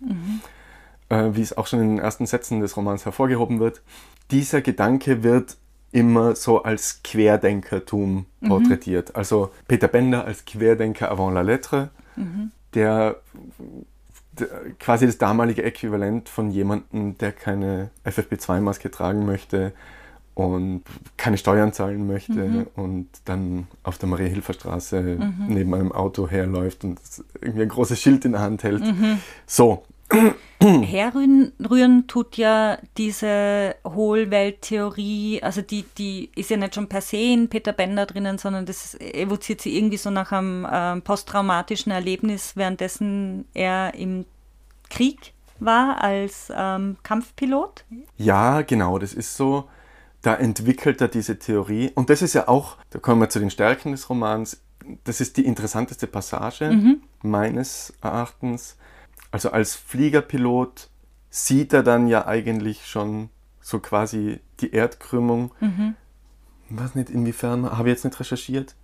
äh, 1.09 1.31
wie 1.33 1.41
es 1.41 1.57
auch 1.57 1.67
schon 1.67 1.81
in 1.81 1.89
den 1.95 1.99
ersten 1.99 2.25
Sätzen 2.25 2.59
des 2.59 2.77
Romans 2.77 3.05
hervorgehoben 3.05 3.59
wird. 3.59 3.81
Dieser 4.31 4.61
Gedanke 4.61 5.23
wird 5.23 5.57
immer 5.91 6.35
so 6.35 6.63
als 6.63 7.01
Querdenkertum 7.03 8.25
porträtiert. 8.47 9.15
Also 9.15 9.51
Peter 9.67 9.87
Bender 9.87 10.25
als 10.25 10.43
Querdenker 10.45 11.11
avant 11.11 11.33
la 11.33 11.41
lettre, 11.41 11.91
der, 12.73 13.15
der 13.15 13.15
quasi 14.79 15.05
das 15.05 15.17
damalige 15.17 15.63
Äquivalent 15.63 16.29
von 16.29 16.51
jemandem, 16.51 17.17
der 17.17 17.31
keine 17.31 17.89
FFP2-Maske 18.05 18.89
tragen 18.91 19.25
möchte 19.25 19.73
und 20.35 20.83
keine 21.17 21.37
Steuern 21.37 21.73
zahlen 21.73 22.07
möchte 22.07 22.65
und 22.75 23.07
dann 23.25 23.67
auf 23.83 23.99
der 23.99 24.09
Marie-Hilfer-Straße 24.09 25.17
neben 25.47 25.73
einem 25.75 25.91
Auto 25.91 26.27
herläuft 26.27 26.83
und 26.83 26.99
irgendwie 27.41 27.63
ein 27.63 27.69
großes 27.69 28.01
Schild 28.01 28.25
in 28.25 28.31
der 28.31 28.41
Hand 28.41 28.63
hält. 28.63 28.83
So, 29.45 29.83
Herrühren 30.59 32.07
tut 32.07 32.37
ja 32.37 32.77
diese 32.97 33.75
Hohlwelttheorie, 33.85 35.41
also 35.43 35.61
die, 35.61 35.85
die 35.97 36.29
ist 36.35 36.49
ja 36.49 36.57
nicht 36.57 36.75
schon 36.75 36.87
per 36.87 37.01
se 37.01 37.17
in 37.17 37.49
Peter 37.49 37.73
Bender 37.73 38.05
drinnen, 38.05 38.37
sondern 38.37 38.65
das 38.65 38.95
evoziert 38.99 39.61
sie 39.61 39.75
irgendwie 39.77 39.97
so 39.97 40.09
nach 40.09 40.31
einem 40.31 40.65
ähm, 40.71 41.01
posttraumatischen 41.01 41.91
Erlebnis, 41.91 42.55
währenddessen 42.55 43.45
er 43.53 43.93
im 43.95 44.25
Krieg 44.89 45.33
war 45.59 46.01
als 46.01 46.51
ähm, 46.55 46.97
Kampfpilot. 47.03 47.85
Ja, 48.17 48.61
genau, 48.61 48.99
das 48.99 49.13
ist 49.13 49.35
so. 49.35 49.67
Da 50.21 50.35
entwickelt 50.35 51.01
er 51.01 51.09
diese 51.09 51.37
Theorie. 51.37 51.91
Und 51.95 52.09
das 52.09 52.21
ist 52.21 52.33
ja 52.33 52.47
auch, 52.47 52.77
da 52.91 52.99
kommen 52.99 53.19
wir 53.19 53.29
zu 53.29 53.39
den 53.39 53.49
Stärken 53.49 53.91
des 53.91 54.09
Romans, 54.09 54.61
das 55.03 55.21
ist 55.21 55.37
die 55.37 55.45
interessanteste 55.45 56.07
Passage 56.07 56.97
meines 57.21 57.93
Erachtens. 58.01 58.77
Also 59.33 59.49
als 59.49 59.73
Fliegerpilot 59.75 60.89
sieht 61.31 61.73
er 61.73 61.81
dann 61.81 62.07
ja 62.07 62.27
eigentlich 62.27 62.85
schon 62.85 63.29
so 63.61 63.79
quasi 63.79 64.39
die 64.59 64.71
Erdkrümmung. 64.73 65.51
Was 66.69 66.93
nicht, 66.93 67.09
inwiefern, 67.09 67.65
habe 67.75 67.89
ich 67.89 67.95
jetzt 67.95 68.05
nicht 68.05 68.19
recherchiert. 68.19 68.75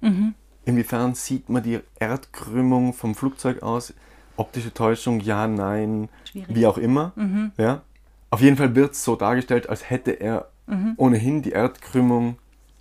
Inwiefern 0.66 1.14
sieht 1.14 1.50
man 1.50 1.62
die 1.62 1.82
Erdkrümmung 2.00 2.94
vom 2.94 3.14
Flugzeug 3.14 3.62
aus? 3.62 3.94
Optische 4.38 4.74
Täuschung, 4.74 5.20
ja, 5.20 5.48
nein, 5.48 6.10
Schwierig. 6.24 6.56
wie 6.56 6.66
auch 6.66 6.80
immer. 6.80 7.14
Ja? 7.58 7.84
Auf 8.32 8.42
jeden 8.42 8.58
Fall 8.58 8.74
wird 8.74 8.94
es 8.94 9.04
so 9.04 9.16
dargestellt, 9.16 9.70
als 9.70 9.88
hätte 9.88 10.14
er 10.14 10.50
ohnehin 10.98 11.44
die 11.44 11.52
Erdkrümmung 11.52 12.38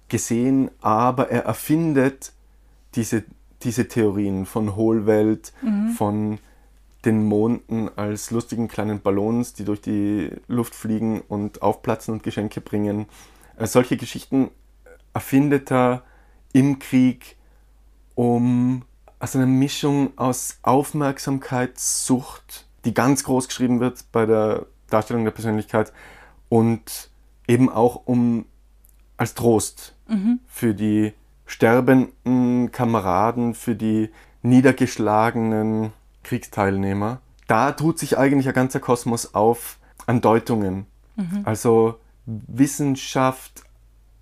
gesehen, 0.08 0.70
aber 0.80 1.30
er 1.30 1.44
erfindet 1.44 2.32
diese, 2.94 3.24
diese 3.62 3.88
Theorien 3.88 4.46
von 4.46 4.74
Hohlwelt, 4.74 5.52
von 5.96 6.38
den 7.04 7.24
Monden 7.24 7.88
als 7.96 8.30
lustigen 8.30 8.68
kleinen 8.68 9.00
Ballons, 9.00 9.54
die 9.54 9.64
durch 9.64 9.80
die 9.80 10.30
Luft 10.48 10.74
fliegen 10.74 11.20
und 11.20 11.62
aufplatzen 11.62 12.14
und 12.14 12.22
Geschenke 12.22 12.60
bringen. 12.60 13.06
Äh, 13.56 13.66
solche 13.66 13.96
Geschichten 13.96 14.50
erfindet 15.14 15.70
er 15.70 16.02
im 16.52 16.78
Krieg, 16.78 17.36
um 18.14 18.82
also 19.18 19.38
eine 19.38 19.46
Mischung 19.46 20.12
aus 20.16 20.58
Aufmerksamkeitssucht, 20.62 22.66
die 22.84 22.94
ganz 22.94 23.24
groß 23.24 23.48
geschrieben 23.48 23.80
wird 23.80 24.04
bei 24.12 24.26
der 24.26 24.66
Darstellung 24.88 25.24
der 25.24 25.32
Persönlichkeit, 25.32 25.92
und 26.48 27.10
eben 27.46 27.68
auch 27.68 28.02
um 28.06 28.46
als 29.16 29.34
Trost 29.34 29.94
mhm. 30.08 30.40
für 30.46 30.74
die 30.74 31.12
sterbenden 31.46 32.70
Kameraden, 32.72 33.54
für 33.54 33.74
die 33.74 34.10
niedergeschlagenen 34.42 35.92
Kriegsteilnehmer. 36.28 37.20
Da 37.46 37.72
tut 37.72 37.98
sich 37.98 38.18
eigentlich 38.18 38.46
ein 38.48 38.54
ganzer 38.54 38.80
Kosmos 38.80 39.34
auf 39.34 39.78
an 40.06 40.20
Deutungen. 40.20 40.86
Mhm. 41.16 41.42
Also 41.44 41.98
Wissenschaft 42.26 43.62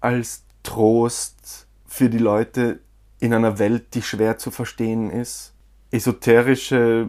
als 0.00 0.44
Trost 0.62 1.66
für 1.86 2.08
die 2.08 2.18
Leute 2.18 2.80
in 3.18 3.34
einer 3.34 3.58
Welt, 3.58 3.94
die 3.94 4.02
schwer 4.02 4.38
zu 4.38 4.50
verstehen 4.50 5.10
ist. 5.10 5.52
Esoterische 5.90 7.08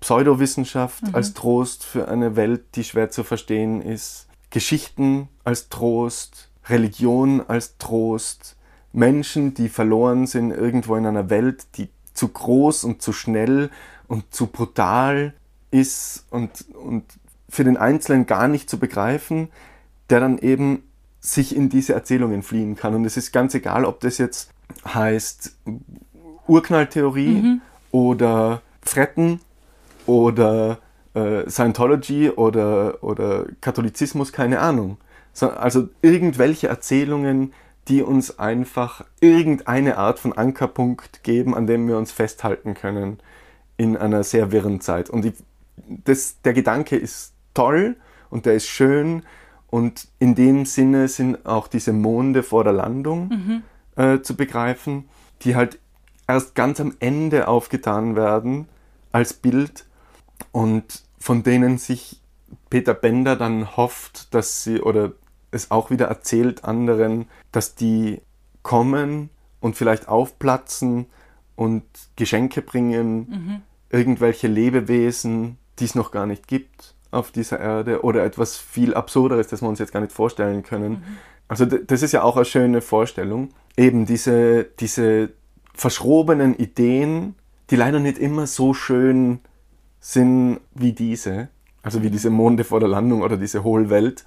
Pseudowissenschaft 0.00 1.02
mhm. 1.02 1.14
als 1.14 1.34
Trost 1.34 1.84
für 1.84 2.08
eine 2.08 2.36
Welt, 2.36 2.64
die 2.74 2.84
schwer 2.84 3.10
zu 3.10 3.24
verstehen 3.24 3.82
ist. 3.82 4.28
Geschichten 4.50 5.28
als 5.44 5.68
Trost, 5.68 6.48
Religion 6.66 7.42
als 7.46 7.76
Trost, 7.76 8.56
Menschen, 8.92 9.52
die 9.52 9.68
verloren 9.68 10.26
sind 10.26 10.50
irgendwo 10.50 10.96
in 10.96 11.04
einer 11.04 11.28
Welt, 11.28 11.66
die 11.76 11.90
zu 12.14 12.28
groß 12.28 12.84
und 12.84 13.02
zu 13.02 13.12
schnell 13.12 13.70
und 14.08 14.34
zu 14.34 14.46
brutal 14.46 15.34
ist 15.70 16.24
und, 16.30 16.64
und 16.74 17.04
für 17.48 17.64
den 17.64 17.76
Einzelnen 17.76 18.26
gar 18.26 18.48
nicht 18.48 18.68
zu 18.68 18.78
begreifen, 18.78 19.48
der 20.10 20.20
dann 20.20 20.38
eben 20.38 20.82
sich 21.20 21.54
in 21.54 21.68
diese 21.68 21.94
Erzählungen 21.94 22.42
fliehen 22.42 22.76
kann. 22.76 22.94
Und 22.94 23.04
es 23.04 23.16
ist 23.16 23.32
ganz 23.32 23.54
egal, 23.54 23.84
ob 23.84 24.00
das 24.00 24.18
jetzt 24.18 24.50
heißt 24.86 25.56
Urknalltheorie 26.46 27.42
mhm. 27.42 27.60
oder 27.90 28.62
Fretten 28.82 29.40
oder 30.06 30.78
äh, 31.14 31.48
Scientology 31.48 32.30
oder, 32.30 33.02
oder 33.02 33.46
Katholizismus, 33.60 34.32
keine 34.32 34.60
Ahnung. 34.60 34.96
So, 35.32 35.50
also 35.50 35.88
irgendwelche 36.00 36.68
Erzählungen, 36.68 37.52
die 37.88 38.02
uns 38.02 38.38
einfach 38.38 39.04
irgendeine 39.20 39.98
Art 39.98 40.18
von 40.18 40.32
Ankerpunkt 40.32 41.22
geben, 41.22 41.54
an 41.54 41.66
dem 41.66 41.88
wir 41.88 41.96
uns 41.96 42.12
festhalten 42.12 42.74
können 42.74 43.18
in 43.78 43.96
einer 43.96 44.22
sehr 44.24 44.52
wirren 44.52 44.82
Zeit. 44.82 45.08
Und 45.08 45.22
die, 45.22 45.32
das, 46.04 46.42
der 46.42 46.52
Gedanke 46.52 46.96
ist 46.96 47.32
toll 47.54 47.96
und 48.28 48.44
der 48.44 48.54
ist 48.54 48.66
schön 48.66 49.22
und 49.68 50.08
in 50.18 50.34
dem 50.34 50.66
Sinne 50.66 51.08
sind 51.08 51.46
auch 51.46 51.68
diese 51.68 51.94
Monde 51.94 52.42
vor 52.42 52.64
der 52.64 52.74
Landung 52.74 53.28
mhm. 53.28 53.62
äh, 53.96 54.20
zu 54.20 54.36
begreifen, 54.36 55.08
die 55.42 55.56
halt 55.56 55.78
erst 56.26 56.54
ganz 56.54 56.80
am 56.80 56.94
Ende 57.00 57.48
aufgetan 57.48 58.16
werden 58.16 58.68
als 59.12 59.32
Bild 59.32 59.86
und 60.52 61.04
von 61.18 61.42
denen 61.42 61.78
sich 61.78 62.20
Peter 62.70 62.94
Bender 62.94 63.36
dann 63.36 63.76
hofft, 63.76 64.34
dass 64.34 64.62
sie 64.62 64.80
oder 64.80 65.12
es 65.50 65.70
auch 65.70 65.90
wieder 65.90 66.06
erzählt 66.06 66.64
anderen, 66.64 67.26
dass 67.52 67.74
die 67.74 68.20
kommen 68.62 69.30
und 69.60 69.76
vielleicht 69.76 70.08
aufplatzen 70.08 71.06
und 71.56 71.82
Geschenke 72.16 72.62
bringen, 72.62 73.16
mhm. 73.18 73.62
Irgendwelche 73.90 74.48
Lebewesen, 74.48 75.58
die 75.78 75.84
es 75.84 75.94
noch 75.94 76.10
gar 76.10 76.26
nicht 76.26 76.46
gibt 76.46 76.94
auf 77.10 77.30
dieser 77.30 77.58
Erde 77.58 78.02
oder 78.02 78.24
etwas 78.24 78.56
viel 78.56 78.94
Absurderes, 78.94 79.48
das 79.48 79.62
wir 79.62 79.68
uns 79.68 79.78
jetzt 79.78 79.92
gar 79.92 80.00
nicht 80.00 80.12
vorstellen 80.12 80.62
können. 80.62 80.92
Mhm. 80.92 81.02
Also 81.48 81.64
das 81.64 82.02
ist 82.02 82.12
ja 82.12 82.22
auch 82.22 82.36
eine 82.36 82.44
schöne 82.44 82.80
Vorstellung. 82.82 83.48
Eben 83.76 84.04
diese, 84.04 84.64
diese 84.64 85.30
verschrobenen 85.72 86.54
Ideen, 86.56 87.34
die 87.70 87.76
leider 87.76 88.00
nicht 88.00 88.18
immer 88.18 88.46
so 88.46 88.74
schön 88.74 89.40
sind 90.00 90.60
wie 90.74 90.92
diese, 90.92 91.48
also 91.82 92.02
wie 92.02 92.10
diese 92.10 92.30
Monde 92.30 92.64
vor 92.64 92.80
der 92.80 92.88
Landung 92.88 93.22
oder 93.22 93.38
diese 93.38 93.64
Hohlwelt, 93.64 94.24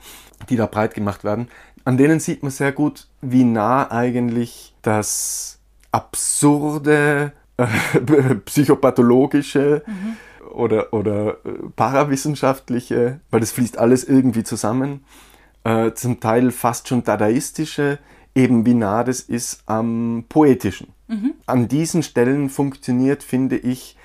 die 0.50 0.56
da 0.56 0.66
breit 0.66 0.96
gemacht 0.96 1.24
werden, 1.24 1.50
an 1.84 1.98
denen 1.98 2.20
sieht 2.20 2.42
man 2.42 2.52
sehr 2.52 2.72
gut, 2.72 3.08
wie 3.22 3.44
nah 3.44 3.90
eigentlich 3.92 4.74
das 4.82 5.60
absurde, 5.92 7.34
psychopathologische 8.46 9.84
mhm. 9.86 10.52
oder, 10.52 10.94
oder 10.94 11.38
äh, 11.46 11.52
parawissenschaftliche, 11.76 13.20
weil 13.30 13.40
das 13.40 13.52
fließt 13.52 13.78
alles 13.78 14.04
irgendwie 14.04 14.44
zusammen, 14.44 15.04
äh, 15.64 15.92
zum 15.94 16.20
Teil 16.20 16.52
fast 16.52 16.88
schon 16.88 17.04
dadaistische, 17.04 18.00
eben 18.36 18.66
wie 18.66 18.74
nah 18.74 19.04
das 19.04 19.20
ist 19.20 19.64
am 19.66 20.26
poetischen. 20.30 20.88
Mhm. 21.08 21.34
An 21.46 21.68
diesen 21.68 22.04
Stellen 22.04 22.50
funktioniert, 22.50 23.24
finde 23.24 23.58
ich, 23.58 23.98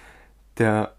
der 0.59 0.93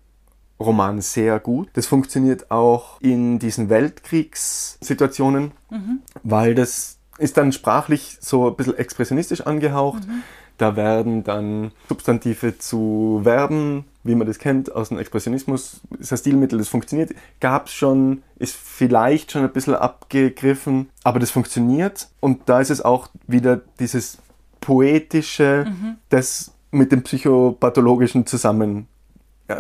Roman 0.60 1.02
sehr 1.02 1.40
gut. 1.40 1.70
Das 1.74 1.86
funktioniert 1.86 2.50
auch 2.50 3.00
in 3.02 3.40
diesen 3.40 3.70
Weltkriegssituationen, 3.70 5.52
mhm. 5.70 6.02
weil 6.24 6.56
das 6.56 6.98
ist 7.18 7.38
dann 7.38 7.52
sprachlich 7.52 8.18
so 8.22 8.48
ein 8.48 8.56
bisschen 8.56 8.78
expressionistisch 8.78 9.42
angehaucht. 9.42 10.08
Mhm. 10.08 10.24
Da 10.58 10.76
werden 10.76 11.24
dann 11.24 11.72
Substantive 11.88 12.58
zu 12.58 13.22
Verben, 13.24 13.86
wie 14.04 14.16
man 14.16 14.26
das 14.26 14.40
kennt 14.40 14.74
aus 14.74 14.90
dem 14.90 14.98
Expressionismus, 14.98 15.82
ist 16.00 16.12
ein 16.12 16.18
Stilmittel, 16.18 16.58
das 16.58 16.70
funktioniert. 16.70 17.14
Gab 17.40 17.68
es 17.68 17.74
schon, 17.74 18.24
ist 18.38 18.56
vielleicht 18.56 19.32
schon 19.32 19.44
ein 19.44 19.54
bisschen 19.54 19.76
abgegriffen, 19.76 20.90
aber 21.04 21.20
das 21.20 21.30
funktioniert. 21.30 22.08
Und 22.20 22.50
da 22.50 22.60
ist 22.60 22.72
es 22.72 22.84
auch 22.84 23.10
wieder 23.28 23.62
dieses 23.80 24.18
Poetische, 24.62 25.66
mhm. 25.68 25.98
das 26.10 26.54
mit 26.72 26.92
dem 26.92 27.04
Psychopathologischen 27.04 28.26
zusammen 28.26 28.88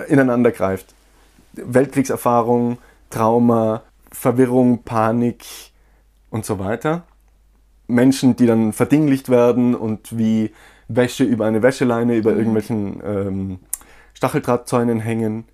ineinander 0.07 0.51
greift. 0.51 0.93
Weltkriegserfahrung, 1.53 2.77
Trauma, 3.09 3.83
Verwirrung, 4.11 4.83
Panik 4.83 5.45
und 6.29 6.45
so 6.45 6.59
weiter. 6.59 7.03
Menschen, 7.87 8.35
die 8.35 8.45
dann 8.45 8.73
verdinglicht 8.73 9.29
werden 9.29 9.75
und 9.75 10.17
wie 10.17 10.51
Wäsche 10.87 11.23
über 11.23 11.45
eine 11.45 11.61
Wäscheleine, 11.61 12.15
über 12.15 12.31
mhm. 12.31 12.37
irgendwelchen 12.37 13.01
ähm, 13.03 13.59
Stacheldrahtzäunen 14.13 14.99
hängen. 14.99 15.45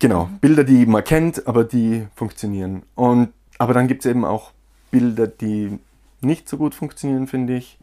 Genau, 0.00 0.26
mhm. 0.26 0.38
Bilder, 0.38 0.64
die 0.64 0.86
man 0.86 1.04
kennt, 1.04 1.46
aber 1.46 1.64
die 1.64 2.06
funktionieren. 2.14 2.82
Und, 2.94 3.32
aber 3.58 3.74
dann 3.74 3.88
gibt 3.88 4.04
es 4.04 4.10
eben 4.10 4.24
auch 4.24 4.52
Bilder, 4.90 5.26
die 5.26 5.78
nicht 6.20 6.48
so 6.48 6.56
gut 6.56 6.74
funktionieren, 6.74 7.26
finde 7.26 7.56
ich. 7.56 7.78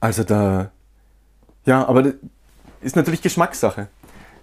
Also 0.00 0.24
da, 0.24 0.70
ja, 1.64 1.86
aber 1.86 2.02
das 2.02 2.14
ist 2.80 2.96
natürlich 2.96 3.22
Geschmackssache. 3.22 3.88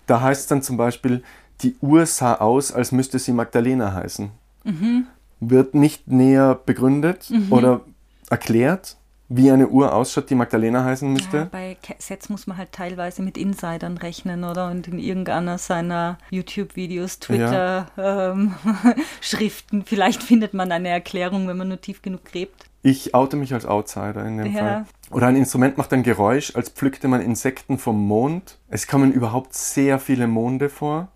Da 0.05 0.21
heißt 0.21 0.41
es 0.41 0.47
dann 0.47 0.61
zum 0.61 0.77
Beispiel, 0.77 1.23
die 1.61 1.75
Uhr 1.81 2.05
sah 2.05 2.35
aus, 2.35 2.71
als 2.71 2.91
müsste 2.91 3.19
sie 3.19 3.33
Magdalena 3.33 3.93
heißen. 3.93 4.31
Mhm. 4.63 5.07
Wird 5.39 5.73
nicht 5.73 6.07
näher 6.07 6.59
begründet 6.65 7.29
mhm. 7.29 7.51
oder 7.51 7.81
erklärt, 8.29 8.97
wie 9.29 9.51
eine 9.51 9.67
Uhr 9.67 9.93
ausschaut, 9.93 10.29
die 10.31 10.35
Magdalena 10.35 10.83
heißen 10.83 11.13
müsste. 11.13 11.37
Ja, 11.37 11.47
bei 11.51 11.77
Sets 11.99 12.29
muss 12.29 12.47
man 12.47 12.57
halt 12.57 12.71
teilweise 12.71 13.21
mit 13.21 13.37
Insidern 13.37 13.97
rechnen, 13.97 14.43
oder? 14.43 14.71
Und 14.71 14.87
in 14.87 14.97
irgendeiner 14.97 15.59
seiner 15.59 16.17
YouTube-Videos, 16.31 17.19
Twitter-Schriften, 17.19 17.93
ja. 18.01 19.83
ähm, 19.83 19.83
vielleicht 19.85 20.23
findet 20.23 20.55
man 20.55 20.71
eine 20.71 20.89
Erklärung, 20.89 21.47
wenn 21.47 21.57
man 21.57 21.67
nur 21.67 21.79
tief 21.79 22.01
genug 22.01 22.25
gräbt. 22.25 22.65
Ich 22.81 23.13
oute 23.13 23.37
mich 23.37 23.53
als 23.53 23.67
Outsider 23.67 24.25
in 24.25 24.39
dem 24.39 24.51
ja. 24.51 24.59
Fall. 24.59 24.85
Oder 25.11 25.27
ein 25.27 25.35
Instrument 25.35 25.77
macht 25.77 25.93
ein 25.93 26.01
Geräusch, 26.01 26.55
als 26.55 26.69
pflückte 26.69 27.07
man 27.07 27.21
Insekten 27.21 27.77
vom 27.77 28.07
Mond. 28.07 28.57
Es 28.67 28.87
kommen 28.87 29.11
überhaupt 29.11 29.53
sehr 29.53 29.99
viele 29.99 30.27
Monde 30.27 30.69
vor. 30.69 31.09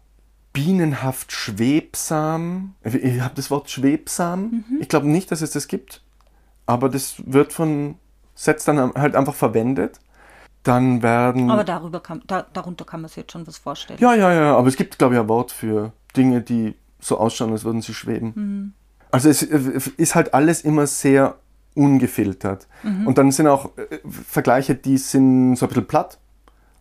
Bienenhaft 0.52 1.32
schwebsam. 1.32 2.76
Ich 2.84 3.22
habe 3.22 3.34
das 3.34 3.50
Wort 3.50 3.72
schwebsam. 3.72 4.64
Mhm. 4.70 4.82
Ich 4.82 4.90
glaube 4.90 5.08
nicht, 5.08 5.32
dass 5.32 5.42
es 5.42 5.50
das 5.50 5.68
gibt. 5.68 6.04
Aber 6.68 6.90
das 6.90 7.16
wird 7.26 7.54
von 7.54 7.96
Sets 8.36 8.66
dann 8.66 8.94
halt 8.94 9.16
einfach 9.16 9.36
verwendet. 9.36 10.00
Dann 10.64 11.04
werden. 11.04 11.52
Aber 11.52 11.66
darüber 11.66 12.00
kann, 12.00 12.22
da, 12.26 12.46
darunter 12.54 12.86
kann 12.86 13.02
man 13.02 13.10
sich 13.10 13.18
jetzt 13.18 13.34
schon 13.34 13.46
was 13.46 13.58
vorstellen. 13.58 14.00
Ja, 14.00 14.14
ja, 14.14 14.32
ja. 14.32 14.56
Aber 14.56 14.68
es 14.68 14.78
gibt, 14.78 14.98
glaube 14.98 15.16
ich, 15.16 15.20
ein 15.20 15.28
Wort 15.28 15.52
für 15.52 15.92
Dinge, 16.16 16.42
die 16.42 16.76
so 17.00 17.18
ausschauen, 17.18 17.52
als 17.52 17.66
würden 17.66 17.82
sie 17.82 17.94
schweben. 17.94 18.32
Mhm. 18.36 18.74
Also 19.12 19.30
es 19.30 19.42
ist 19.44 20.16
halt 20.16 20.34
alles 20.34 20.62
immer 20.62 20.88
sehr 20.88 21.36
ungefiltert. 21.76 22.68
Mhm. 22.82 23.08
Und 23.08 23.18
dann 23.18 23.32
sind 23.32 23.48
auch 23.48 23.78
äh, 23.78 24.00
Vergleiche, 24.08 24.76
die 24.76 24.98
sind 24.98 25.56
so 25.56 25.66
ein 25.66 25.70
bisschen 25.70 25.88
platt. 25.88 26.20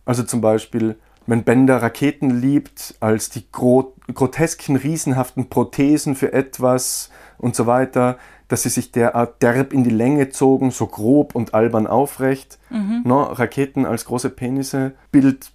Also 0.05 0.23
zum 0.23 0.41
Beispiel, 0.41 0.97
wenn 1.25 1.43
Bender 1.43 1.81
Raketen 1.81 2.29
liebt, 2.29 2.95
als 2.99 3.29
die 3.29 3.49
gro 3.51 3.95
grotesken, 4.13 4.75
riesenhaften 4.75 5.49
Prothesen 5.49 6.15
für 6.15 6.33
etwas 6.33 7.09
und 7.37 7.55
so 7.55 7.65
weiter, 7.67 8.17
dass 8.53 8.61
sie 8.61 8.69
sich 8.69 8.91
derart 8.91 9.41
derb 9.41 9.73
in 9.73 9.83
die 9.83 9.89
Länge 9.89 10.29
zogen, 10.29 10.69
so 10.69 10.85
grob 10.85 11.33
und 11.33 11.55
albern 11.55 11.87
aufrecht. 11.87 12.59
Mhm. 12.69 13.01
No, 13.03 13.23
Raketen 13.23 13.83
als 13.83 14.05
große 14.05 14.29
Penisse, 14.29 14.91
Bild 15.11 15.51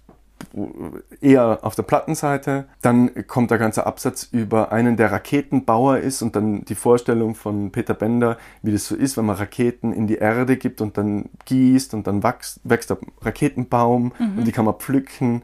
eher 1.21 1.59
auf 1.61 1.75
der 1.75 1.83
Plattenseite. 1.83 2.65
Dann 2.81 3.25
kommt 3.25 3.51
der 3.51 3.57
ganze 3.57 3.85
Absatz 3.85 4.23
über 4.33 4.73
einen, 4.73 4.97
der 4.97 5.13
Raketenbauer 5.13 5.99
ist 5.99 6.21
und 6.21 6.35
dann 6.35 6.65
die 6.65 6.75
Vorstellung 6.75 7.35
von 7.35 7.71
Peter 7.71 7.93
Bender, 7.93 8.37
wie 8.63 8.73
das 8.73 8.85
so 8.85 8.97
ist, 8.97 9.15
wenn 9.15 9.27
man 9.27 9.37
Raketen 9.37 9.93
in 9.93 10.05
die 10.05 10.17
Erde 10.17 10.57
gibt 10.57 10.81
und 10.81 10.97
dann 10.97 11.29
gießt 11.45 11.93
und 11.93 12.05
dann 12.05 12.21
wächst, 12.21 12.59
wächst 12.65 12.89
der 12.89 12.97
Raketenbaum 13.21 14.11
mhm. 14.19 14.39
und 14.39 14.45
die 14.45 14.51
kann 14.51 14.65
man 14.65 14.75
pflücken. 14.75 15.43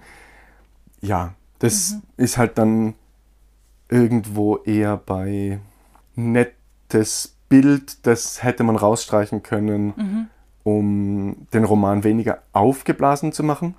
Ja, 0.99 1.35
das 1.59 1.93
mhm. 1.93 2.01
ist 2.17 2.37
halt 2.37 2.57
dann 2.57 2.95
irgendwo 3.87 4.57
eher 4.57 4.97
bei 4.97 5.59
nettes 6.15 7.34
Bild, 7.49 8.05
das 8.05 8.43
hätte 8.43 8.63
man 8.63 8.75
rausstreichen 8.75 9.43
können, 9.43 9.93
mhm. 9.95 10.27
um 10.63 11.47
den 11.53 11.63
Roman 11.63 12.03
weniger 12.03 12.39
aufgeblasen 12.53 13.31
zu 13.31 13.43
machen. 13.43 13.75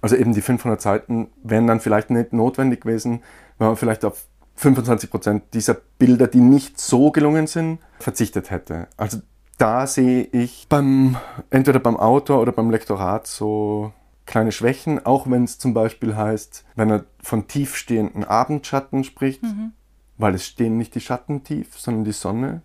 Also 0.00 0.16
eben 0.16 0.32
die 0.32 0.42
500 0.42 0.80
Seiten 0.80 1.28
wären 1.42 1.66
dann 1.66 1.80
vielleicht 1.80 2.10
nicht 2.10 2.32
notwendig 2.32 2.82
gewesen, 2.82 3.22
wenn 3.58 3.68
man 3.68 3.76
vielleicht 3.76 4.04
auf 4.04 4.24
25 4.56 5.10
Prozent 5.10 5.44
dieser 5.54 5.76
Bilder, 5.98 6.26
die 6.26 6.40
nicht 6.40 6.80
so 6.80 7.10
gelungen 7.10 7.46
sind, 7.46 7.78
verzichtet 7.98 8.50
hätte. 8.50 8.88
Also 8.96 9.18
da 9.56 9.86
sehe 9.86 10.24
ich 10.24 10.66
beim, 10.68 11.16
entweder 11.50 11.80
beim 11.80 11.96
Autor 11.96 12.40
oder 12.40 12.52
beim 12.52 12.70
Lektorat 12.70 13.26
so 13.26 13.92
kleine 14.26 14.52
Schwächen, 14.52 15.04
auch 15.04 15.28
wenn 15.28 15.44
es 15.44 15.58
zum 15.58 15.74
Beispiel 15.74 16.16
heißt, 16.16 16.64
wenn 16.76 16.90
er 16.90 17.04
von 17.22 17.48
tiefstehenden 17.48 18.24
Abendschatten 18.24 19.02
spricht, 19.02 19.42
mhm. 19.42 19.72
Weil 20.18 20.34
es 20.34 20.44
stehen 20.44 20.76
nicht 20.76 20.94
die 20.94 21.00
Schatten 21.00 21.44
tief, 21.44 21.78
sondern 21.78 22.04
die 22.04 22.12
Sonne 22.12 22.62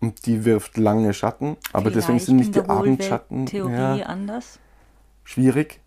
und 0.00 0.26
die 0.26 0.44
wirft 0.44 0.76
lange 0.76 1.12
Schatten, 1.12 1.56
aber 1.72 1.90
Vielleicht 1.90 1.96
deswegen 1.96 2.18
sind 2.20 2.36
nicht 2.36 2.54
die 2.54 2.60
Abendschatten. 2.60 3.46
Theorie 3.46 3.98
ja, 3.98 4.06
anders? 4.06 4.58
Schwierig. 5.24 5.80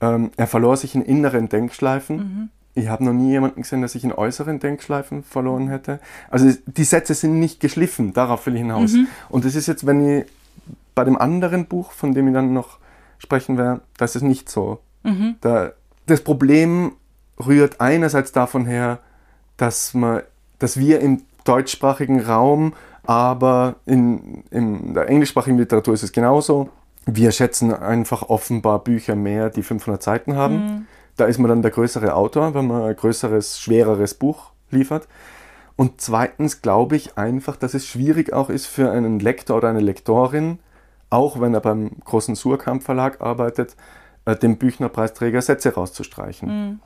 Ähm, 0.00 0.30
er 0.36 0.46
verlor 0.46 0.76
sich 0.76 0.94
in 0.94 1.02
inneren 1.02 1.48
Denkschleifen. 1.48 2.16
Mhm. 2.16 2.48
Ich 2.74 2.88
habe 2.88 3.04
noch 3.04 3.14
nie 3.14 3.30
jemanden 3.30 3.62
gesehen, 3.62 3.80
der 3.80 3.88
sich 3.88 4.04
in 4.04 4.12
äußeren 4.12 4.60
Denkschleifen 4.60 5.22
verloren 5.22 5.68
hätte. 5.68 5.98
Also 6.28 6.52
die 6.66 6.84
Sätze 6.84 7.14
sind 7.14 7.40
nicht 7.40 7.60
geschliffen, 7.60 8.12
darauf 8.12 8.44
will 8.46 8.54
ich 8.54 8.60
hinaus. 8.60 8.92
Mhm. 8.92 9.08
Und 9.30 9.46
das 9.46 9.54
ist 9.54 9.66
jetzt, 9.66 9.86
wenn 9.86 10.06
ich 10.06 10.26
bei 10.94 11.04
dem 11.04 11.16
anderen 11.16 11.66
Buch, 11.66 11.92
von 11.92 12.12
dem 12.12 12.28
ich 12.28 12.34
dann 12.34 12.52
noch 12.52 12.78
sprechen 13.18 13.56
werde, 13.56 13.80
das 13.96 14.14
ist 14.14 14.22
nicht 14.22 14.50
so. 14.50 14.80
Mhm. 15.04 15.36
Da, 15.40 15.72
das 16.04 16.20
Problem 16.20 16.92
rührt 17.38 17.80
einerseits 17.80 18.32
davon 18.32 18.66
her, 18.66 18.98
dass, 19.56 19.94
man, 19.94 20.22
dass 20.58 20.78
wir 20.78 21.00
im 21.00 21.22
deutschsprachigen 21.44 22.20
Raum, 22.20 22.74
aber 23.04 23.76
in, 23.86 24.44
in 24.50 24.94
der 24.94 25.08
englischsprachigen 25.08 25.58
Literatur 25.58 25.94
ist 25.94 26.02
es 26.02 26.12
genauso, 26.12 26.70
wir 27.06 27.30
schätzen 27.30 27.72
einfach 27.72 28.22
offenbar 28.28 28.82
Bücher 28.82 29.14
mehr, 29.14 29.48
die 29.48 29.62
500 29.62 30.02
Seiten 30.02 30.34
haben. 30.34 30.54
Mhm. 30.54 30.86
Da 31.16 31.26
ist 31.26 31.38
man 31.38 31.48
dann 31.48 31.62
der 31.62 31.70
größere 31.70 32.14
Autor, 32.14 32.54
wenn 32.54 32.66
man 32.66 32.82
ein 32.82 32.96
größeres, 32.96 33.60
schwereres 33.60 34.14
Buch 34.14 34.50
liefert. 34.70 35.06
Und 35.76 36.00
zweitens 36.00 36.62
glaube 36.62 36.96
ich 36.96 37.16
einfach, 37.16 37.56
dass 37.56 37.74
es 37.74 37.86
schwierig 37.86 38.32
auch 38.32 38.50
ist 38.50 38.66
für 38.66 38.90
einen 38.90 39.20
Lektor 39.20 39.58
oder 39.58 39.68
eine 39.68 39.80
Lektorin, 39.80 40.58
auch 41.10 41.40
wenn 41.40 41.54
er 41.54 41.60
beim 41.60 41.90
großen 42.04 42.34
Surkamp 42.34 42.82
Verlag 42.82 43.20
arbeitet, 43.20 43.76
äh, 44.24 44.34
dem 44.34 44.56
Büchnerpreisträger 44.56 45.40
Sätze 45.42 45.74
rauszustreichen. 45.74 46.48
Mhm. 46.48 46.80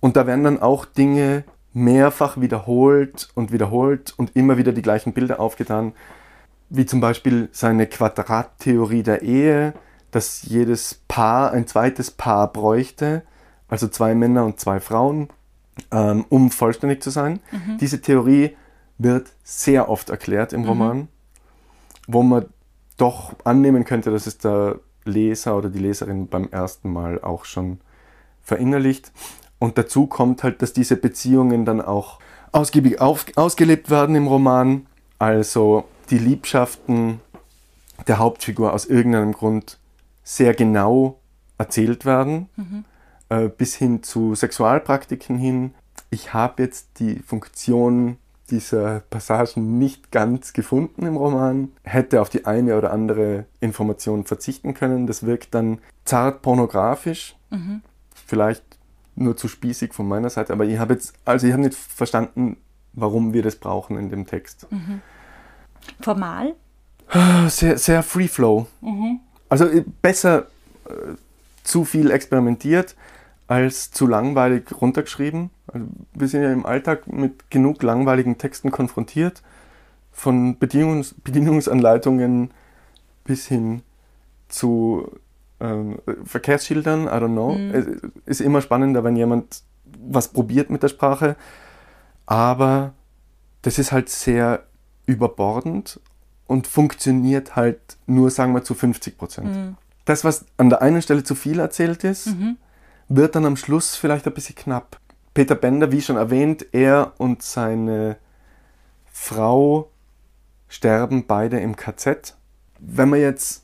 Und 0.00 0.16
da 0.16 0.26
werden 0.26 0.44
dann 0.44 0.62
auch 0.62 0.84
Dinge 0.84 1.44
mehrfach 1.72 2.40
wiederholt 2.40 3.28
und 3.34 3.52
wiederholt 3.52 4.14
und 4.16 4.36
immer 4.36 4.56
wieder 4.58 4.72
die 4.72 4.82
gleichen 4.82 5.12
Bilder 5.12 5.40
aufgetan, 5.40 5.92
wie 6.68 6.86
zum 6.86 7.00
Beispiel 7.00 7.48
seine 7.52 7.86
Quadrattheorie 7.86 9.02
der 9.02 9.22
Ehe, 9.22 9.74
dass 10.10 10.42
jedes 10.42 11.00
Paar 11.08 11.52
ein 11.52 11.66
zweites 11.66 12.10
Paar 12.10 12.52
bräuchte, 12.52 13.22
also 13.68 13.88
zwei 13.88 14.14
Männer 14.14 14.44
und 14.44 14.60
zwei 14.60 14.80
Frauen, 14.80 15.28
ähm, 15.90 16.26
um 16.28 16.50
vollständig 16.50 17.02
zu 17.02 17.10
sein. 17.10 17.40
Mhm. 17.50 17.78
Diese 17.78 18.00
Theorie 18.00 18.56
wird 18.98 19.32
sehr 19.42 19.88
oft 19.88 20.10
erklärt 20.10 20.52
im 20.52 20.62
mhm. 20.62 20.68
Roman, 20.68 20.96
mhm. 20.96 21.08
wo 22.06 22.22
man 22.22 22.46
doch 22.98 23.34
annehmen 23.44 23.84
könnte, 23.84 24.10
dass 24.10 24.26
es 24.26 24.38
der 24.38 24.78
Leser 25.04 25.56
oder 25.56 25.70
die 25.70 25.78
Leserin 25.78 26.28
beim 26.28 26.48
ersten 26.50 26.92
Mal 26.92 27.20
auch 27.20 27.44
schon 27.44 27.80
verinnerlicht. 28.42 29.12
Und 29.62 29.78
dazu 29.78 30.08
kommt 30.08 30.42
halt, 30.42 30.60
dass 30.60 30.72
diese 30.72 30.96
Beziehungen 30.96 31.64
dann 31.64 31.80
auch 31.80 32.18
ausgiebig 32.50 33.00
auf, 33.00 33.26
ausgelebt 33.36 33.90
werden 33.90 34.16
im 34.16 34.26
Roman. 34.26 34.86
Also 35.20 35.84
die 36.10 36.18
Liebschaften 36.18 37.20
der 38.08 38.18
Hauptfigur 38.18 38.72
aus 38.72 38.86
irgendeinem 38.86 39.30
Grund 39.30 39.78
sehr 40.24 40.52
genau 40.54 41.20
erzählt 41.58 42.04
werden, 42.04 42.48
mhm. 42.56 42.84
äh, 43.28 43.48
bis 43.48 43.76
hin 43.76 44.02
zu 44.02 44.34
Sexualpraktiken 44.34 45.38
hin. 45.38 45.74
Ich 46.10 46.34
habe 46.34 46.64
jetzt 46.64 46.98
die 46.98 47.20
Funktion 47.20 48.16
dieser 48.50 48.98
Passagen 49.10 49.78
nicht 49.78 50.10
ganz 50.10 50.54
gefunden 50.54 51.06
im 51.06 51.16
Roman, 51.16 51.70
hätte 51.84 52.20
auf 52.20 52.30
die 52.30 52.46
eine 52.46 52.76
oder 52.76 52.92
andere 52.92 53.44
Information 53.60 54.24
verzichten 54.24 54.74
können. 54.74 55.06
Das 55.06 55.24
wirkt 55.24 55.54
dann 55.54 55.78
zart 56.04 56.42
pornografisch, 56.42 57.36
mhm. 57.50 57.82
vielleicht 58.26 58.71
nur 59.14 59.36
zu 59.36 59.48
spießig 59.48 59.92
von 59.92 60.08
meiner 60.08 60.30
Seite, 60.30 60.52
aber 60.52 60.64
ich 60.64 60.78
habe 60.78 60.94
jetzt, 60.94 61.14
also 61.24 61.46
ich 61.46 61.52
habe 61.52 61.62
nicht 61.62 61.74
verstanden, 61.74 62.56
warum 62.92 63.32
wir 63.32 63.42
das 63.42 63.56
brauchen 63.56 63.98
in 63.98 64.10
dem 64.10 64.26
Text. 64.26 64.66
Mhm. 64.70 65.00
Formal? 66.00 66.54
Sehr, 67.48 67.78
sehr 67.78 68.02
Free 68.02 68.28
Flow. 68.28 68.66
Mhm. 68.80 69.20
Also 69.48 69.66
äh, 69.66 69.84
besser 70.00 70.46
äh, 70.86 71.14
zu 71.62 71.84
viel 71.84 72.10
experimentiert 72.10 72.96
als 73.48 73.90
zu 73.90 74.06
langweilig 74.06 74.64
runtergeschrieben. 74.80 75.50
Also 75.66 75.86
wir 76.14 76.28
sind 76.28 76.42
ja 76.42 76.52
im 76.52 76.64
Alltag 76.64 77.06
mit 77.06 77.50
genug 77.50 77.82
langweiligen 77.82 78.38
Texten 78.38 78.70
konfrontiert, 78.70 79.42
von 80.10 80.58
Bedienungs 80.58 81.14
Bedienungsanleitungen 81.22 82.50
bis 83.24 83.46
hin 83.46 83.82
zu 84.48 85.10
ähm, 85.62 85.98
Verkehrsschildern, 86.24 87.04
I 87.04 87.10
don't 87.10 87.32
know. 87.32 87.54
Mhm. 87.54 88.12
Ist 88.26 88.40
immer 88.40 88.60
spannender, 88.60 89.04
wenn 89.04 89.16
jemand 89.16 89.62
was 89.84 90.28
probiert 90.28 90.70
mit 90.70 90.82
der 90.82 90.88
Sprache, 90.88 91.36
aber 92.26 92.94
das 93.62 93.78
ist 93.78 93.92
halt 93.92 94.08
sehr 94.08 94.64
überbordend 95.06 96.00
und 96.46 96.66
funktioniert 96.66 97.56
halt 97.56 97.80
nur, 98.06 98.30
sagen 98.30 98.54
wir, 98.54 98.64
zu 98.64 98.74
50 98.74 99.16
Prozent. 99.16 99.54
Mhm. 99.54 99.76
Das, 100.04 100.24
was 100.24 100.46
an 100.56 100.68
der 100.68 100.82
einen 100.82 101.02
Stelle 101.02 101.22
zu 101.22 101.34
viel 101.34 101.60
erzählt 101.60 102.02
ist, 102.04 102.26
mhm. 102.26 102.56
wird 103.08 103.36
dann 103.36 103.46
am 103.46 103.56
Schluss 103.56 103.94
vielleicht 103.94 104.26
ein 104.26 104.34
bisschen 104.34 104.56
knapp. 104.56 104.98
Peter 105.34 105.54
Bender, 105.54 105.92
wie 105.92 106.02
schon 106.02 106.16
erwähnt, 106.16 106.66
er 106.72 107.12
und 107.18 107.42
seine 107.42 108.16
Frau 109.06 109.90
sterben 110.68 111.26
beide 111.26 111.60
im 111.60 111.76
KZ. 111.76 112.36
Wenn 112.80 113.10
man 113.10 113.20
jetzt 113.20 113.61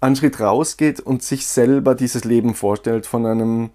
einen 0.00 0.16
Schritt 0.16 0.40
rausgeht 0.40 1.00
und 1.00 1.22
sich 1.22 1.46
selber 1.46 1.94
dieses 1.94 2.24
Leben 2.24 2.54
vorstellt 2.54 3.06
von 3.06 3.26
einem 3.26 3.70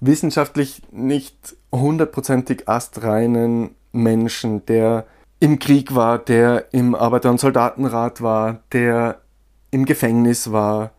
wissenschaftlich 0.00 0.82
nicht 0.90 1.56
hundertprozentig 1.72 2.68
astreinen 2.68 3.74
Menschen, 3.92 4.64
der 4.66 5.06
im 5.40 5.58
Krieg 5.58 5.94
war, 5.94 6.18
der 6.18 6.72
im 6.72 6.94
Arbeiter- 6.94 7.30
und 7.30 7.40
Soldatenrat 7.40 8.20
war, 8.20 8.60
der 8.72 9.20
im 9.70 9.84
Gefängnis 9.84 10.52
war, 10.52 10.92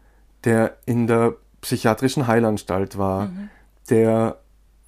der 0.44 0.78
in 0.86 1.08
der 1.08 1.36
psychiatrischen 1.62 2.26
Heilanstalt 2.26 2.98
war, 2.98 3.28
mhm. 3.28 3.50
der 3.90 4.38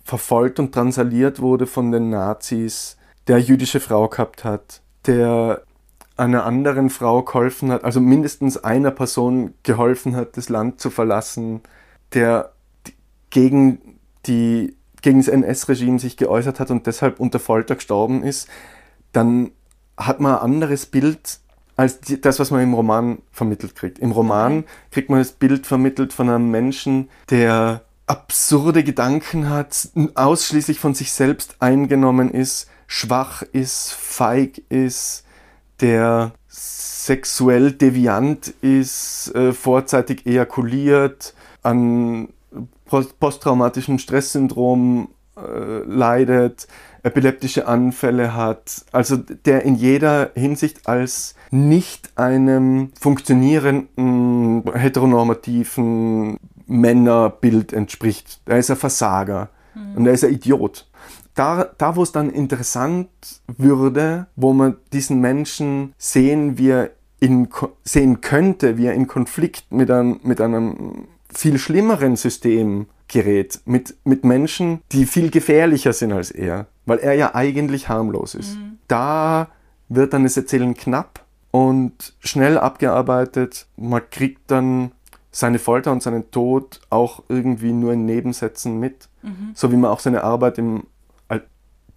verfolgt 0.04 0.60
und 0.60 0.74
transaliert 0.74 1.40
wurde 1.40 1.68
von 1.68 1.92
den 1.92 2.10
Nazis, 2.10 2.98
der 3.28 3.40
jüdische 3.40 3.80
Frau 3.80 4.08
gehabt 4.08 4.44
hat, 4.44 4.82
der 5.06 5.62
einer 6.16 6.46
anderen 6.46 6.90
Frau 6.90 7.24
geholfen 7.24 7.72
hat, 7.72 7.84
also 7.84 8.00
mindestens 8.00 8.58
einer 8.58 8.92
Person 8.92 9.54
geholfen 9.64 10.16
hat, 10.16 10.38
das 10.38 10.50
Land 10.50 10.80
zu 10.80 10.90
verlassen, 10.90 11.62
der 12.14 12.54
gegen, 13.30 14.00
die, 14.28 14.76
gegen 15.02 15.20
das 15.20 15.28
NS-Regime 15.28 16.00
sich 16.00 16.18
geäußert 16.18 16.60
hat 16.60 16.70
und 16.70 16.86
deshalb 16.86 17.20
unter 17.20 17.40
Folter 17.40 17.76
gestorben 17.76 18.24
ist, 18.24 18.48
dann 19.12 19.52
hat 19.98 20.20
man 20.20 20.36
ein 20.36 20.42
anderes 20.42 20.86
Bild 20.86 21.40
als 21.76 22.02
die, 22.02 22.22
das, 22.22 22.40
was 22.40 22.52
man 22.52 22.62
im 22.62 22.74
Roman 22.74 23.20
vermittelt 23.32 23.76
kriegt. 23.76 23.98
Im 23.98 24.12
Roman 24.12 24.66
kriegt 24.92 25.10
man 25.10 25.20
das 25.20 25.32
Bild 25.32 25.66
vermittelt 25.66 26.14
von 26.14 26.30
einem 26.30 26.52
Menschen, 26.52 27.10
der 27.32 27.84
absurde 28.06 28.84
Gedanken 28.84 29.50
hat, 29.50 29.90
ausschließlich 30.14 30.80
von 30.80 30.94
sich 30.94 31.12
selbst 31.12 31.56
eingenommen 31.60 32.30
ist, 32.30 32.70
schwach 32.86 33.42
ist, 33.42 33.94
feig 33.94 34.62
ist, 34.70 35.23
der 35.84 36.32
sexuell 36.48 37.74
deviant 37.74 38.48
ist, 38.62 39.36
äh, 39.36 39.52
vorzeitig 39.54 40.26
ejakuliert, 40.26 41.36
an 41.62 42.30
posttraumatischem 43.20 44.00
Stresssyndrom 44.00 45.10
äh, 45.36 45.84
leidet, 45.86 46.68
epileptische 47.02 47.68
Anfälle 47.68 48.34
hat, 48.34 48.86
also 48.92 49.18
der 49.18 49.64
in 49.64 49.76
jeder 49.76 50.32
Hinsicht 50.36 50.88
als 50.88 51.36
nicht 51.52 52.12
einem 52.16 52.92
funktionierenden, 53.00 54.64
heteronormativen 54.74 56.40
Männerbild 56.66 57.74
entspricht. 57.74 58.40
Er 58.46 58.60
ist 58.60 58.72
ein 58.72 58.78
Versager 58.78 59.50
mhm. 59.76 59.98
und 59.98 60.08
er 60.08 60.14
ist 60.14 60.24
ein 60.24 60.32
Idiot. 60.34 60.88
Da, 61.36 61.70
da 61.78 61.96
wo 61.96 62.04
es 62.04 62.12
dann 62.12 62.30
interessant 62.30 63.10
würde, 63.58 64.28
wo 64.36 64.54
man 64.54 64.78
diesen 64.92 65.20
Menschen 65.20 65.94
sehen, 65.98 66.58
wie 66.58 66.70
er 66.70 66.92
in, 67.20 67.48
sehen 67.84 68.22
könnte, 68.22 68.78
wie 68.78 68.86
er 68.86 68.94
in 68.94 69.08
Konflikt 69.08 69.72
mit 69.72 69.90
einem, 69.90 70.20
mit 70.24 70.42
einem 70.42 71.08
viel 71.34 71.58
schlimmeren 71.58 72.16
System 72.16 72.88
gerät, 73.08 73.62
mit, 73.66 73.96
mit 74.04 74.24
Menschen, 74.24 74.82
die 74.92 75.06
viel 75.06 75.30
gefährlicher 75.30 75.94
sind 75.94 76.12
als 76.12 76.32
er, 76.32 76.68
weil 76.86 77.00
er 77.00 77.14
ja 77.14 77.34
eigentlich 77.34 77.90
harmlos 77.90 78.36
ist. 78.36 78.58
Mhm. 78.58 78.78
Da 78.88 79.48
wird 79.90 80.14
dann 80.14 80.24
das 80.24 80.38
Erzählen 80.38 80.74
knapp 80.74 81.24
und 81.52 82.14
schnell 82.20 82.58
abgearbeitet. 82.58 83.68
Man 83.78 84.02
kriegt 84.10 84.50
dann 84.52 84.92
seine 85.32 85.60
Folter 85.60 85.92
und 85.92 86.04
seinen 86.04 86.30
Tod 86.32 86.82
auch 86.90 87.24
irgendwie 87.30 87.72
nur 87.72 87.94
in 87.94 88.06
Nebensätzen 88.06 88.80
mit. 88.80 89.10
Mhm. 89.22 89.52
So 89.54 89.72
wie 89.72 89.78
man 89.78 89.92
auch 89.92 90.00
seine 90.00 90.24
Arbeit 90.24 90.58
im 90.58 90.84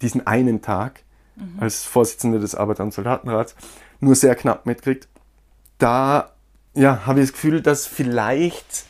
diesen 0.01 0.25
einen 0.27 0.61
Tag 0.61 1.03
mhm. 1.35 1.57
als 1.59 1.83
Vorsitzender 1.83 2.39
des 2.39 2.55
Arbeiter- 2.55 2.83
und 2.83 2.93
Soldatenrats 2.93 3.55
nur 3.99 4.15
sehr 4.15 4.35
knapp 4.35 4.65
mitkriegt. 4.65 5.07
Da 5.77 6.31
ja, 6.73 7.05
habe 7.05 7.19
ich 7.19 7.27
das 7.27 7.33
Gefühl, 7.33 7.61
dass 7.61 7.87
vielleicht 7.87 8.85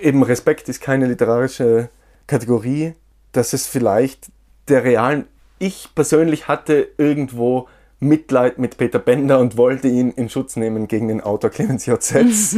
eben 0.00 0.22
Respekt 0.22 0.68
ist 0.68 0.80
keine 0.80 1.06
literarische 1.06 1.88
Kategorie, 2.26 2.94
dass 3.32 3.52
es 3.52 3.66
vielleicht 3.66 4.28
der 4.68 4.84
realen. 4.84 5.26
Ich 5.58 5.88
persönlich 5.94 6.48
hatte 6.48 6.88
irgendwo 6.96 7.68
Mitleid 7.98 8.58
mit 8.58 8.78
Peter 8.78 8.98
Bender 8.98 9.38
und 9.38 9.56
wollte 9.56 9.88
ihn 9.88 10.10
in 10.10 10.30
Schutz 10.30 10.56
nehmen 10.56 10.88
gegen 10.88 11.08
den 11.08 11.20
Autor 11.20 11.50
Clemens 11.50 11.86
J. 11.86 12.02
Setz. 12.02 12.56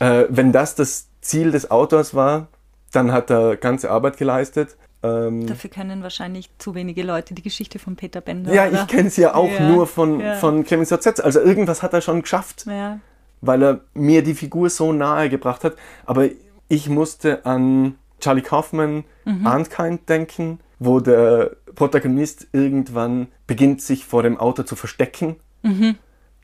äh, 0.00 0.24
wenn 0.28 0.52
das 0.52 0.74
das 0.74 1.08
Ziel 1.20 1.52
des 1.52 1.70
Autors 1.70 2.14
war, 2.14 2.48
dann 2.90 3.12
hat 3.12 3.30
er 3.30 3.56
ganze 3.56 3.90
Arbeit 3.90 4.16
geleistet. 4.16 4.76
Ähm, 5.02 5.46
Dafür 5.46 5.70
kennen 5.70 6.02
wahrscheinlich 6.02 6.50
zu 6.58 6.74
wenige 6.74 7.02
Leute 7.02 7.34
die 7.34 7.42
Geschichte 7.42 7.78
von 7.78 7.96
Peter 7.96 8.20
Bender. 8.20 8.52
Ja, 8.54 8.68
oder? 8.68 8.82
ich 8.82 8.86
kenne 8.86 9.10
sie 9.10 9.22
ja 9.22 9.34
auch 9.34 9.50
ja, 9.50 9.68
nur 9.68 9.86
von, 9.86 10.20
ja. 10.20 10.34
von 10.36 10.64
Clemens 10.64 10.90
J. 10.90 11.02
Setz. 11.02 11.20
Also 11.20 11.40
irgendwas 11.40 11.82
hat 11.82 11.92
er 11.92 12.00
schon 12.00 12.22
geschafft, 12.22 12.66
ja. 12.66 13.00
weil 13.40 13.62
er 13.62 13.80
mir 13.94 14.22
die 14.22 14.34
Figur 14.34 14.70
so 14.70 14.92
nahe 14.92 15.28
gebracht 15.28 15.64
hat. 15.64 15.76
Aber 16.06 16.28
ich 16.68 16.88
musste 16.88 17.44
an 17.44 17.96
Charlie 18.20 18.42
Kaufman, 18.42 19.04
mhm. 19.24 19.46
Arnkind 19.46 20.08
denken, 20.08 20.60
wo 20.78 21.00
der 21.00 21.56
Protagonist 21.74 22.46
irgendwann 22.52 23.28
beginnt, 23.46 23.82
sich 23.82 24.04
vor 24.04 24.22
dem 24.22 24.38
Auto 24.38 24.62
zu 24.62 24.76
verstecken, 24.76 25.36
mhm. 25.62 25.96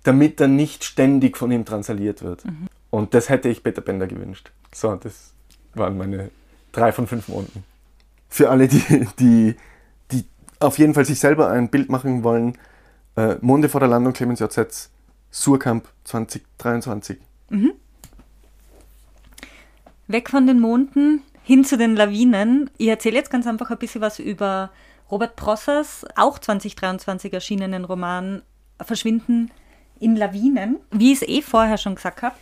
damit 0.02 0.40
er 0.40 0.48
nicht 0.48 0.84
ständig 0.84 1.36
von 1.36 1.52
ihm 1.52 1.64
transaliert 1.64 2.22
wird. 2.22 2.44
Mhm. 2.44 2.66
Und 2.90 3.14
das 3.14 3.28
hätte 3.28 3.48
ich 3.48 3.62
Peter 3.62 3.82
Bender 3.82 4.06
gewünscht. 4.06 4.50
So, 4.74 4.94
das 4.96 5.32
waren 5.74 5.96
meine 5.96 6.30
drei 6.72 6.92
von 6.92 7.06
fünf 7.06 7.28
Monaten. 7.28 7.64
Für 8.29 8.51
alle, 8.51 8.68
die, 8.68 9.09
die, 9.18 9.57
die 10.11 10.24
auf 10.61 10.79
jeden 10.79 10.95
Fall 10.95 11.05
sich 11.05 11.20
selber 11.20 11.51
ein 11.51 11.70
Bild 11.70 11.89
machen 11.89 12.22
wollen, 12.22 12.57
äh, 13.16 13.37
Monde 13.41 13.68
vor 13.68 13.81
der 13.81 13.89
Landung, 13.89 14.12
Clemens 14.12 14.41
JZ, 14.41 14.91
Surkamp 15.31 15.89
2023. 16.05 17.18
Mhm. 17.51 17.72
Weg 20.07 20.31
von 20.31 20.47
den 20.47 20.61
Monden, 20.61 21.22
hin 21.43 21.64
zu 21.64 21.76
den 21.76 21.97
Lawinen. 21.97 22.70
Ich 22.79 22.89
erzähle 22.89 23.16
jetzt 23.16 23.31
ganz 23.31 23.47
einfach 23.47 23.70
ein 23.70 23.79
bisschen 23.79 24.01
was 24.01 24.18
über 24.18 24.70
Robert 25.11 25.37
Prossers, 25.37 26.05
auch 26.16 26.39
2023 26.39 27.33
erschienenen 27.33 27.85
Roman 27.85 28.43
Verschwinden 28.81 29.51
in 29.99 30.16
Lawinen. 30.16 30.76
Wie 30.91 31.12
ich 31.12 31.22
es 31.22 31.29
eh 31.29 31.43
vorher 31.43 31.79
schon 31.79 31.95
gesagt 31.95 32.22
habe, 32.22 32.37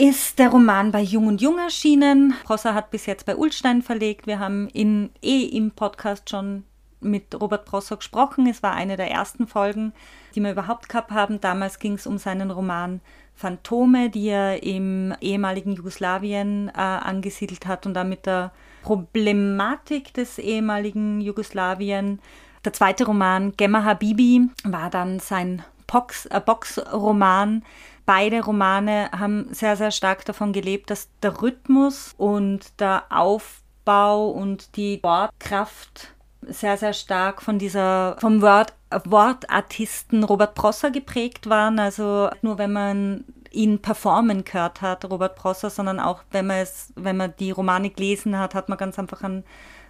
ist 0.00 0.38
der 0.38 0.48
Roman 0.48 0.92
bei 0.92 1.02
Jung 1.02 1.26
und 1.26 1.42
Jung 1.42 1.58
erschienen. 1.58 2.32
Prosser 2.44 2.72
hat 2.72 2.90
bis 2.90 3.04
jetzt 3.04 3.26
bei 3.26 3.36
Ulstein 3.36 3.82
verlegt. 3.82 4.26
Wir 4.26 4.38
haben 4.38 4.68
in, 4.70 5.10
eh 5.20 5.44
im 5.44 5.72
Podcast 5.72 6.30
schon 6.30 6.64
mit 7.00 7.38
Robert 7.38 7.66
Prosser 7.66 7.98
gesprochen. 7.98 8.46
Es 8.46 8.62
war 8.62 8.72
eine 8.72 8.96
der 8.96 9.10
ersten 9.10 9.46
Folgen, 9.46 9.92
die 10.34 10.40
wir 10.40 10.52
überhaupt 10.52 10.88
gehabt 10.88 11.10
haben. 11.10 11.42
Damals 11.42 11.78
ging 11.78 11.94
es 11.94 12.06
um 12.06 12.16
seinen 12.16 12.50
Roman 12.50 13.02
Phantome, 13.34 14.08
die 14.08 14.28
er 14.28 14.62
im 14.62 15.14
ehemaligen 15.20 15.72
Jugoslawien 15.72 16.68
äh, 16.68 16.80
angesiedelt 16.80 17.66
hat 17.66 17.84
und 17.84 17.92
damit 17.92 18.24
der 18.24 18.52
Problematik 18.82 20.14
des 20.14 20.38
ehemaligen 20.38 21.20
Jugoslawien. 21.20 22.20
Der 22.64 22.72
zweite 22.72 23.04
Roman, 23.04 23.52
Gemma 23.54 23.84
Habibi, 23.84 24.48
war 24.64 24.88
dann 24.88 25.20
sein 25.20 25.62
Box, 25.86 26.24
äh, 26.24 26.40
Boxroman. 26.40 27.64
Beide 28.10 28.42
Romane 28.42 29.08
haben 29.16 29.54
sehr, 29.54 29.76
sehr 29.76 29.92
stark 29.92 30.24
davon 30.24 30.52
gelebt, 30.52 30.90
dass 30.90 31.08
der 31.22 31.40
Rhythmus 31.42 32.12
und 32.18 32.80
der 32.80 33.04
Aufbau 33.08 34.30
und 34.30 34.74
die 34.76 34.98
Wortkraft 35.04 36.12
sehr, 36.42 36.76
sehr 36.76 36.92
stark 36.92 37.40
von 37.40 37.60
dieser, 37.60 38.16
vom 38.18 38.42
Wort, 38.42 38.74
Wortartisten 39.04 40.24
Robert 40.24 40.56
Prosser 40.56 40.90
geprägt 40.90 41.48
waren. 41.48 41.78
Also 41.78 42.30
nur 42.42 42.58
wenn 42.58 42.72
man 42.72 43.24
ihn 43.52 43.80
performen 43.80 44.42
gehört 44.42 44.82
hat, 44.82 45.04
Robert 45.04 45.36
Prosser, 45.36 45.70
sondern 45.70 46.00
auch 46.00 46.24
wenn 46.32 46.48
man 46.48 46.56
es, 46.56 46.92
wenn 46.96 47.16
man 47.16 47.32
die 47.38 47.52
Romane 47.52 47.90
gelesen 47.90 48.36
hat, 48.36 48.56
hat 48.56 48.68
man 48.68 48.76
ganz 48.76 48.98
einfach 48.98 49.22
einen, 49.22 49.44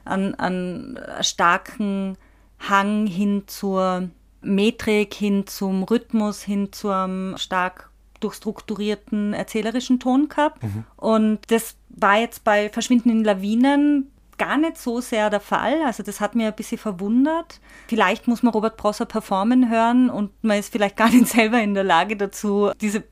einen, 0.04 0.34
einen 0.34 1.00
starken 1.22 2.18
Hang 2.68 3.06
hin 3.06 3.44
zur 3.46 4.10
Metrik, 4.42 5.14
hin 5.14 5.46
zum 5.46 5.84
Rhythmus, 5.84 6.42
hin 6.42 6.70
zum 6.70 7.38
stark 7.38 7.89
durchstrukturierten 8.20 9.32
erzählerischen 9.32 10.00
Ton 10.00 10.28
gehabt. 10.28 10.62
Mhm. 10.62 10.84
Und 10.96 11.38
das 11.48 11.76
war 11.88 12.18
jetzt 12.18 12.44
bei 12.44 12.68
Verschwinden 12.70 13.10
in 13.10 13.24
Lawinen 13.24 14.10
gar 14.38 14.56
nicht 14.56 14.78
so 14.78 15.00
sehr 15.00 15.28
der 15.28 15.40
Fall. 15.40 15.82
Also 15.84 16.02
das 16.02 16.20
hat 16.20 16.34
mir 16.34 16.48
ein 16.48 16.54
bisschen 16.54 16.78
verwundert. 16.78 17.60
Vielleicht 17.88 18.26
muss 18.26 18.42
man 18.42 18.52
Robert 18.52 18.76
Prosser 18.78 19.04
performen 19.04 19.70
hören 19.70 20.08
und 20.08 20.30
man 20.42 20.58
ist 20.58 20.72
vielleicht 20.72 20.96
gar 20.96 21.10
nicht 21.10 21.26
selber 21.28 21.60
in 21.60 21.74
der 21.74 21.84
Lage 21.84 22.16
dazu, 22.16 22.70
diese 22.80 23.04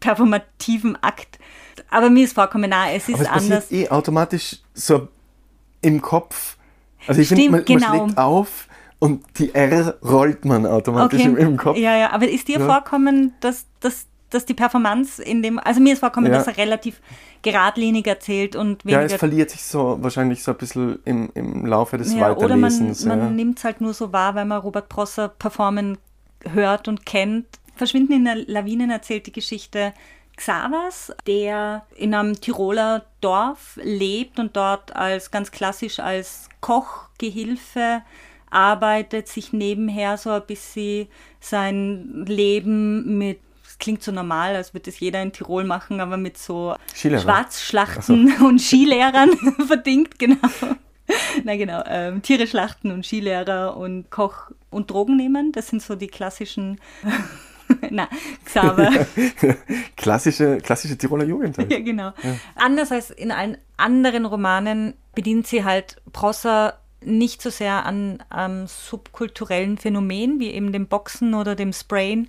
performativen 0.00 0.96
Akt. 1.02 1.38
Aber 1.90 2.08
mir 2.08 2.24
ist 2.24 2.32
vollkommen 2.32 2.70
nahe, 2.70 2.94
es 2.94 3.08
ist 3.08 3.20
es 3.20 3.26
anders. 3.26 3.70
eh 3.70 3.88
automatisch 3.88 4.60
so 4.72 5.08
im 5.82 6.00
Kopf. 6.00 6.56
Also 7.06 7.20
ich 7.20 7.28
finde, 7.28 7.50
man, 7.50 7.64
genau. 7.64 7.88
man 7.88 7.98
schlägt 7.98 8.18
auf 8.18 8.68
und 8.98 9.24
die 9.38 9.54
R 9.54 9.98
rollt 10.02 10.44
man 10.44 10.66
automatisch 10.66 11.20
okay. 11.20 11.28
im, 11.28 11.36
im, 11.36 11.56
Kopf. 11.56 11.76
Ja, 11.76 11.96
ja, 11.96 12.10
aber 12.12 12.28
ist 12.28 12.48
dir 12.48 12.58
ja. 12.58 12.66
vorkommen, 12.66 13.34
dass, 13.40 13.66
dass, 13.80 14.06
dass 14.30 14.46
die 14.46 14.54
Performance 14.54 15.22
in 15.22 15.42
dem, 15.42 15.58
also 15.58 15.80
mir 15.80 15.92
ist 15.92 15.98
vorkommen, 15.98 16.26
ja. 16.26 16.38
dass 16.38 16.46
er 16.46 16.56
relativ 16.56 17.00
geradlinig 17.42 18.06
erzählt 18.06 18.56
und 18.56 18.84
weniger... 18.84 19.00
Ja, 19.00 19.06
es 19.06 19.14
verliert 19.14 19.50
sich 19.50 19.62
so 19.62 19.98
wahrscheinlich 20.00 20.42
so 20.42 20.52
ein 20.52 20.56
bisschen 20.56 20.98
im, 21.04 21.30
im 21.34 21.66
Laufe 21.66 21.98
des 21.98 22.14
ja, 22.14 22.30
Weiterlesens. 22.30 23.04
Oder 23.04 23.16
man, 23.16 23.24
man 23.26 23.36
nimmt 23.36 23.58
es 23.58 23.64
halt 23.64 23.80
nur 23.80 23.92
so 23.92 24.12
wahr, 24.12 24.34
weil 24.34 24.44
man 24.44 24.60
Robert 24.60 24.88
Prosser 24.88 25.28
performen 25.28 25.98
hört 26.48 26.88
und 26.88 27.04
kennt. 27.04 27.46
Verschwinden 27.76 28.12
in 28.12 28.24
der 28.24 28.36
Lawinen 28.36 28.90
erzählt 28.90 29.26
die 29.26 29.32
Geschichte 29.32 29.92
Xavas, 30.36 31.12
der 31.26 31.84
in 31.96 32.14
einem 32.14 32.40
Tiroler 32.40 33.04
Dorf 33.20 33.78
lebt 33.82 34.38
und 34.38 34.56
dort 34.56 34.96
als 34.96 35.30
ganz 35.30 35.50
klassisch 35.50 36.00
als 36.00 36.48
Kochgehilfe 36.60 38.02
arbeitet, 38.50 39.28
sich 39.28 39.52
nebenher 39.52 40.16
so 40.16 40.30
ein 40.30 40.46
bisschen 40.46 41.08
sein 41.40 42.24
Leben 42.26 43.18
mit 43.18 43.40
klingt 43.80 44.02
so 44.02 44.12
normal, 44.12 44.54
als 44.54 44.74
würde 44.74 44.90
es 44.90 45.00
jeder 45.00 45.20
in 45.22 45.32
Tirol 45.32 45.64
machen, 45.64 46.00
aber 46.00 46.16
mit 46.16 46.38
so 46.38 46.76
Skilehrer. 46.94 47.22
Schwarzschlachten 47.22 48.34
so. 48.38 48.44
und 48.46 48.60
Skilehrern 48.60 49.30
verdingt, 49.66 50.18
genau. 50.18 50.36
Na 51.44 51.56
genau, 51.56 51.82
ähm, 51.86 52.22
Tiere 52.22 52.46
schlachten 52.46 52.92
und 52.92 53.04
Skilehrer 53.04 53.76
und 53.76 54.10
Koch 54.10 54.52
und 54.70 54.90
Drogen 54.90 55.16
nehmen, 55.16 55.50
das 55.50 55.66
sind 55.68 55.82
so 55.82 55.96
die 55.96 56.06
klassischen 56.06 56.80
Na, 57.90 58.08
Xaver. 58.44 59.06
klassische, 59.96 60.58
klassische 60.58 60.98
Tiroler 60.98 61.24
Jugend. 61.24 61.56
Halt. 61.56 61.70
Ja, 61.72 61.78
genau. 61.78 62.12
Ja. 62.22 62.36
Anders 62.56 62.90
als 62.90 63.10
in 63.10 63.30
allen 63.30 63.58
anderen 63.76 64.26
Romanen 64.26 64.94
bedient 65.14 65.46
sie 65.46 65.64
halt 65.64 65.96
Prosser 66.12 66.80
nicht 67.02 67.40
so 67.40 67.50
sehr 67.50 67.86
an 67.86 68.22
ähm, 68.36 68.66
subkulturellen 68.66 69.78
Phänomenen 69.78 70.38
wie 70.38 70.50
eben 70.50 70.72
dem 70.72 70.86
Boxen 70.86 71.34
oder 71.34 71.54
dem 71.54 71.72
Sprayen 71.72 72.28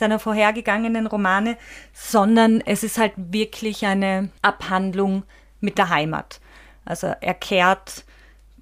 seiner 0.00 0.18
vorhergegangenen 0.18 1.06
Romane, 1.06 1.56
sondern 1.92 2.60
es 2.62 2.82
ist 2.82 2.98
halt 2.98 3.12
wirklich 3.16 3.86
eine 3.86 4.30
Abhandlung 4.42 5.22
mit 5.60 5.78
der 5.78 5.90
Heimat. 5.90 6.40
Also 6.84 7.14
er 7.20 7.34
kehrt 7.34 8.04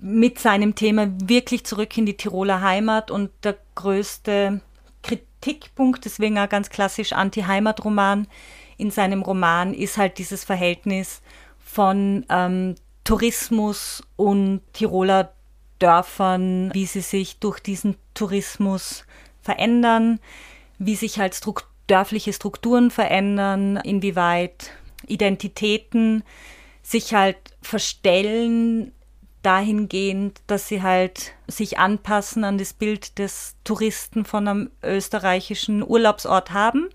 mit 0.01 0.39
seinem 0.39 0.74
Thema 0.74 1.09
wirklich 1.22 1.64
zurück 1.64 1.97
in 1.97 2.07
die 2.07 2.16
Tiroler 2.16 2.61
Heimat 2.61 3.11
und 3.11 3.30
der 3.45 3.57
größte 3.76 4.61
Kritikpunkt, 5.03 6.05
deswegen 6.05 6.39
auch 6.39 6.49
ganz 6.49 6.70
klassisch 6.70 7.12
Anti-Heimat-Roman 7.12 8.26
in 8.76 8.91
seinem 8.91 9.22
Roman, 9.22 9.74
ist 9.74 9.97
halt 9.97 10.18
dieses 10.18 10.45
Verhältnis 10.45 11.22
von 11.59 12.26
ähm, 12.28 12.74
Tourismus 13.05 14.03
und 14.16 14.61
Tiroler 14.72 15.32
Dörfern, 15.78 16.70
wie 16.74 16.86
sie 16.86 17.01
sich 17.01 17.39
durch 17.39 17.61
diesen 17.61 17.97
Tourismus 18.14 19.05
verändern, 19.41 20.18
wie 20.79 20.97
sich 20.97 21.18
halt 21.18 21.35
Strukt 21.35 21.66
dörfliche 21.87 22.33
Strukturen 22.33 22.91
verändern, 22.91 23.76
inwieweit 23.79 24.72
Identitäten 25.07 26.22
sich 26.83 27.14
halt 27.14 27.39
verstellen 27.62 28.93
dahingehend, 29.43 30.41
dass 30.47 30.68
sie 30.68 30.83
halt 30.83 31.33
sich 31.47 31.79
anpassen 31.79 32.45
an 32.45 32.59
das 32.59 32.72
Bild 32.72 33.18
des 33.18 33.57
Touristen 33.64 34.24
von 34.24 34.49
einem 34.49 34.70
österreichischen 34.83 35.83
Urlaubsort 35.83 36.53
haben. 36.53 36.89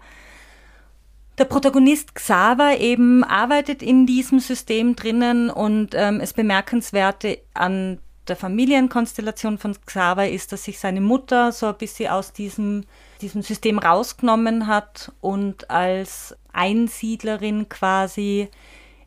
Der 1.38 1.46
Protagonist 1.46 2.14
Xaver 2.14 2.78
eben 2.80 3.24
arbeitet 3.24 3.82
in 3.82 4.06
diesem 4.06 4.40
System 4.40 4.96
drinnen 4.96 5.50
und 5.50 5.96
ähm, 5.96 6.20
es 6.20 6.34
Bemerkenswerte 6.34 7.40
an 7.56 8.00
der 8.28 8.36
Familienkonstellation 8.36 9.58
von 9.58 9.76
Xaver 9.86 10.30
ist, 10.30 10.52
dass 10.52 10.64
sich 10.64 10.80
seine 10.80 11.02
Mutter 11.02 11.52
so 11.52 11.68
ein 11.68 11.78
bisschen 11.78 12.12
aus 12.12 12.34
diesem, 12.34 12.86
diesem 13.24 13.42
System 13.42 13.80
rausgenommen 13.80 14.68
hat 14.68 15.12
und 15.22 15.70
als 15.70 16.36
Einsiedlerin 16.52 17.70
quasi 17.70 18.50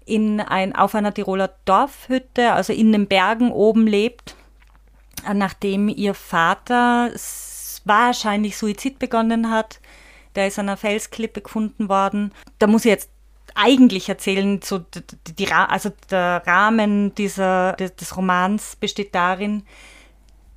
in 0.07 0.41
ein, 0.41 0.75
auf 0.75 0.95
einer 0.95 1.13
Tiroler 1.13 1.55
Dorfhütte, 1.65 2.53
also 2.53 2.73
in 2.73 2.93
den 2.93 3.07
Bergen 3.07 3.53
oben 3.53 3.87
lebt, 3.87 4.35
nachdem 5.33 5.89
ihr 5.89 6.15
Vater 6.15 7.11
wahrscheinlich 7.85 8.57
Suizid 8.57 8.99
begonnen 8.99 9.51
hat. 9.51 9.81
Der 10.35 10.47
ist 10.47 10.59
an 10.59 10.69
einer 10.69 10.77
Felsklippe 10.77 11.41
gefunden 11.41 11.89
worden. 11.89 12.33
Da 12.59 12.67
muss 12.67 12.85
ich 12.85 12.91
jetzt 12.91 13.11
eigentlich 13.55 14.09
erzählen, 14.09 14.61
so 14.63 14.79
die, 14.79 15.03
die, 15.35 15.53
also 15.53 15.91
der 16.11 16.43
Rahmen 16.47 17.15
dieser, 17.15 17.73
des 17.75 18.17
Romans 18.17 18.77
besteht 18.77 19.15
darin, 19.15 19.63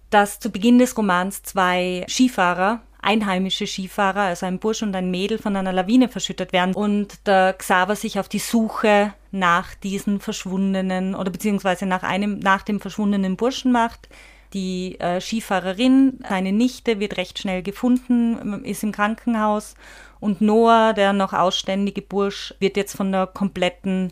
dass 0.10 0.39
zu 0.39 0.49
Beginn 0.49 0.80
des 0.80 0.97
Romans 0.97 1.43
zwei 1.43 2.05
Skifahrer 2.10 2.82
einheimische 3.02 3.66
Skifahrer, 3.66 4.22
also 4.22 4.45
ein 4.45 4.60
Bursch 4.60 4.84
und 4.84 4.95
ein 4.95 5.12
Mädel, 5.12 5.38
von 5.38 5.56
einer 5.56 5.74
Lawine 5.74 6.10
verschüttet 6.10 6.54
werden 6.54 6.76
und 6.76 7.28
der 7.28 7.54
Xaver 7.54 7.95
sich 7.95 8.20
auf 8.20 8.30
die 8.30 8.39
Suche 8.39 9.14
nach 9.32 9.74
diesen 9.76 10.20
verschwundenen 10.20 11.16
oder 11.16 11.32
beziehungsweise 11.32 11.86
nach 11.86 12.04
einem, 12.04 12.39
nach 12.39 12.64
dem 12.64 12.80
verschwundenen 12.80 13.38
Burschen 13.38 13.72
macht. 13.72 14.10
Die 14.54 15.00
äh, 15.00 15.22
Skifahrerin, 15.22 16.20
seine 16.28 16.52
Nichte, 16.52 17.00
wird 17.00 17.18
recht 17.18 17.38
schnell 17.38 17.62
gefunden, 17.62 18.64
ist 18.64 18.84
im 18.84 18.91
Krankenhaus 18.91 19.76
und 20.20 20.41
Noah, 20.41 20.93
der 20.93 21.14
noch 21.14 21.34
ausständige 21.34 22.02
Bursch, 22.02 22.54
wird 22.60 22.76
jetzt 22.76 22.95
von 22.95 23.12
der 23.12 23.28
kompletten 23.28 24.12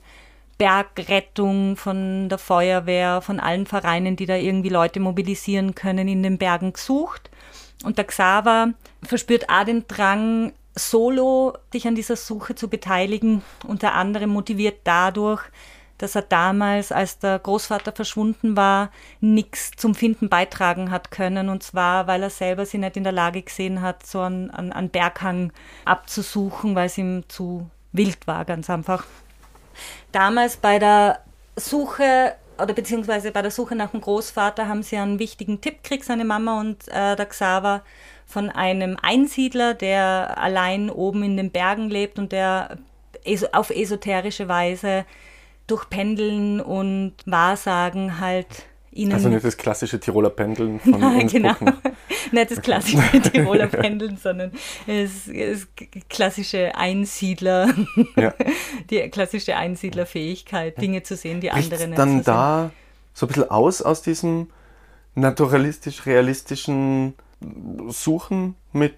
Bergrettung, 0.57 1.75
von 1.75 2.29
der 2.29 2.37
Feuerwehr, 2.37 3.21
von 3.21 3.39
allen 3.39 3.65
Vereinen, 3.65 4.15
die 4.15 4.25
da 4.25 4.35
irgendwie 4.35 4.69
Leute 4.69 4.99
mobilisieren 4.99 5.75
können, 5.75 6.07
in 6.07 6.23
den 6.23 6.37
Bergen 6.37 6.73
gesucht. 6.73 7.29
Und 7.83 7.97
der 7.97 8.05
Xaver 8.05 8.73
verspürt 9.03 9.49
auch 9.49 9.63
den 9.63 9.87
Drang, 9.87 10.53
solo 10.75 11.57
sich 11.71 11.87
an 11.87 11.95
dieser 11.95 12.15
Suche 12.15 12.55
zu 12.55 12.69
beteiligen, 12.69 13.41
unter 13.65 13.93
anderem 13.93 14.29
motiviert 14.29 14.81
dadurch, 14.83 15.41
dass 15.97 16.15
er 16.15 16.21
damals, 16.21 16.91
als 16.91 17.17
der 17.17 17.39
Großvater 17.39 17.91
verschwunden 17.91 18.55
war, 18.55 18.91
nichts 19.19 19.71
zum 19.75 19.95
Finden 19.95 20.29
beitragen 20.29 20.91
hat 20.91 21.09
können. 21.09 21.49
Und 21.49 21.63
zwar, 21.63 22.05
weil 22.05 22.21
er 22.21 22.29
selber 22.29 22.65
sich 22.65 22.79
nicht 22.79 22.97
in 22.97 23.03
der 23.03 23.13
Lage 23.13 23.41
gesehen 23.41 23.81
hat, 23.81 24.05
so 24.05 24.21
einen, 24.21 24.51
einen, 24.51 24.71
einen 24.71 24.89
Berghang 24.89 25.51
abzusuchen, 25.85 26.75
weil 26.75 26.85
es 26.85 26.97
ihm 26.97 27.23
zu 27.27 27.69
wild 27.93 28.27
war, 28.27 28.45
ganz 28.45 28.69
einfach. 28.69 29.05
Damals 30.11 30.57
bei 30.57 30.77
der 30.77 31.19
Suche 31.55 32.35
oder 32.61 32.73
beziehungsweise 32.73 33.31
bei 33.31 33.41
der 33.41 33.51
Suche 33.51 33.75
nach 33.75 33.91
dem 33.91 34.01
Großvater 34.01 34.67
haben 34.67 34.83
sie 34.83 34.97
einen 34.97 35.19
wichtigen 35.19 35.61
Tipp 35.61 35.83
gekriegt, 35.83 36.05
seine 36.05 36.25
Mama 36.25 36.59
und 36.59 36.87
äh, 36.87 37.15
der 37.15 37.25
Xaver, 37.25 37.83
von 38.27 38.49
einem 38.49 38.97
Einsiedler, 39.01 39.73
der 39.73 40.37
allein 40.37 40.89
oben 40.89 41.23
in 41.23 41.37
den 41.37 41.49
Bergen 41.49 41.89
lebt 41.89 42.19
und 42.19 42.33
der 42.33 42.77
auf 43.53 43.69
esoterische 43.69 44.47
Weise 44.47 45.05
durch 45.65 45.89
Pendeln 45.89 46.61
und 46.61 47.13
Wahrsagen 47.25 48.19
halt 48.19 48.65
ihnen. 48.97 49.13
Also 49.13 49.29
nicht 49.29 49.45
das 49.45 49.57
klassische 49.57 49.99
Tiroler 49.99 50.29
Pendeln 50.29 50.79
von 50.79 50.91
Nein, 50.99 51.27
genau. 51.27 51.55
nicht 52.31 52.51
das 52.51 52.61
klassische 52.61 53.19
Tiroler 53.21 53.67
Pendeln, 53.67 54.17
sondern 54.17 54.51
das, 54.85 55.25
das 55.25 55.67
klassische 56.09 56.75
Einsiedler, 56.75 57.73
ja. 58.15 58.33
die 58.89 59.09
klassische 59.09 59.55
Einsiedlerfähigkeit, 59.55 60.81
Dinge 60.81 61.03
zu 61.03 61.15
sehen, 61.15 61.41
die 61.41 61.51
andere 61.51 61.87
nicht 61.87 61.99
dann 61.99 62.19
so 62.19 62.23
da 62.23 62.61
sehen. 62.63 62.71
so 63.13 63.25
ein 63.25 63.27
bisschen 63.29 63.49
aus 63.49 63.81
aus 63.81 64.01
diesem 64.01 64.49
naturalistisch-realistischen 65.15 67.13
Suchen 67.89 68.55
mit 68.71 68.97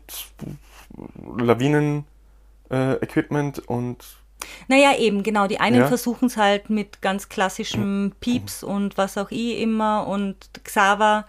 Lawinen-Equipment 1.38 3.58
äh, 3.60 3.62
und 3.68 4.19
naja, 4.68 4.98
eben, 4.98 5.24
genau. 5.24 5.48
Die 5.48 5.60
einen 5.60 5.82
ja. 5.82 5.88
versuchen 5.88 6.28
es 6.28 6.38
halt 6.38 6.70
mit 6.70 7.02
ganz 7.02 7.30
klassischem 7.30 8.14
Pieps 8.20 8.64
und 8.64 8.98
was 8.98 9.18
auch 9.18 9.32
ich 9.32 9.60
immer. 9.60 10.08
Und 10.08 10.36
Xaver 10.64 11.26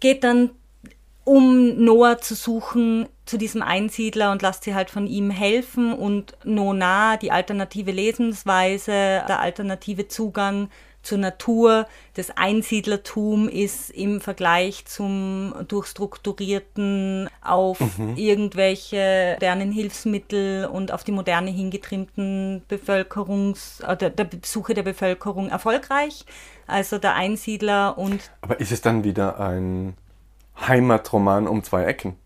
geht 0.00 0.24
dann, 0.24 0.50
um 1.24 1.82
Noah 1.82 2.18
zu 2.18 2.34
suchen, 2.34 3.08
zu 3.24 3.38
diesem 3.38 3.62
Einsiedler 3.62 4.32
und 4.32 4.42
lässt 4.42 4.64
sie 4.64 4.74
halt 4.74 4.90
von 4.90 5.06
ihm 5.06 5.30
helfen. 5.30 5.94
Und 5.94 6.36
Nona, 6.44 7.16
die 7.16 7.30
alternative 7.30 7.90
Lebensweise, 7.90 8.92
der 9.26 9.40
alternative 9.40 10.08
Zugang 10.08 10.68
zur 11.04 11.18
Natur. 11.18 11.86
Das 12.14 12.36
Einsiedlertum 12.36 13.48
ist 13.48 13.90
im 13.90 14.20
Vergleich 14.20 14.86
zum 14.86 15.54
durchstrukturierten, 15.68 17.28
auf 17.42 17.80
mhm. 17.98 18.16
irgendwelche 18.16 19.34
modernen 19.34 19.72
Hilfsmittel 19.72 20.66
und 20.66 20.92
auf 20.92 21.04
die 21.04 21.12
Moderne 21.12 21.50
hingetrimmten 21.50 22.62
Bevölkerungs- 22.68 23.82
oder 23.82 24.10
der 24.10 24.24
Besuche 24.24 24.74
der 24.74 24.82
Bevölkerung 24.82 25.48
erfolgreich. 25.48 26.24
Also 26.66 26.98
der 26.98 27.14
Einsiedler 27.14 27.98
und. 27.98 28.30
Aber 28.40 28.58
ist 28.60 28.72
es 28.72 28.80
dann 28.80 29.04
wieder 29.04 29.38
ein 29.38 29.94
Heimatroman 30.66 31.46
um 31.46 31.62
zwei 31.62 31.84
Ecken? 31.84 32.16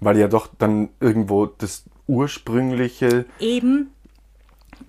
Weil 0.00 0.18
ja 0.18 0.26
doch 0.26 0.48
dann 0.58 0.88
irgendwo 1.00 1.46
das 1.46 1.84
ursprüngliche. 2.08 3.26
Eben 3.38 3.92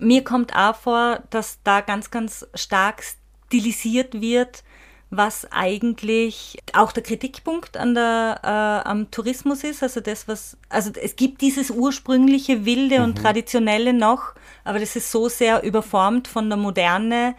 mir 0.04 0.24
kommt 0.24 0.54
auch 0.54 0.76
vor, 0.76 1.22
dass 1.30 1.58
da 1.64 1.80
ganz, 1.80 2.10
ganz 2.10 2.46
stark 2.54 3.02
stilisiert 3.02 4.20
wird, 4.20 4.62
was 5.10 5.50
eigentlich 5.52 6.58
auch 6.72 6.92
der 6.92 7.02
Kritikpunkt 7.02 7.76
an 7.76 7.94
der, 7.94 8.40
äh, 8.42 8.88
am 8.88 9.10
Tourismus 9.10 9.64
ist. 9.64 9.82
Also 9.82 10.00
das, 10.00 10.28
was, 10.28 10.56
also 10.68 10.90
es 11.00 11.16
gibt 11.16 11.40
dieses 11.40 11.70
ursprüngliche 11.70 12.64
Wilde 12.64 12.98
mhm. 12.98 13.04
und 13.04 13.18
Traditionelle 13.18 13.92
noch, 13.92 14.34
aber 14.64 14.78
das 14.78 14.96
ist 14.96 15.10
so 15.10 15.28
sehr 15.28 15.62
überformt 15.62 16.28
von 16.28 16.48
der 16.48 16.58
Moderne, 16.58 17.34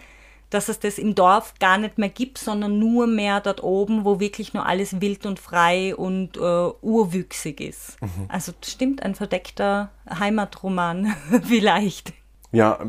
dass 0.50 0.70
es 0.70 0.80
das 0.80 0.98
im 0.98 1.16
Dorf 1.16 1.56
gar 1.60 1.78
nicht 1.78 1.98
mehr 1.98 2.10
gibt, 2.10 2.38
sondern 2.38 2.80
nur 2.80 3.08
mehr 3.08 3.42
dort 3.42 3.64
oben, 3.64 4.06
wo 4.06 4.20
wirklich 4.20 4.54
nur 4.54 4.66
alles 4.66 5.02
wild 5.02 5.26
und 5.26 5.40
frei 5.40 5.96
und 5.96 6.38
äh, 6.38 6.40
urwüchsig 6.40 7.60
ist. 7.60 8.02
Mhm. 8.02 8.26
Also 8.30 8.54
stimmt, 8.64 9.04
ein 9.04 9.16
verdeckter 9.16 9.92
Heimatroman 10.10 11.16
vielleicht. 11.44 12.14
Ja, 12.56 12.80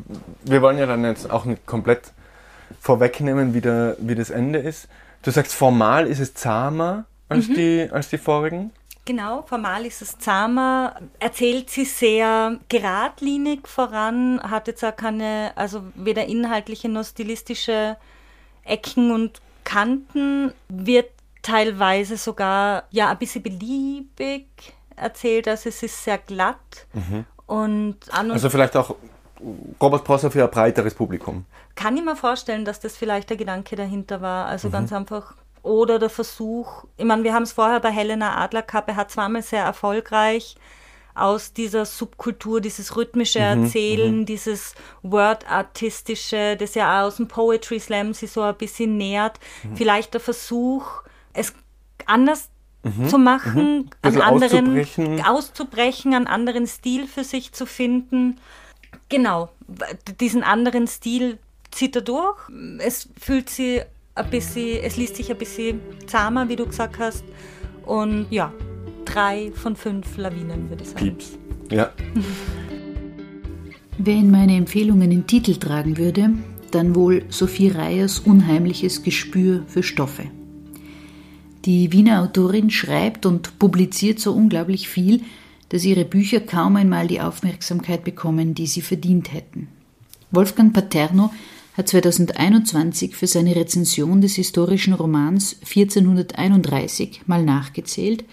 wir 0.45 0.63
wollen 0.63 0.79
ja 0.79 0.87
dann 0.87 1.05
jetzt 1.05 1.31
auch 1.31 1.45
nicht 1.45 1.67
komplett 1.67 2.13
vorwegnehmen, 2.81 3.53
wie, 3.53 3.61
der, 3.61 3.97
wie 3.99 4.15
das 4.15 4.31
Ende 4.31 4.61
ist. 4.61 4.89
Du 5.23 5.31
sagst, 5.33 5.53
formal 5.55 6.07
ist 6.07 6.21
es 6.21 6.35
zahmer 6.35 7.05
als, 7.29 7.49
mhm. 7.49 7.55
die, 7.55 7.89
als 7.91 8.09
die 8.09 8.19
vorigen? 8.19 8.71
Genau, 9.05 9.43
formal 9.43 9.87
ist 9.87 10.03
es 10.03 10.19
zahmer, 10.19 10.97
erzählt 11.19 11.71
sie 11.71 11.85
sehr 11.85 12.59
geradlinig 12.69 13.69
voran, 13.69 14.41
hat 14.43 14.67
jetzt 14.69 14.85
auch 14.85 14.97
keine, 14.97 15.53
also 15.55 15.83
weder 15.95 16.27
inhaltliche 16.27 16.89
noch 16.89 17.05
stilistische 17.05 17.97
Ecken 18.65 19.13
und 19.13 19.41
Kanten, 19.65 20.53
wird 20.69 21.11
teilweise 21.43 22.17
sogar 22.17 22.85
ja 22.91 23.11
ein 23.11 23.19
bisschen 23.19 23.43
beliebig 23.43 24.47
erzählt, 24.97 25.47
also 25.47 25.69
es 25.69 25.83
ist 25.83 26.05
sehr 26.05 26.19
glatt 26.19 26.87
mhm. 26.93 27.25
und 27.47 27.97
an 28.13 28.27
und 28.27 28.33
Also 28.33 28.51
vielleicht 28.51 28.77
auch 28.77 28.97
Robert 29.81 30.05
Prosser 30.05 30.31
für 30.31 30.45
ein 30.45 30.51
breiteres 30.51 30.95
Publikum. 30.95 31.45
Kann 31.75 31.97
ich 31.97 32.05
mir 32.05 32.17
vorstellen, 32.17 32.65
dass 32.65 32.81
das 32.81 32.97
vielleicht 32.97 33.31
der 33.31 33.37
Gedanke 33.37 33.77
dahinter 33.77 34.21
war. 34.21 34.47
Also 34.47 34.69
mhm. 34.69 34.73
ganz 34.73 34.93
einfach. 34.93 35.35
Oder 35.63 35.99
der 35.99 36.11
Versuch, 36.11 36.85
ich 36.97 37.05
meine, 37.05 37.25
wir 37.25 37.35
haben 37.35 37.43
es 37.43 37.53
vorher 37.53 37.81
bei 37.81 37.91
Helena 37.91 38.37
Adlerkappe, 38.37 38.95
hat 38.95 39.11
zweimal 39.11 39.43
sehr 39.43 39.65
erfolgreich 39.65 40.57
aus 41.17 41.53
dieser 41.53 41.87
Subkultur, 41.87 42.61
dieses 42.61 42.97
rhythmische 42.97 43.41
mhm, 43.41 43.65
Erzählen, 43.65 44.19
mhm. 44.19 44.27
dieses 44.27 44.75
Word-Artistische, 45.03 46.57
das 46.57 46.75
ja 46.75 47.01
auch 47.01 47.07
aus 47.07 47.17
dem 47.17 47.27
Poetry 47.27 47.81
Slam 47.81 48.15
sich 48.15 48.31
so 48.31 48.43
ein 48.43 48.55
bisschen 48.55 48.97
nähert. 48.97 49.41
Mhm. 49.65 49.77
Vielleicht 49.77 50.15
der 50.15 50.21
Versuch, 50.21 51.03
es 51.33 51.55
anders 52.05 52.51
mhm, 52.83 53.09
zu 53.09 53.19
machen, 53.19 53.77
mhm. 53.77 53.91
an 54.03 54.21
anderen 54.21 54.79
auszubrechen. 54.79 55.25
auszubrechen, 55.25 56.15
einen 56.15 56.27
anderen 56.27 56.67
Stil 56.67 57.07
für 57.07 57.25
sich 57.25 57.53
zu 57.53 57.67
finden. 57.67 58.39
Genau, 59.09 59.51
diesen 60.21 60.43
anderen 60.43 60.87
Stil 60.87 61.39
zieht 61.71 61.97
er 61.97 62.03
durch. 62.03 62.37
Es 62.79 63.09
fühlt 63.21 63.51
sich 63.51 63.83
ein 64.15 64.31
bisschen, 64.31 64.83
es 64.83 64.97
liest 64.97 65.17
sich 65.17 65.31
ein 65.31 65.39
bisschen 65.39 65.81
zahmer, 66.07 66.49
wie 66.49 66.57
du 66.57 66.67
gesagt 66.67 66.99
hast. 66.99 67.25
Und 67.85 68.27
ja, 68.31 68.53
drei 69.05 69.53
von 69.55 69.77
fünf 69.77 70.17
Lawinen, 70.17 70.69
würde 70.69 70.83
ich 70.83 70.91
sagen. 70.91 71.05
Pieps. 71.05 71.39
Ja. 71.71 71.93
Wer 73.99 74.15
in 74.15 74.31
meine 74.31 74.57
Empfehlungen 74.57 75.11
den 75.11 75.27
Titel 75.27 75.57
tragen 75.57 75.97
würde, 75.97 76.31
dann 76.71 76.95
wohl 76.95 77.25
Sophie 77.29 77.69
Reyers 77.69 78.19
unheimliches 78.19 79.03
Gespür 79.03 79.63
für 79.69 79.83
Stoffe. 79.83 80.25
Die 81.65 81.93
Wiener 81.93 82.23
Autorin 82.23 82.71
schreibt 82.71 83.27
und 83.27 83.59
publiziert 83.59 84.21
so 84.21 84.33
unglaublich 84.33 84.89
viel, 84.89 85.23
dass 85.69 85.85
ihre 85.85 86.05
Bücher 86.05 86.41
kaum 86.41 86.77
einmal 86.77 87.07
die 87.07 87.21
Aufmerksamkeit 87.21 88.05
bekommen, 88.05 88.55
die 88.55 88.67
sie 88.67 88.83
verdient 88.83 89.33
hätten. 89.33 89.69
Wolfgang 90.31 90.73
Paterno 90.73 91.31
hat 91.77 91.89
2021 91.89 93.15
für 93.15 93.27
seine 93.27 93.55
Rezension 93.55 94.21
des 94.21 94.35
historischen 94.37 94.95
Romans 94.95 95.57
1431 95.61 97.23
mal 97.27 97.45
nachgezählt. 97.45 98.25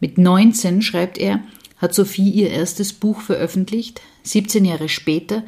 Mit 0.00 0.18
19, 0.18 0.82
schreibt 0.82 1.18
er, 1.18 1.40
hat 1.78 1.94
Sophie 1.94 2.30
ihr 2.30 2.50
erstes 2.50 2.92
Buch 2.92 3.20
veröffentlicht. 3.20 4.00
17 4.24 4.64
Jahre 4.64 4.88
später 4.88 5.44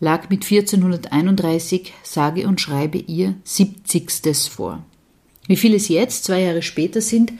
lag 0.00 0.30
mit 0.30 0.44
1431 0.44 1.92
sage 2.02 2.46
und 2.46 2.60
schreibe 2.60 2.98
ihr 2.98 3.34
70. 3.44 4.50
vor. 4.50 4.84
Wie 5.46 5.56
viele 5.56 5.76
es 5.76 5.88
jetzt, 5.88 6.24
zwei 6.24 6.42
Jahre 6.42 6.62
später 6.62 7.00
sind, 7.00 7.32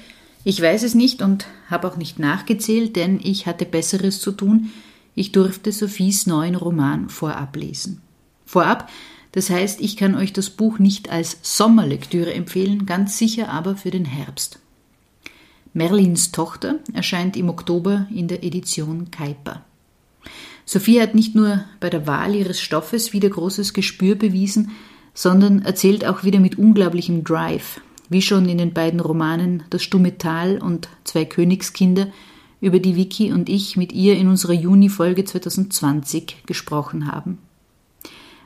ich 0.48 0.62
weiß 0.62 0.84
es 0.84 0.94
nicht 0.94 1.22
und 1.22 1.48
habe 1.68 1.88
auch 1.88 1.96
nicht 1.96 2.20
nachgezählt, 2.20 2.94
denn 2.94 3.18
ich 3.20 3.48
hatte 3.48 3.64
Besseres 3.64 4.20
zu 4.20 4.30
tun. 4.30 4.70
Ich 5.16 5.32
durfte 5.32 5.72
Sophies 5.72 6.28
neuen 6.28 6.54
Roman 6.54 7.08
vorab 7.08 7.56
lesen. 7.56 8.00
Vorab, 8.44 8.88
das 9.32 9.50
heißt, 9.50 9.80
ich 9.80 9.96
kann 9.96 10.14
euch 10.14 10.32
das 10.32 10.50
Buch 10.50 10.78
nicht 10.78 11.10
als 11.10 11.38
Sommerlektüre 11.42 12.32
empfehlen, 12.32 12.86
ganz 12.86 13.18
sicher 13.18 13.50
aber 13.50 13.74
für 13.74 13.90
den 13.90 14.04
Herbst. 14.04 14.60
Merlins 15.72 16.30
Tochter 16.30 16.78
erscheint 16.92 17.36
im 17.36 17.48
Oktober 17.48 18.06
in 18.14 18.28
der 18.28 18.44
Edition 18.44 19.10
Kuiper. 19.10 19.64
Sophie 20.64 21.00
hat 21.00 21.16
nicht 21.16 21.34
nur 21.34 21.64
bei 21.80 21.90
der 21.90 22.06
Wahl 22.06 22.36
ihres 22.36 22.60
Stoffes 22.60 23.12
wieder 23.12 23.30
großes 23.30 23.72
Gespür 23.74 24.14
bewiesen, 24.14 24.70
sondern 25.12 25.62
erzählt 25.62 26.04
auch 26.04 26.22
wieder 26.22 26.38
mit 26.38 26.56
unglaublichem 26.56 27.24
Drive, 27.24 27.80
wie 28.08 28.22
schon 28.22 28.48
in 28.48 28.58
den 28.58 28.72
beiden 28.72 29.00
Romanen 29.00 29.64
Das 29.70 29.82
stumme 29.82 30.18
Tal 30.18 30.58
und 30.58 30.88
Zwei 31.04 31.24
Königskinder, 31.24 32.08
über 32.60 32.78
die 32.80 32.96
Vicky 32.96 33.32
und 33.32 33.48
ich 33.48 33.76
mit 33.76 33.92
ihr 33.92 34.16
in 34.16 34.28
unserer 34.28 34.54
Juni-Folge 34.54 35.24
2020 35.24 36.44
gesprochen 36.46 37.10
haben. 37.10 37.38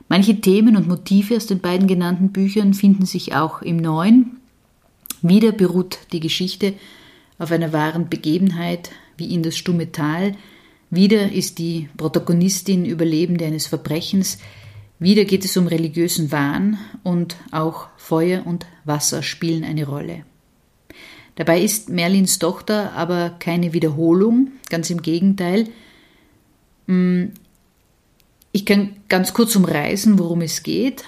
Manche 0.09 0.41
Themen 0.41 0.77
und 0.77 0.89
Motive 0.89 1.37
aus 1.37 1.47
den 1.47 1.61
beiden 1.61 1.87
genannten 1.87 2.31
Büchern 2.31 2.75
finden 2.75 3.07
sich 3.07 3.35
auch 3.35 3.63
im 3.63 3.77
neuen. 3.77 4.39
Wieder 5.23 5.53
beruht 5.53 5.99
die 6.13 6.21
Geschichte 6.21 6.75
auf 7.39 7.53
einer 7.53 7.73
wahren 7.73 8.09
Begebenheit, 8.09 8.91
wie 9.17 9.33
in 9.33 9.43
das 9.43 9.57
stumme 9.57 9.93
Tal. 9.93 10.35
Wieder 10.91 11.31
ist 11.31 11.59
die 11.59 11.89
Protagonistin 11.97 12.85
Überlebende 12.85 13.45
eines 13.45 13.67
Verbrechens, 13.67 14.39
wieder 15.01 15.25
geht 15.25 15.45
es 15.47 15.57
um 15.57 15.67
religiösen 15.67 16.31
Wahn 16.31 16.79
und 17.03 17.37
auch 17.51 17.89
Feuer 17.97 18.47
und 18.47 18.67
Wasser 18.85 19.23
spielen 19.23 19.65
eine 19.65 19.87
Rolle. 19.87 20.25
Dabei 21.37 21.63
ist 21.63 21.89
Merlins 21.89 22.39
Tochter 22.39 22.93
aber 22.93 23.31
keine 23.39 23.73
Wiederholung, 23.73 24.53
ganz 24.69 24.91
im 24.91 25.01
Gegenteil. 25.01 25.69
Mm, 26.87 27.29
ich 28.53 28.67
kann 28.67 28.97
ganz 29.09 29.33
kurz 29.33 29.57
umreißen, 29.57 30.19
worum 30.19 30.43
es 30.43 30.63
geht. 30.63 31.05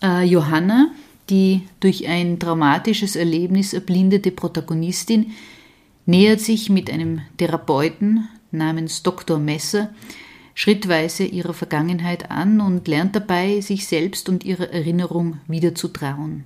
Äh, 0.00 0.24
Johanna, 0.24 0.92
die 1.28 1.62
durch 1.80 2.06
ein 2.06 2.38
traumatisches 2.38 3.16
Erlebnis 3.16 3.72
erblindete 3.72 4.30
Protagonistin, 4.30 5.32
nähert 6.06 6.38
sich 6.38 6.70
mit 6.70 6.88
einem 6.88 7.22
Therapeuten 7.38 8.28
namens 8.52 9.02
Dr. 9.02 9.40
Messer 9.40 9.90
schrittweise 10.54 11.24
ihrer 11.24 11.54
Vergangenheit 11.54 12.30
an 12.30 12.60
und 12.60 12.88
lernt 12.88 13.16
dabei, 13.16 13.60
sich 13.60 13.86
selbst 13.86 14.28
und 14.28 14.44
ihrer 14.44 14.70
Erinnerung 14.70 15.38
wieder 15.48 15.74
zu 15.74 15.88
trauen. 15.88 16.44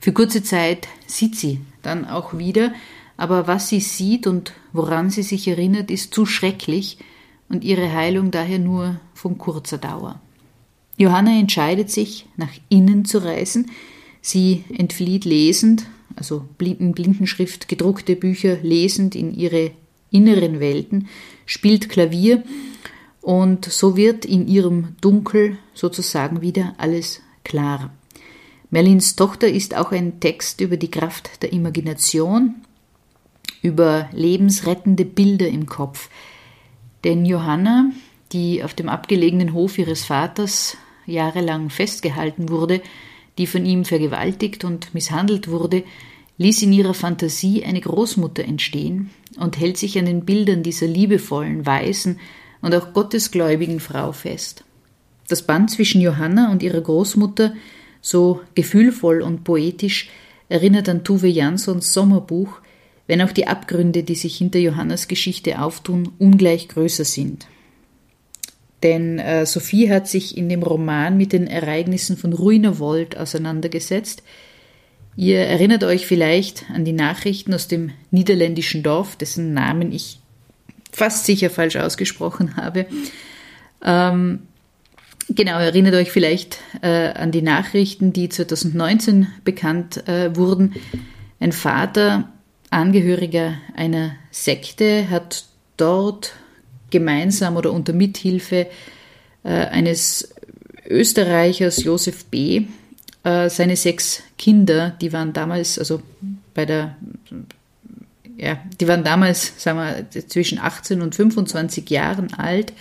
Für 0.00 0.12
kurze 0.12 0.42
Zeit 0.42 0.88
sieht 1.06 1.36
sie 1.36 1.60
dann 1.82 2.04
auch 2.04 2.38
wieder, 2.38 2.72
aber 3.16 3.46
was 3.46 3.68
sie 3.68 3.80
sieht 3.80 4.26
und 4.26 4.52
woran 4.72 5.10
sie 5.10 5.22
sich 5.22 5.48
erinnert, 5.48 5.90
ist 5.90 6.14
zu 6.14 6.24
schrecklich 6.24 6.98
und 7.48 7.64
ihre 7.64 7.92
Heilung 7.92 8.30
daher 8.30 8.58
nur 8.58 9.00
von 9.14 9.38
kurzer 9.38 9.78
Dauer. 9.78 10.20
Johanna 10.96 11.38
entscheidet 11.38 11.90
sich, 11.90 12.26
nach 12.36 12.50
innen 12.68 13.04
zu 13.04 13.18
reisen. 13.18 13.70
Sie 14.20 14.64
entflieht 14.76 15.24
lesend, 15.24 15.86
also 16.16 16.44
in 16.58 16.92
Blindenschrift 16.92 17.68
gedruckte 17.68 18.16
Bücher 18.16 18.58
lesend 18.62 19.14
in 19.14 19.32
ihre 19.32 19.70
inneren 20.10 20.58
Welten, 20.60 21.08
spielt 21.46 21.88
Klavier 21.88 22.42
und 23.28 23.66
so 23.66 23.94
wird 23.94 24.24
in 24.24 24.48
ihrem 24.48 24.96
Dunkel 25.02 25.58
sozusagen 25.74 26.40
wieder 26.40 26.72
alles 26.78 27.20
klar. 27.44 27.90
Merlins 28.70 29.16
Tochter 29.16 29.50
ist 29.50 29.76
auch 29.76 29.92
ein 29.92 30.18
Text 30.18 30.62
über 30.62 30.78
die 30.78 30.90
Kraft 30.90 31.42
der 31.42 31.52
Imagination, 31.52 32.54
über 33.60 34.08
lebensrettende 34.14 35.04
Bilder 35.04 35.46
im 35.46 35.66
Kopf. 35.66 36.08
Denn 37.04 37.26
Johanna, 37.26 37.90
die 38.32 38.64
auf 38.64 38.72
dem 38.72 38.88
abgelegenen 38.88 39.52
Hof 39.52 39.76
ihres 39.76 40.06
Vaters 40.06 40.78
jahrelang 41.04 41.68
festgehalten 41.68 42.48
wurde, 42.48 42.80
die 43.36 43.46
von 43.46 43.66
ihm 43.66 43.84
vergewaltigt 43.84 44.64
und 44.64 44.94
misshandelt 44.94 45.48
wurde, 45.48 45.84
ließ 46.38 46.62
in 46.62 46.72
ihrer 46.72 46.94
Fantasie 46.94 47.62
eine 47.62 47.82
Großmutter 47.82 48.42
entstehen 48.42 49.10
und 49.38 49.60
hält 49.60 49.76
sich 49.76 49.98
an 49.98 50.06
den 50.06 50.24
Bildern 50.24 50.62
dieser 50.62 50.86
liebevollen, 50.86 51.66
weisen 51.66 52.20
und 52.60 52.74
auch 52.74 52.92
gottesgläubigen 52.92 53.80
Frau 53.80 54.12
fest. 54.12 54.64
Das 55.28 55.42
Band 55.42 55.70
zwischen 55.70 56.00
Johanna 56.00 56.50
und 56.50 56.62
ihrer 56.62 56.80
Großmutter, 56.80 57.54
so 58.00 58.40
gefühlvoll 58.54 59.22
und 59.22 59.44
poetisch, 59.44 60.08
erinnert 60.48 60.88
an 60.88 61.04
Tuve 61.04 61.28
Janssons 61.28 61.92
Sommerbuch, 61.92 62.60
wenn 63.06 63.22
auch 63.22 63.32
die 63.32 63.46
Abgründe, 63.46 64.02
die 64.02 64.14
sich 64.14 64.36
hinter 64.36 64.58
Johannas 64.58 65.08
Geschichte 65.08 65.60
auftun, 65.60 66.12
ungleich 66.18 66.68
größer 66.68 67.04
sind. 67.04 67.46
Denn 68.82 69.18
äh, 69.18 69.44
Sophie 69.44 69.90
hat 69.90 70.08
sich 70.08 70.36
in 70.36 70.48
dem 70.48 70.62
Roman 70.62 71.16
mit 71.16 71.32
den 71.32 71.46
Ereignissen 71.46 72.16
von 72.16 72.32
Ruinerwold 72.32 73.16
auseinandergesetzt, 73.16 74.22
Ihr 75.18 75.40
erinnert 75.40 75.82
euch 75.82 76.06
vielleicht 76.06 76.70
an 76.72 76.84
die 76.84 76.92
Nachrichten 76.92 77.52
aus 77.52 77.66
dem 77.66 77.90
niederländischen 78.12 78.84
Dorf, 78.84 79.16
dessen 79.16 79.52
Namen 79.52 79.90
ich 79.90 80.20
fast 80.98 81.24
sicher 81.24 81.48
falsch 81.48 81.76
ausgesprochen 81.76 82.56
habe. 82.56 82.86
Ähm, 83.82 84.40
genau, 85.28 85.58
erinnert 85.58 85.94
euch 85.94 86.10
vielleicht 86.10 86.58
äh, 86.82 87.10
an 87.12 87.30
die 87.30 87.42
Nachrichten, 87.42 88.12
die 88.12 88.28
2019 88.28 89.28
bekannt 89.44 90.08
äh, 90.08 90.34
wurden. 90.36 90.74
Ein 91.40 91.52
Vater, 91.52 92.28
Angehöriger 92.70 93.54
einer 93.74 94.12
Sekte, 94.30 95.08
hat 95.08 95.44
dort 95.76 96.32
gemeinsam 96.90 97.56
oder 97.56 97.72
unter 97.72 97.92
Mithilfe 97.92 98.66
äh, 99.44 99.48
eines 99.48 100.34
Österreichers 100.86 101.84
Josef 101.84 102.24
B 102.24 102.64
äh, 103.22 103.48
seine 103.48 103.76
sechs 103.76 104.22
Kinder, 104.36 104.90
die 105.00 105.12
waren 105.12 105.32
damals, 105.32 105.78
also 105.78 106.02
bei 106.54 106.64
der, 106.64 106.96
ja, 108.38 108.58
die 108.80 108.86
waren 108.86 109.02
damals, 109.02 109.52
sagen 109.62 109.78
wir, 109.78 110.28
zwischen 110.28 110.58
18 110.58 111.02
und 111.02 111.14
25 111.14 111.90
Jahren 111.90 112.32
alt, 112.34 112.72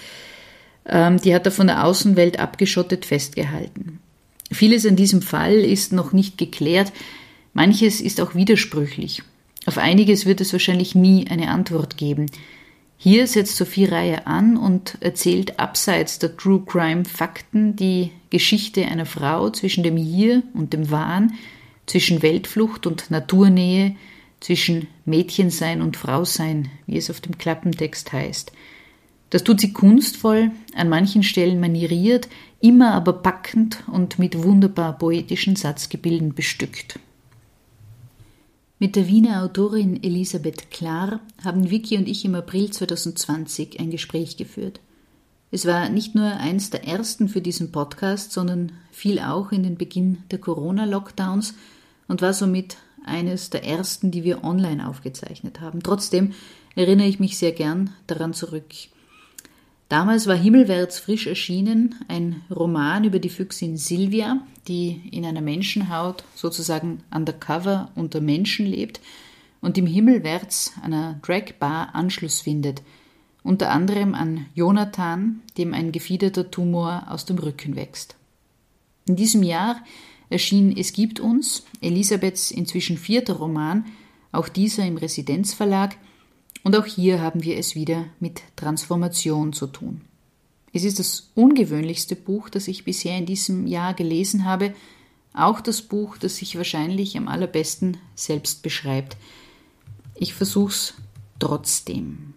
ähm, 0.86 1.20
die 1.20 1.34
hat 1.34 1.46
er 1.46 1.52
von 1.52 1.68
der 1.68 1.84
Außenwelt 1.84 2.40
abgeschottet 2.40 3.06
festgehalten. 3.06 4.00
Vieles 4.52 4.86
an 4.86 4.96
diesem 4.96 5.22
Fall 5.22 5.56
ist 5.56 5.92
noch 5.92 6.14
nicht 6.14 6.38
geklärt, 6.38 6.94
manches 7.54 8.02
ist 8.02 8.22
auch 8.22 8.36
widersprüchlich. 8.36 9.24
Auf 9.66 9.80
einiges 9.80 10.26
wird 10.26 10.40
es 10.40 10.54
wahrscheinlich 10.54 10.96
nie 10.96 11.28
eine 11.28 11.50
Antwort 11.50 11.98
geben. 11.98 12.28
Hier 12.96 13.28
setzt 13.28 13.58
Sophie 13.58 13.86
Reihe 13.86 14.28
an 14.28 14.58
und 14.58 14.98
erzählt 15.02 15.60
abseits 15.60 16.20
der 16.20 16.38
True 16.38 16.64
Crime 16.66 17.04
Fakten 17.04 17.76
die 17.76 18.12
Geschichte 18.30 18.86
einer 18.86 19.06
Frau 19.06 19.50
zwischen 19.50 19.84
dem 19.84 19.98
Hier 19.98 20.44
und 20.54 20.74
dem 20.74 20.90
Wahn, 20.92 21.34
zwischen 21.88 22.22
Weltflucht 22.22 22.86
und 22.86 23.10
Naturnähe, 23.12 23.96
zwischen 24.40 24.88
Mädchensein 25.06 25.82
und 25.82 25.98
Frausein, 25.98 26.70
wie 26.86 26.98
es 26.98 27.10
auf 27.10 27.22
dem 27.22 27.38
Klappentext 27.38 28.14
heißt. 28.14 28.52
Das 29.30 29.44
tut 29.44 29.60
sie 29.60 29.74
kunstvoll, 29.74 30.52
an 30.74 30.90
manchen 30.90 31.24
Stellen 31.24 31.60
manieriert, 31.60 32.30
immer 32.62 32.94
aber 32.94 33.14
packend 33.14 33.84
und 33.88 34.20
mit 34.20 34.42
wunderbar 34.42 34.98
poetischen 34.98 35.56
Satzgebilden 35.56 36.34
bestückt. 36.34 37.00
Mit 38.80 38.96
der 38.96 39.08
Wiener 39.08 39.44
Autorin 39.44 40.02
Elisabeth 40.04 40.70
Klar 40.70 41.20
haben 41.44 41.72
Vicky 41.72 41.98
und 41.98 42.08
ich 42.08 42.24
im 42.24 42.36
April 42.36 42.70
2020 42.70 43.80
ein 43.80 43.90
Gespräch 43.90 44.38
geführt. 44.38 44.80
Es 45.50 45.66
war 45.66 45.90
nicht 45.90 46.14
nur 46.14 46.26
eins 46.26 46.70
der 46.70 46.86
ersten 46.86 47.28
für 47.28 47.42
diesen 47.42 47.72
Podcast, 47.72 48.34
sondern 48.34 48.74
fiel 48.92 49.20
auch 49.20 49.52
in 49.52 49.64
den 49.64 49.78
Beginn 49.78 50.20
der 50.30 50.40
Corona-Lockdowns 50.40 51.56
und 52.08 52.22
war 52.22 52.34
somit 52.34 52.78
eines 53.08 53.50
der 53.50 53.64
ersten, 53.64 54.12
die 54.12 54.24
wir 54.24 54.44
online 54.44 54.88
aufgezeichnet 54.88 55.62
haben. 55.62 55.82
Trotzdem 55.82 56.34
erinnere 56.76 57.08
ich 57.08 57.20
mich 57.20 57.38
sehr 57.38 57.52
gern 57.52 57.92
daran 58.06 58.34
zurück. 58.34 58.66
Damals 59.90 60.28
war 60.28 60.36
Himmelwärts 60.36 61.00
frisch 61.00 61.28
erschienen 61.28 61.96
ein 62.10 62.44
Roman 62.54 63.06
über 63.06 63.20
die 63.20 63.30
Füchsin 63.30 63.78
Silvia, 63.78 64.42
die 64.68 65.02
in 65.12 65.26
einer 65.26 65.42
Menschenhaut 65.42 66.26
sozusagen 66.36 67.04
undercover 67.10 67.90
unter 67.96 68.20
Menschen 68.20 68.66
lebt 68.66 69.00
und 69.62 69.78
im 69.78 69.88
Himmelwärts 69.88 70.74
einer 70.84 71.20
Dragbar 71.22 71.96
Anschluss 71.96 72.42
findet, 72.42 72.82
unter 73.44 73.72
anderem 73.72 74.14
an 74.14 74.46
Jonathan, 74.56 75.42
dem 75.58 75.74
ein 75.74 75.94
gefiederter 75.94 76.52
Tumor 76.52 77.06
aus 77.08 77.24
dem 77.24 77.38
Rücken 77.38 77.78
wächst. 77.78 78.16
In 79.08 79.16
diesem 79.16 79.42
Jahr 79.42 79.78
erschien 80.30 80.76
Es 80.78 80.94
gibt 80.94 81.20
uns, 81.20 81.64
Elisabeths 81.82 82.52
inzwischen 82.52 82.98
vierter 82.98 83.34
Roman, 83.34 83.86
auch 84.32 84.50
dieser 84.50 84.86
im 84.86 84.98
Residenzverlag, 84.98 85.98
und 86.64 86.76
auch 86.76 86.86
hier 86.86 87.22
haben 87.22 87.44
wir 87.44 87.58
es 87.58 87.76
wieder 87.76 88.06
mit 88.20 88.42
Transformation 88.56 89.54
zu 89.54 89.68
tun. 89.68 90.02
Es 90.74 90.84
ist 90.84 91.00
das 91.00 91.30
ungewöhnlichste 91.34 92.16
Buch, 92.16 92.50
das 92.50 92.68
ich 92.68 92.84
bisher 92.84 93.18
in 93.18 93.26
diesem 93.26 93.68
Jahr 93.68 93.94
gelesen 93.94 94.44
habe, 94.44 94.74
auch 95.34 95.62
das 95.62 95.82
Buch, 95.82 96.18
das 96.18 96.38
sich 96.38 96.58
wahrscheinlich 96.58 97.16
am 97.16 97.28
allerbesten 97.28 97.98
selbst 98.16 98.64
beschreibt. 98.64 99.18
Ich 100.16 100.34
versuch's 100.34 100.96
trotzdem. 101.40 102.34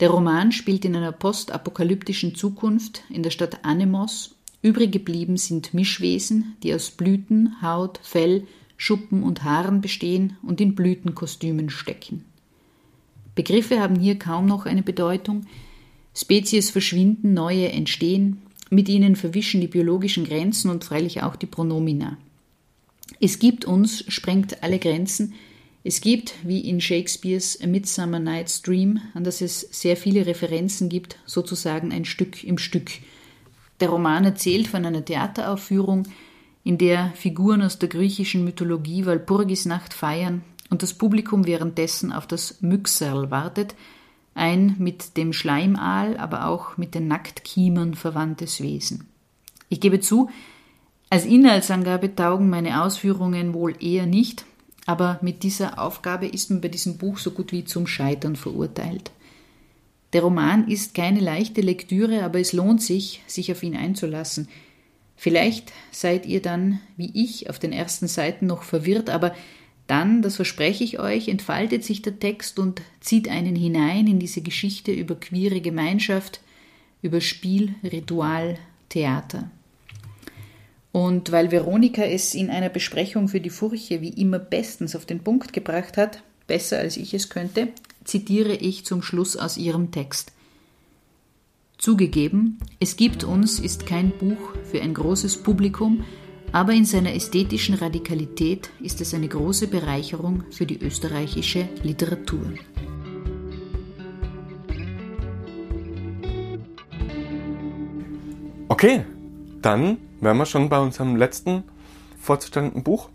Der 0.00 0.10
Roman 0.10 0.52
spielt 0.52 0.84
in 0.84 0.96
einer 0.96 1.12
postapokalyptischen 1.12 2.34
Zukunft 2.34 3.02
in 3.10 3.22
der 3.22 3.30
Stadt 3.30 3.64
Anemos. 3.64 4.34
Übrig 4.60 4.90
geblieben 4.90 5.36
sind 5.36 5.72
Mischwesen, 5.72 6.56
die 6.62 6.74
aus 6.74 6.90
Blüten, 6.90 7.62
Haut, 7.62 8.00
Fell, 8.02 8.46
Schuppen 8.76 9.22
und 9.22 9.44
Haaren 9.44 9.80
bestehen 9.80 10.36
und 10.42 10.60
in 10.60 10.74
Blütenkostümen 10.74 11.70
stecken. 11.70 12.24
Begriffe 13.34 13.80
haben 13.80 13.96
hier 13.96 14.18
kaum 14.18 14.46
noch 14.46 14.66
eine 14.66 14.82
Bedeutung. 14.82 15.46
Spezies 16.14 16.70
verschwinden, 16.70 17.34
neue 17.34 17.70
entstehen, 17.70 18.42
mit 18.70 18.88
ihnen 18.88 19.14
verwischen 19.14 19.60
die 19.60 19.68
biologischen 19.68 20.24
Grenzen 20.24 20.70
und 20.70 20.84
freilich 20.84 21.22
auch 21.22 21.36
die 21.36 21.46
Pronomina. 21.46 22.18
Es 23.20 23.38
gibt 23.38 23.64
uns, 23.64 24.04
sprengt 24.08 24.62
alle 24.62 24.78
Grenzen. 24.78 25.34
Es 25.84 26.00
gibt, 26.00 26.34
wie 26.42 26.60
in 26.60 26.80
Shakespeares 26.80 27.60
A 27.62 27.66
Midsummer 27.66 28.18
Night's 28.18 28.62
Dream, 28.62 29.00
an 29.14 29.24
das 29.24 29.40
es 29.40 29.60
sehr 29.60 29.96
viele 29.96 30.26
Referenzen 30.26 30.88
gibt, 30.88 31.16
sozusagen 31.24 31.92
ein 31.92 32.04
Stück 32.04 32.44
im 32.44 32.58
Stück. 32.58 32.90
Der 33.80 33.90
Roman 33.90 34.24
erzählt 34.24 34.66
von 34.66 34.84
einer 34.84 35.04
Theateraufführung, 35.04 36.04
in 36.64 36.78
der 36.78 37.12
Figuren 37.14 37.62
aus 37.62 37.78
der 37.78 37.88
griechischen 37.88 38.44
Mythologie 38.44 39.06
Walpurgisnacht 39.06 39.94
feiern 39.94 40.42
und 40.70 40.82
das 40.82 40.94
Publikum 40.94 41.46
währenddessen 41.46 42.12
auf 42.12 42.26
das 42.26 42.60
Myxerl 42.60 43.30
wartet, 43.30 43.74
ein 44.34 44.76
mit 44.78 45.16
dem 45.16 45.32
Schleimaal, 45.32 46.16
aber 46.16 46.46
auch 46.46 46.76
mit 46.76 46.94
den 46.94 47.08
Nacktkiemern 47.08 47.94
verwandtes 47.94 48.60
Wesen. 48.60 49.08
Ich 49.68 49.80
gebe 49.80 50.00
zu, 50.00 50.28
als 51.10 51.24
Inhaltsangabe 51.24 52.14
taugen 52.14 52.50
meine 52.50 52.82
Ausführungen 52.82 53.54
wohl 53.54 53.74
eher 53.82 54.06
nicht, 54.06 54.44
aber 54.84 55.18
mit 55.22 55.42
dieser 55.42 55.78
Aufgabe 55.78 56.26
ist 56.26 56.50
man 56.50 56.60
bei 56.60 56.68
diesem 56.68 56.98
Buch 56.98 57.18
so 57.18 57.30
gut 57.30 57.52
wie 57.52 57.64
zum 57.64 57.86
Scheitern 57.86 58.36
verurteilt. 58.36 59.10
Der 60.12 60.22
Roman 60.22 60.68
ist 60.68 60.94
keine 60.94 61.20
leichte 61.20 61.60
Lektüre, 61.60 62.22
aber 62.22 62.40
es 62.40 62.52
lohnt 62.52 62.82
sich, 62.82 63.22
sich 63.26 63.52
auf 63.52 63.62
ihn 63.62 63.76
einzulassen. 63.76 64.48
Vielleicht 65.16 65.72
seid 65.90 66.26
ihr 66.26 66.40
dann, 66.40 66.80
wie 66.96 67.10
ich, 67.12 67.50
auf 67.50 67.58
den 67.58 67.72
ersten 67.72 68.06
Seiten 68.06 68.46
noch 68.46 68.62
verwirrt, 68.62 69.10
aber 69.10 69.34
dann, 69.88 70.22
das 70.22 70.36
verspreche 70.36 70.84
ich 70.84 70.98
euch, 70.98 71.28
entfaltet 71.28 71.82
sich 71.82 72.02
der 72.02 72.20
Text 72.20 72.58
und 72.58 72.82
zieht 73.00 73.28
einen 73.28 73.56
hinein 73.56 74.06
in 74.06 74.18
diese 74.18 74.42
Geschichte 74.42 74.92
über 74.92 75.16
queere 75.16 75.60
Gemeinschaft, 75.60 76.40
über 77.02 77.20
Spiel, 77.20 77.74
Ritual, 77.82 78.58
Theater. 78.90 79.50
Und 80.92 81.32
weil 81.32 81.50
Veronika 81.50 82.02
es 82.02 82.34
in 82.34 82.50
einer 82.50 82.68
Besprechung 82.68 83.28
für 83.28 83.40
die 83.40 83.50
Furche 83.50 84.00
wie 84.00 84.10
immer 84.10 84.38
bestens 84.38 84.94
auf 84.94 85.06
den 85.06 85.20
Punkt 85.20 85.52
gebracht 85.52 85.96
hat, 85.96 86.22
besser 86.46 86.78
als 86.78 86.96
ich 86.96 87.14
es 87.14 87.28
könnte, 87.28 87.68
zitiere 88.08 88.54
ich 88.54 88.86
zum 88.86 89.02
Schluss 89.02 89.36
aus 89.36 89.58
ihrem 89.58 89.90
Text. 89.90 90.32
Zugegeben, 91.76 92.58
es 92.80 92.96
gibt 92.96 93.22
uns 93.22 93.60
ist 93.60 93.86
kein 93.86 94.10
Buch 94.10 94.38
für 94.64 94.80
ein 94.80 94.94
großes 94.94 95.42
Publikum, 95.42 96.04
aber 96.50 96.72
in 96.72 96.86
seiner 96.86 97.14
ästhetischen 97.14 97.74
Radikalität 97.74 98.70
ist 98.80 99.02
es 99.02 99.12
eine 99.12 99.28
große 99.28 99.68
Bereicherung 99.68 100.44
für 100.50 100.64
die 100.64 100.80
österreichische 100.80 101.68
Literatur. 101.82 102.54
Okay, 108.68 109.04
dann 109.60 109.98
wären 110.20 110.38
wir 110.38 110.46
schon 110.46 110.70
bei 110.70 110.78
unserem 110.78 111.16
letzten 111.16 111.62
vorzustellenden 112.18 112.82
Buch. 112.82 113.10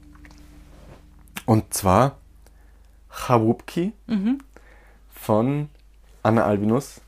Und 1.48 1.74
zwar 1.74 2.20
Chawupki 3.10 3.94
mhm. 4.06 4.38
Von 5.24 5.70
Anna 6.22 6.44
Albinus, 6.44 7.00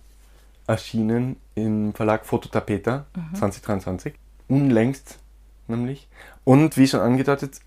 erschienen 0.67 1.35
im 1.53 1.93
Verlag 1.93 2.25
Fototapeta 2.25 3.05
mhm. 3.15 3.35
2023. 3.35 4.13
Unlängst 4.47 5.19
nämlich. 5.67 6.07
Und 6.45 6.77
wie 6.77 6.87
schon 6.87 7.01
angedeutet, 7.01 7.59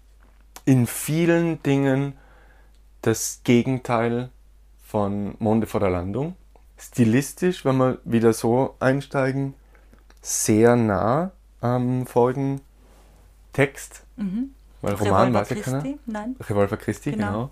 in 0.64 0.86
vielen 0.86 1.62
Dingen 1.62 2.14
das 3.02 3.42
Gegenteil 3.44 4.30
von 4.82 5.34
Monde 5.38 5.66
vor 5.66 5.80
der 5.80 5.90
Landung. 5.90 6.34
Stilistisch, 6.78 7.64
wenn 7.64 7.76
wir 7.76 7.98
wieder 8.04 8.32
so 8.32 8.74
einsteigen, 8.80 9.54
sehr 10.22 10.76
nah 10.76 11.30
am 11.60 12.06
vorigen 12.06 12.62
Text. 13.52 14.02
Mhm. 14.16 14.54
Weil 14.80 14.94
Roman 14.94 15.34
weiß 15.34 15.50
ja 15.50 15.56
keiner. 15.56 15.84
Nein. 16.06 16.36
Revolver 16.40 16.76
Christi, 16.78 17.10
genau. 17.12 17.26
genau. 17.26 17.50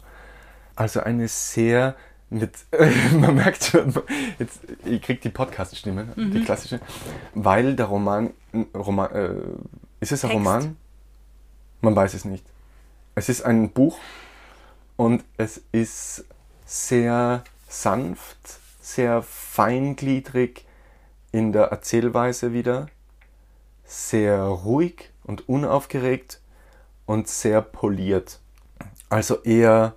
Also 0.76 1.00
eine 1.00 1.28
sehr 1.28 1.96
mit, 2.30 2.52
man 3.12 3.34
merkt 3.34 3.64
schon, 3.64 3.94
jetzt, 4.38 4.60
ich 4.84 5.00
kriege 5.02 5.20
die 5.20 5.30
Podcast-Stimme, 5.30 6.08
mhm. 6.16 6.32
die 6.32 6.42
klassische, 6.42 6.80
weil 7.34 7.76
der 7.76 7.86
Roman, 7.86 8.32
Roman 8.74 9.10
äh, 9.12 9.30
ist 10.00 10.12
es 10.12 10.24
ein 10.24 10.30
Text. 10.30 10.46
Roman? 10.46 10.76
Man 11.80 11.94
weiß 11.94 12.14
es 12.14 12.24
nicht. 12.24 12.44
Es 13.14 13.28
ist 13.28 13.42
ein 13.42 13.70
Buch 13.70 13.98
und 14.96 15.24
es 15.36 15.62
ist 15.72 16.24
sehr 16.64 17.44
sanft, 17.68 18.38
sehr 18.80 19.22
feingliedrig 19.22 20.66
in 21.32 21.52
der 21.52 21.66
Erzählweise 21.66 22.52
wieder, 22.52 22.88
sehr 23.84 24.42
ruhig 24.42 25.10
und 25.24 25.48
unaufgeregt 25.48 26.40
und 27.04 27.28
sehr 27.28 27.62
poliert. 27.62 28.40
Also 29.08 29.42
eher 29.42 29.94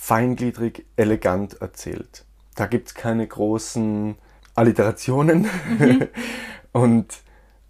feingliedrig, 0.00 0.86
elegant 0.96 1.60
erzählt. 1.60 2.24
Da 2.54 2.64
gibt 2.64 2.88
es 2.88 2.94
keine 2.94 3.26
großen 3.26 4.16
Alliterationen 4.54 5.46
mhm. 5.78 6.08
und 6.72 7.18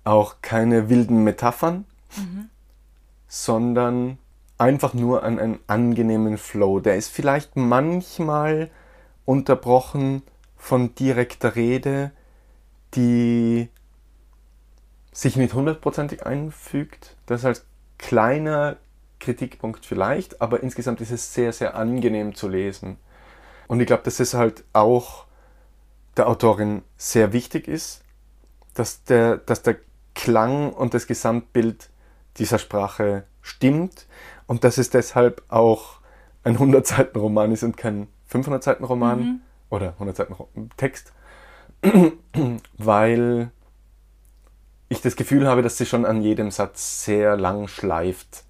auch 0.04 0.36
keine 0.40 0.88
wilden 0.88 1.24
Metaphern, 1.24 1.86
mhm. 2.16 2.48
sondern 3.26 4.18
einfach 4.58 4.94
nur 4.94 5.24
an 5.24 5.40
einen 5.40 5.58
angenehmen 5.66 6.38
Flow. 6.38 6.78
Der 6.78 6.94
ist 6.94 7.08
vielleicht 7.08 7.56
manchmal 7.56 8.70
unterbrochen 9.24 10.22
von 10.56 10.94
direkter 10.94 11.56
Rede, 11.56 12.12
die 12.94 13.68
sich 15.12 15.34
nicht 15.34 15.52
hundertprozentig 15.52 16.24
einfügt. 16.24 17.16
Das 17.26 17.44
als 17.44 17.66
kleiner 17.98 18.76
Kritikpunkt 19.20 19.86
vielleicht, 19.86 20.40
aber 20.40 20.62
insgesamt 20.62 21.00
ist 21.00 21.12
es 21.12 21.32
sehr, 21.32 21.52
sehr 21.52 21.76
angenehm 21.76 22.34
zu 22.34 22.48
lesen. 22.48 22.96
Und 23.68 23.80
ich 23.80 23.86
glaube, 23.86 24.02
dass 24.02 24.18
es 24.18 24.34
halt 24.34 24.64
auch 24.72 25.26
der 26.16 26.28
Autorin 26.28 26.82
sehr 26.96 27.32
wichtig 27.32 27.68
ist, 27.68 28.02
dass 28.74 29.04
der, 29.04 29.36
dass 29.36 29.62
der 29.62 29.76
Klang 30.14 30.72
und 30.72 30.94
das 30.94 31.06
Gesamtbild 31.06 31.90
dieser 32.38 32.58
Sprache 32.58 33.24
stimmt 33.42 34.06
und 34.46 34.64
dass 34.64 34.78
es 34.78 34.90
deshalb 34.90 35.42
auch 35.48 36.00
ein 36.42 36.58
100-Seiten-Roman 36.58 37.52
ist 37.52 37.62
und 37.62 37.76
kein 37.76 38.08
500-Seiten-Roman 38.30 39.20
mhm. 39.20 39.40
oder 39.68 39.94
100-Seiten-Text, 40.00 41.12
weil 42.78 43.50
ich 44.88 45.00
das 45.00 45.16
Gefühl 45.16 45.46
habe, 45.46 45.62
dass 45.62 45.78
sie 45.78 45.86
schon 45.86 46.04
an 46.04 46.20
jedem 46.20 46.50
Satz 46.50 47.04
sehr 47.04 47.36
lang 47.36 47.68
schleift, 47.68 48.44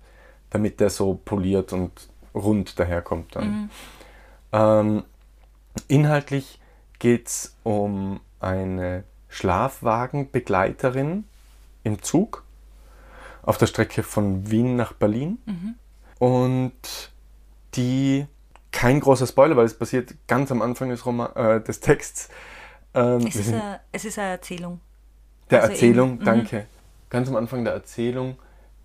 damit 0.51 0.81
der 0.81 0.91
so 0.91 1.15
poliert 1.15 1.73
und 1.73 2.09
rund 2.35 2.79
daherkommt 2.79 3.37
dann. 3.37 3.51
Mhm. 3.51 3.71
Ähm, 4.53 5.05
inhaltlich 5.89 6.61
geht 6.99 7.29
es 7.29 7.57
um 7.63 8.21
eine 8.41 9.05
Schlafwagenbegleiterin, 9.29 11.25
im 11.83 12.03
Zug 12.03 12.45
auf 13.43 13.57
der 13.57 13.67
Strecke 13.67 14.03
von 14.03 14.51
Wien 14.51 14.77
nach 14.77 14.93
Berlin. 14.93 15.39
Mhm. 15.47 15.75
Und 16.19 17.11
die, 17.75 18.27
kein 18.71 19.01
großer 19.01 19.27
Spoiler, 19.27 19.57
weil 19.57 19.65
es 19.65 19.79
passiert 19.79 20.15
ganz 20.27 20.51
am 20.53 20.61
Anfang 20.61 20.91
des, 20.91 21.07
Roman, 21.07 21.35
äh, 21.35 21.63
des 21.63 21.81
Texts, 21.81 22.29
Ähm, 22.95 23.27
Es 23.27 23.37
ist, 23.37 23.53
eine, 23.53 23.81
es 23.93 24.05
ist 24.05 24.19
eine 24.19 24.31
Erzählung. 24.31 24.81
der 25.51 25.63
also 25.63 25.73
Erzählung, 25.73 26.19
mhm. 26.19 26.25
danke. 26.25 26.67
Ganz 27.09 27.29
am 27.29 27.37
Anfang 27.37 27.65
der 27.65 27.73
Erzählung, 27.73 28.37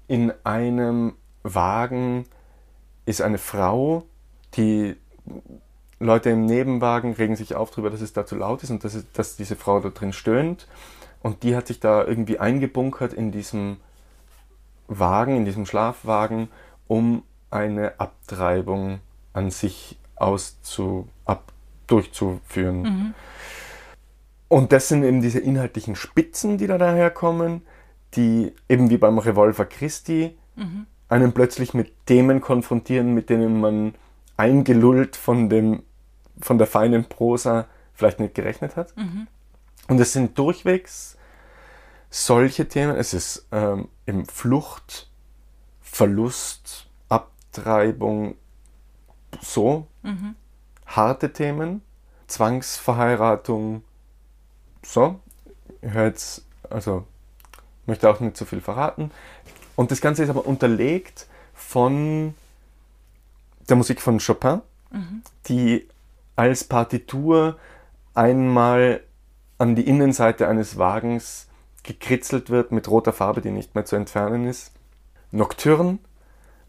in 0.07 0.31
einem 0.43 1.15
Wagen 1.45 2.25
ist 3.05 3.21
eine 3.21 3.37
Frau, 3.37 4.03
die 4.55 4.95
Leute 5.99 6.31
im 6.31 6.45
Nebenwagen 6.45 7.13
regen 7.13 7.35
sich 7.35 7.55
auf 7.55 7.71
darüber, 7.71 7.89
dass 7.89 8.01
es 8.01 8.13
da 8.13 8.25
zu 8.25 8.35
laut 8.35 8.63
ist 8.63 8.71
und 8.71 8.83
dass, 8.83 8.95
es, 8.95 9.05
dass 9.13 9.37
diese 9.37 9.55
Frau 9.55 9.79
da 9.79 9.89
drin 9.89 10.11
stöhnt. 10.11 10.67
Und 11.21 11.43
die 11.43 11.55
hat 11.55 11.67
sich 11.67 11.79
da 11.79 12.03
irgendwie 12.03 12.39
eingebunkert 12.39 13.13
in 13.13 13.31
diesem 13.31 13.77
Wagen, 14.87 15.37
in 15.37 15.45
diesem 15.45 15.65
Schlafwagen, 15.65 16.49
um 16.87 17.23
eine 17.49 17.99
Abtreibung 17.99 18.99
an 19.33 19.51
sich 19.51 19.97
auszu, 20.15 21.07
ab, 21.25 21.51
durchzuführen. 21.87 22.83
Und 24.47 24.71
das 24.71 24.87
sind 24.87 25.03
eben 25.03 25.21
diese 25.21 25.39
inhaltlichen 25.39 25.95
Spitzen, 25.95 26.57
die 26.57 26.67
da 26.67 26.77
daherkommen, 26.77 27.61
die 28.15 28.53
eben 28.69 28.89
wie 28.89 28.97
beim 28.97 29.17
Revolver 29.17 29.65
Christi 29.65 30.37
einen 31.09 31.33
plötzlich 31.33 31.73
mit 31.73 32.05
Themen 32.05 32.41
konfrontieren, 32.41 33.13
mit 33.13 33.29
denen 33.29 33.59
man 33.59 33.95
eingelullt 34.37 35.15
von, 35.15 35.49
dem, 35.49 35.83
von 36.41 36.57
der 36.57 36.67
feinen 36.67 37.05
Prosa 37.05 37.67
vielleicht 37.93 38.19
nicht 38.19 38.35
gerechnet 38.35 38.75
hat. 38.75 38.93
Und 39.87 39.99
es 39.99 40.13
sind 40.13 40.37
durchwegs 40.37 41.17
solche 42.09 42.67
Themen. 42.67 42.95
Es 42.95 43.13
ist 43.13 43.47
ähm, 43.51 43.87
eben 44.07 44.25
Flucht, 44.25 45.09
Verlust, 45.81 46.87
Abtreibung, 47.09 48.35
so 49.41 49.87
harte 50.85 51.33
Themen, 51.33 51.81
Zwangsverheiratung, 52.27 53.83
so. 54.83 55.19
Ich 55.81 55.91
höre 55.91 56.05
jetzt, 56.05 56.45
also 56.69 57.05
möchte 57.85 58.09
auch 58.09 58.19
nicht 58.19 58.37
zu 58.37 58.45
viel 58.45 58.61
verraten. 58.61 59.11
Und 59.75 59.91
das 59.91 60.01
Ganze 60.01 60.23
ist 60.23 60.29
aber 60.29 60.45
unterlegt 60.45 61.27
von 61.53 62.33
der 63.69 63.75
Musik 63.75 64.01
von 64.01 64.19
Chopin, 64.19 64.61
die 65.47 65.87
als 66.35 66.63
Partitur 66.63 67.57
einmal 68.13 69.01
an 69.57 69.75
die 69.75 69.87
Innenseite 69.87 70.47
eines 70.47 70.77
Wagens 70.77 71.47
gekritzelt 71.83 72.49
wird 72.49 72.71
mit 72.71 72.89
roter 72.89 73.13
Farbe, 73.13 73.41
die 73.41 73.51
nicht 73.51 73.75
mehr 73.75 73.85
zu 73.85 73.95
entfernen 73.95 74.47
ist. 74.47 74.71
Nocturne, 75.31 75.99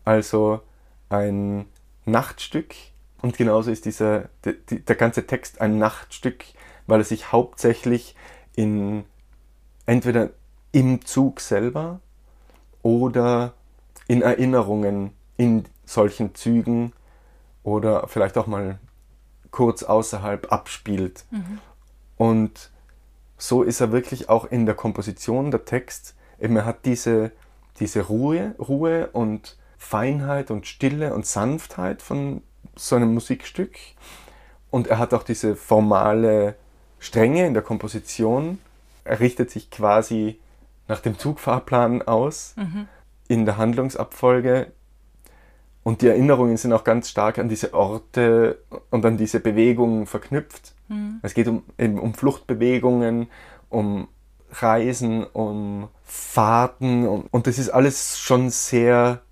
also 0.05 0.61
ein 1.09 1.67
Nachtstück. 2.05 2.75
Und 3.23 3.37
genauso 3.37 3.71
ist 3.71 3.85
dieser, 3.87 4.29
der, 4.45 4.55
der 4.69 4.97
ganze 4.97 5.27
Text 5.27 5.61
ein 5.61 5.79
Nachtstück, 5.79 6.45
weil 6.87 7.01
er 7.01 7.05
sich 7.05 7.33
hauptsächlich 7.33 8.15
in 8.55 9.05
entweder 9.87 10.31
im 10.73 11.05
Zug 11.05 11.41
selber 11.41 12.01
oder 12.87 13.53
in 14.07 14.23
Erinnerungen 14.23 15.11
in 15.37 15.65
solchen 15.85 16.37
Zügen 16.37 16.93
oder 17.65 18.07
vielleicht 18.07 18.39
auch 18.39 18.47
mal 18.47 18.79
kurz 19.51 19.83
außerhalb 19.83 20.53
abspielt. 20.53 21.25
Und 22.17 22.71
so 23.39 23.65
ist 23.65 23.81
er 23.81 23.91
wirklich 23.91 24.29
auch 24.29 24.45
in 24.45 24.67
der 24.67 24.77
Komposition 24.77 25.51
der 25.51 25.65
Text. 25.65 26.15
Eben 26.41 26.57
er 26.57 26.65
hat 26.65 26.85
diese, 26.85 27.33
diese 27.81 28.03
Ruhe, 28.03 28.55
Ruhe 28.61 29.09
und 29.09 29.57
Feinheit 29.77 30.53
und 30.53 30.69
Stille 30.69 31.13
und 31.13 31.27
Sanftheit 31.27 32.03
von 32.03 32.43
so 32.77 32.95
einem 32.95 33.13
Musikstück. 33.13 33.77
Und 34.71 34.87
er 34.87 34.99
hat 34.99 35.13
auch 35.13 35.25
diese 35.25 35.57
formale 35.57 36.55
Strenge 37.01 37.47
in 37.47 37.55
der 37.55 37.65
Komposition. 37.65 38.59
Er 39.03 39.19
richtet 39.19 39.51
sich 39.51 39.71
quasi 39.73 40.39
nach 40.89 41.01
dem 41.01 41.19
Zugfahrplan 41.19 42.03
aus 42.03 42.55
in 43.29 43.45
der 43.45 43.57
Handlungsabfolge. 43.57 44.73
Und 45.83 46.03
die 46.03 46.09
Erinnerungen 46.09 46.57
sind 46.57 46.73
auch 46.73 46.85
ganz 46.85 47.09
stark 47.11 47.39
an 47.39 47.49
diese 47.49 47.73
Orte 47.73 48.59
und 48.91 49.05
an 49.07 49.17
diese 49.17 49.41
Bewegungen 49.41 50.07
verknüpft. 50.07 50.75
Es 51.23 51.35
geht 51.35 51.49
um, 51.49 51.63
um 51.79 52.15
Fluchtbewegungen, 52.15 53.29
um 53.69 54.09
Reisen, 54.51 55.25
um 55.25 55.89
Fahrten 56.05 57.07
und, 57.07 57.27
und 57.33 57.47
das 57.47 57.59
ist 57.59 57.71
alles 57.71 58.19
schon 58.19 58.51
sehr 58.51 59.23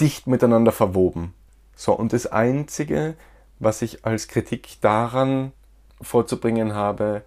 dicht 0.00 0.26
miteinander 0.26 0.72
verwoben. 0.72 1.34
So, 1.76 1.92
und 1.92 2.12
das 2.12 2.26
Einzige, 2.26 3.14
was 3.60 3.82
ich 3.82 4.04
als 4.04 4.26
Kritik 4.26 4.80
daran 4.80 5.52
vorzubringen 6.00 6.74
habe, 6.74 7.22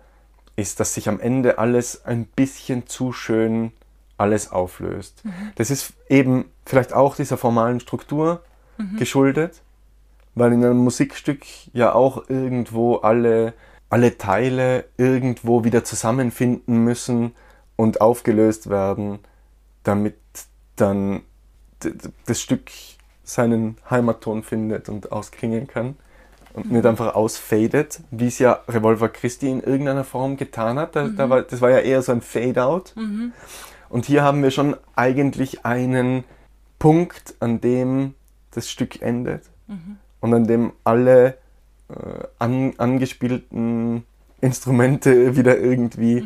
ist, 0.56 0.80
dass 0.80 0.93
sich 0.93 1.10
am 1.10 1.20
Ende 1.20 1.58
alles 1.58 2.06
ein 2.06 2.26
bisschen 2.26 2.88
zu 2.88 3.14
schön 3.14 3.72
alles 4.18 4.52
auflöst. 4.52 5.24
Das 5.56 5.72
ist 5.72 5.93
eben 6.08 6.45
vielleicht 6.66 6.93
auch 6.93 7.16
dieser 7.16 7.38
formalen 7.38 7.80
Struktur 7.80 8.43
geschuldet, 8.97 9.62
weil 10.36 10.54
in 10.54 10.64
einem 10.64 10.78
Musikstück 10.78 11.45
ja 11.74 11.93
auch 11.93 12.30
irgendwo 12.30 12.97
alle, 12.97 13.54
alle 13.89 14.18
Teile 14.18 14.86
irgendwo 14.97 15.64
wieder 15.64 15.84
zusammenfinden 15.84 16.84
müssen 16.84 17.34
und 17.76 18.02
aufgelöst 18.02 18.70
werden, 18.70 19.20
damit 19.84 20.16
dann 20.76 21.22
das 22.26 22.41
Stück 22.41 22.70
seinen 23.24 23.78
Heimatton 23.89 24.43
findet 24.43 24.89
und 24.89 25.12
ausklingen 25.12 25.68
kann 25.68 25.95
und 26.54 26.72
nicht 26.72 26.86
einfach 26.86 27.16
ausfadet, 27.16 28.02
wie 28.12 28.28
es 28.28 28.39
ja 28.39 28.60
Revolver 28.68 29.10
Christi 29.10 29.49
in 29.49 29.62
irgendeiner 29.62 30.04
Form 30.04 30.38
getan 30.38 30.78
hat. 30.78 30.95
Da, 30.95 31.08
da 31.08 31.30
war, 31.30 31.41
das 31.41 31.62
war 31.62 31.70
ja 31.70 31.80
eher 31.80 32.02
so 32.02 32.12
ein 32.12 32.22
Fade-out. 32.22 32.93
Und 33.89 34.06
hier 34.06 34.24
haben 34.24 34.41
wir 34.43 34.52
schon 34.52 34.76
eigentlich 34.95 35.66
einen 35.66 36.24
Punkt, 36.80 37.36
an 37.39 37.62
dem 37.62 38.16
das 38.52 38.70
Stück 38.70 39.02
endet 39.02 39.43
und 40.20 40.34
an 40.34 40.45
dem 40.45 40.74
alle 40.84 41.38
äh, 41.89 42.24
an, 42.39 42.74
angespielten 42.78 44.04
Instrumente 44.39 45.36
wieder 45.36 45.58
irgendwie 45.58 46.26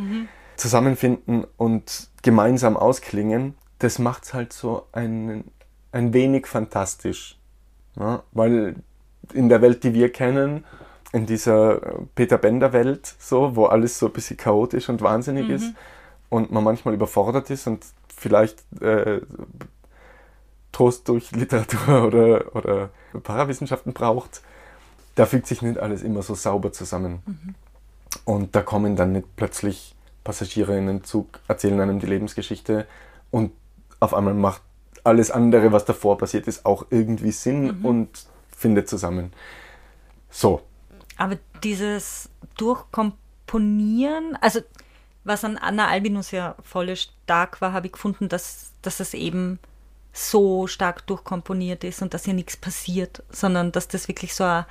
zusammenfinden 0.55 1.45
und 1.57 2.09
gemeinsam 2.21 2.77
ausklingen. 2.77 3.55
Das 3.79 3.99
macht 3.99 4.23
es 4.23 4.33
halt 4.33 4.53
so 4.53 4.87
ein, 4.91 5.43
ein 5.91 6.13
wenig 6.13 6.47
fantastisch. 6.47 7.37
Ja? 7.99 8.23
Weil 8.31 8.75
in 9.33 9.49
der 9.49 9.61
Welt, 9.61 9.83
die 9.83 9.93
wir 9.93 10.11
kennen, 10.11 10.63
in 11.11 11.25
dieser 11.25 11.81
äh, 11.81 11.95
Peter 12.13 12.37
Bender-Welt, 12.37 13.15
so, 13.19 13.55
wo 13.55 13.65
alles 13.65 13.99
so 13.99 14.07
ein 14.07 14.13
bisschen 14.13 14.37
chaotisch 14.37 14.89
und 14.89 15.01
wahnsinnig 15.01 15.49
ist 15.49 15.73
und 16.29 16.51
man 16.51 16.63
manchmal 16.63 16.93
überfordert 16.93 17.49
ist 17.49 17.67
und 17.67 17.85
vielleicht 18.07 18.63
äh, 18.81 19.21
Trost 20.71 21.07
durch 21.07 21.31
Literatur 21.31 22.03
oder, 22.07 22.55
oder 22.55 22.89
Parawissenschaften 23.23 23.93
braucht, 23.93 24.41
da 25.15 25.25
fügt 25.25 25.47
sich 25.47 25.61
nicht 25.61 25.79
alles 25.79 26.03
immer 26.03 26.21
so 26.21 26.35
sauber 26.35 26.73
zusammen. 26.73 27.19
Und 28.25 28.55
da 28.55 28.61
kommen 28.61 28.95
dann 28.95 29.13
nicht 29.13 29.35
plötzlich 29.37 29.95
Passagiere 30.25 30.77
in 30.77 30.87
den 30.87 31.03
Zug, 31.03 31.39
erzählen 31.47 31.79
einem 31.79 31.99
die 31.99 32.07
Lebensgeschichte 32.07 32.87
und 33.31 33.51
auf 33.99 34.13
einmal 34.13 34.33
macht 34.33 34.61
alles 35.05 35.31
andere, 35.31 35.71
was 35.71 35.85
davor 35.85 36.17
passiert 36.17 36.47
ist, 36.47 36.65
auch 36.65 36.87
irgendwie 36.89 37.31
Sinn 37.31 37.83
und 37.83 38.09
findet 38.55 38.89
zusammen. 38.89 39.33
So, 40.29 40.61
Aber 41.17 41.37
dieses 41.63 42.29
Durchkomponieren, 42.57 44.37
also 44.41 44.61
was 45.23 45.43
an 45.43 45.57
Anna 45.57 45.87
Albinus 45.87 46.31
ja 46.31 46.55
voll 46.61 46.95
stark 46.95 47.61
war, 47.61 47.73
habe 47.73 47.87
ich 47.87 47.93
gefunden, 47.93 48.29
dass, 48.29 48.71
dass 48.81 48.99
es 48.99 49.13
eben 49.13 49.59
so 50.13 50.67
stark 50.67 51.05
durchkomponiert 51.07 51.83
ist 51.83 52.01
und 52.01 52.13
dass 52.13 52.25
hier 52.25 52.33
nichts 52.33 52.55
passiert, 52.57 53.23
sondern 53.29 53.71
dass 53.71 53.87
das 53.87 54.07
wirklich 54.07 54.33
so 54.35 54.43
ein, 54.43 54.65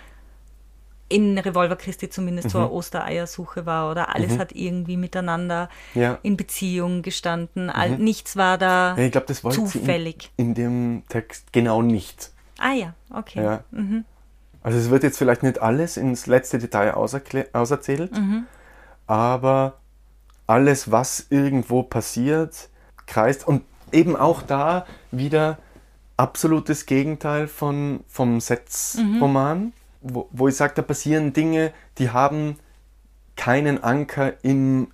in 1.10 1.36
Revolver 1.38 1.76
Christi 1.76 2.08
zumindest 2.08 2.50
so 2.50 2.58
eine 2.58 2.70
Ostereiersuche 2.70 3.66
war 3.66 3.90
oder 3.90 4.14
alles 4.14 4.38
hat 4.38 4.52
irgendwie 4.52 4.96
miteinander 4.96 5.68
Ja. 5.94 6.18
in 6.22 6.36
Beziehung 6.38 7.02
gestanden. 7.02 7.68
All, 7.68 7.98
Nichts 7.98 8.36
war 8.36 8.56
da 8.56 8.96
ich 8.96 9.12
glaube, 9.12 9.26
das 9.26 9.44
wollte 9.44 9.58
zufällig. 9.64 10.30
in, 10.36 10.48
in 10.48 10.54
dem 10.54 11.02
Text 11.10 11.52
genau 11.52 11.82
nicht. 11.82 12.30
Ah 12.58 12.72
ja, 12.72 12.94
okay. 13.10 13.42
Ja. 13.42 13.64
Also 14.62 14.78
es 14.78 14.90
wird 14.90 15.02
jetzt 15.02 15.18
vielleicht 15.18 15.42
nicht 15.42 15.60
alles 15.60 15.96
ins 15.96 16.26
letzte 16.26 16.58
Detail 16.58 16.94
auserzählt, 16.94 18.10
aber 19.06 19.74
alles, 20.46 20.90
was 20.90 21.26
irgendwo 21.30 21.82
passiert, 21.82 22.68
kreist 23.06 23.46
und 23.46 23.62
eben 23.92 24.16
auch 24.16 24.42
da 24.42 24.86
wieder 25.10 25.58
absolutes 26.16 26.86
Gegenteil 26.86 27.48
von, 27.48 28.00
vom 28.08 28.40
Setzroman, 28.40 29.72
wo, 30.00 30.28
wo 30.32 30.48
ich 30.48 30.56
sage, 30.56 30.74
da 30.76 30.82
passieren 30.82 31.32
Dinge, 31.32 31.72
die 31.98 32.10
haben 32.10 32.56
keinen 33.36 33.82
Anker 33.82 34.34
im 34.44 34.88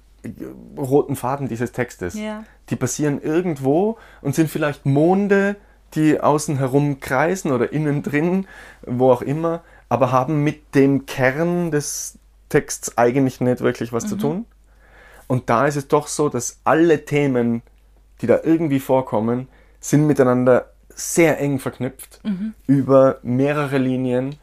roten 0.77 1.17
Faden 1.17 1.49
dieses 1.49 1.73
Textes. 1.73 2.15
Ja. 2.15 2.45
Die 2.69 2.77
passieren 2.77 3.21
irgendwo 3.21 3.99
und 4.23 4.35
sind 4.35 4.51
vielleicht 4.51 4.87
Monde, 4.87 5.57
die 5.95 6.21
außen 6.21 6.59
herum 6.59 7.01
kreisen 7.01 7.53
oder 7.53 7.73
innen 7.73 8.03
drin, 8.03 8.47
wo 8.87 9.11
auch 9.11 9.23
immer, 9.23 9.63
aber 9.89 10.13
haben 10.13 10.45
mit 10.45 10.75
dem 10.75 11.07
Kern 11.07 11.71
des, 11.71 12.19
Texts 12.51 12.99
eigentlich 12.99 13.41
nicht 13.41 13.63
wirklich 13.63 13.95
was 13.95 14.05
mhm. 14.05 14.09
zu 14.09 14.17
tun. 14.17 14.47
Und 15.27 15.49
da 15.49 15.67
ist 15.67 15.77
es 15.77 15.89
doch 15.89 16.09
so, 16.09 16.29
dass 16.29 16.61
alle 16.65 17.07
Themen, 17.07 17.63
die 18.21 18.27
da 18.27 18.41
irgendwie 18.43 18.81
vorkommen, 18.81 19.49
sind 19.79 20.07
miteinander 20.07 20.71
sehr 20.91 21.41
eng 21.41 21.59
verknüpft 21.59 22.21
mhm. 22.25 22.53
über 22.67 23.21
mehrere 23.23 23.79
Linien 23.79 24.37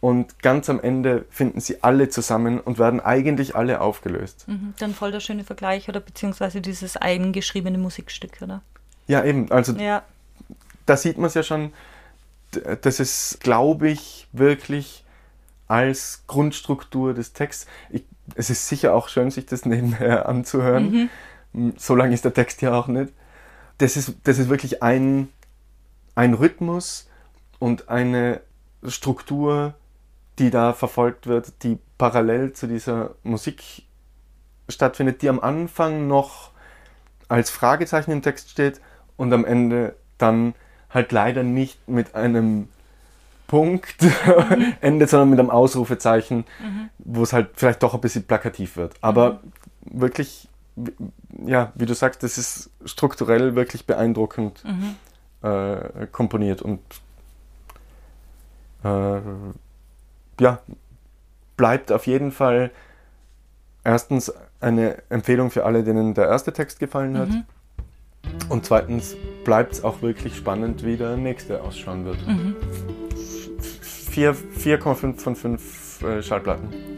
und 0.00 0.40
ganz 0.40 0.68
am 0.68 0.78
Ende 0.78 1.24
finden 1.30 1.60
sie 1.60 1.82
alle 1.82 2.10
zusammen 2.10 2.60
und 2.60 2.78
werden 2.78 3.00
eigentlich 3.00 3.56
alle 3.56 3.80
aufgelöst. 3.80 4.46
Mhm. 4.46 4.74
Dann 4.78 4.94
voll 4.94 5.10
der 5.10 5.20
schöne 5.20 5.42
Vergleich 5.42 5.88
oder 5.88 5.98
beziehungsweise 5.98 6.60
dieses 6.60 6.98
eigengeschriebene 6.98 7.78
Musikstück, 7.78 8.42
oder? 8.42 8.60
Ja, 9.06 9.24
eben. 9.24 9.50
Also 9.50 9.72
ja. 9.72 10.02
Da 10.86 10.96
sieht 10.96 11.18
man 11.18 11.26
es 11.26 11.34
ja 11.34 11.42
schon, 11.42 11.72
das 12.82 13.00
ist, 13.00 13.40
glaube 13.40 13.88
ich, 13.88 14.28
wirklich 14.32 15.04
als 15.66 16.24
Grundstruktur 16.26 17.14
des 17.14 17.32
Texts. 17.32 17.66
Ich, 17.90 18.04
es 18.34 18.50
ist 18.50 18.68
sicher 18.68 18.94
auch 18.94 19.08
schön, 19.08 19.30
sich 19.30 19.46
das 19.46 19.64
nebenher 19.64 20.28
anzuhören. 20.28 21.10
Mhm. 21.52 21.74
So 21.76 21.94
lange 21.94 22.14
ist 22.14 22.24
der 22.24 22.34
Text 22.34 22.62
ja 22.62 22.74
auch 22.74 22.88
nicht. 22.88 23.12
Das 23.78 23.96
ist, 23.96 24.14
das 24.24 24.38
ist 24.38 24.48
wirklich 24.48 24.82
ein, 24.82 25.28
ein 26.14 26.34
Rhythmus 26.34 27.08
und 27.58 27.88
eine 27.88 28.40
Struktur, 28.86 29.74
die 30.38 30.50
da 30.50 30.72
verfolgt 30.72 31.26
wird, 31.26 31.62
die 31.62 31.78
parallel 31.98 32.52
zu 32.52 32.66
dieser 32.66 33.14
Musik 33.22 33.84
stattfindet, 34.68 35.22
die 35.22 35.28
am 35.28 35.40
Anfang 35.40 36.06
noch 36.06 36.50
als 37.28 37.50
Fragezeichen 37.50 38.10
im 38.10 38.22
Text 38.22 38.50
steht 38.50 38.80
und 39.16 39.32
am 39.32 39.44
Ende 39.44 39.96
dann 40.18 40.54
halt 40.94 41.12
leider 41.12 41.42
nicht 41.42 41.88
mit 41.88 42.14
einem 42.14 42.68
Punkt 43.46 44.00
mhm. 44.00 44.74
endet, 44.80 45.10
sondern 45.10 45.30
mit 45.30 45.38
einem 45.38 45.50
Ausrufezeichen, 45.50 46.44
mhm. 46.60 46.88
wo 46.98 47.22
es 47.22 47.32
halt 47.32 47.50
vielleicht 47.54 47.82
doch 47.82 47.94
ein 47.94 48.00
bisschen 48.00 48.24
plakativ 48.24 48.76
wird. 48.76 48.94
Aber 49.00 49.40
mhm. 49.84 50.00
wirklich, 50.00 50.48
ja, 51.44 51.72
wie 51.74 51.86
du 51.86 51.94
sagst, 51.94 52.22
das 52.22 52.38
ist 52.38 52.70
strukturell 52.84 53.54
wirklich 53.54 53.86
beeindruckend 53.86 54.64
mhm. 54.64 54.94
äh, 55.48 56.06
komponiert 56.10 56.62
und 56.62 56.80
äh, 58.84 59.20
ja, 60.40 60.58
bleibt 61.56 61.92
auf 61.92 62.06
jeden 62.06 62.32
Fall 62.32 62.70
erstens 63.84 64.32
eine 64.60 65.02
Empfehlung 65.10 65.50
für 65.50 65.64
alle, 65.64 65.84
denen 65.84 66.14
der 66.14 66.28
erste 66.28 66.52
Text 66.52 66.78
gefallen 66.80 67.18
hat. 67.18 67.28
Und 68.48 68.64
zweitens 68.64 69.16
bleibt 69.44 69.74
es 69.74 69.84
auch 69.84 70.02
wirklich 70.02 70.36
spannend, 70.36 70.84
wie 70.84 70.96
der 70.96 71.16
nächste 71.16 71.62
ausschauen 71.62 72.04
wird. 72.04 72.26
Mhm. 72.26 72.56
4,5 74.14 75.18
von 75.18 75.36
5 75.36 76.02
äh, 76.02 76.22
Schallplatten. 76.22 76.93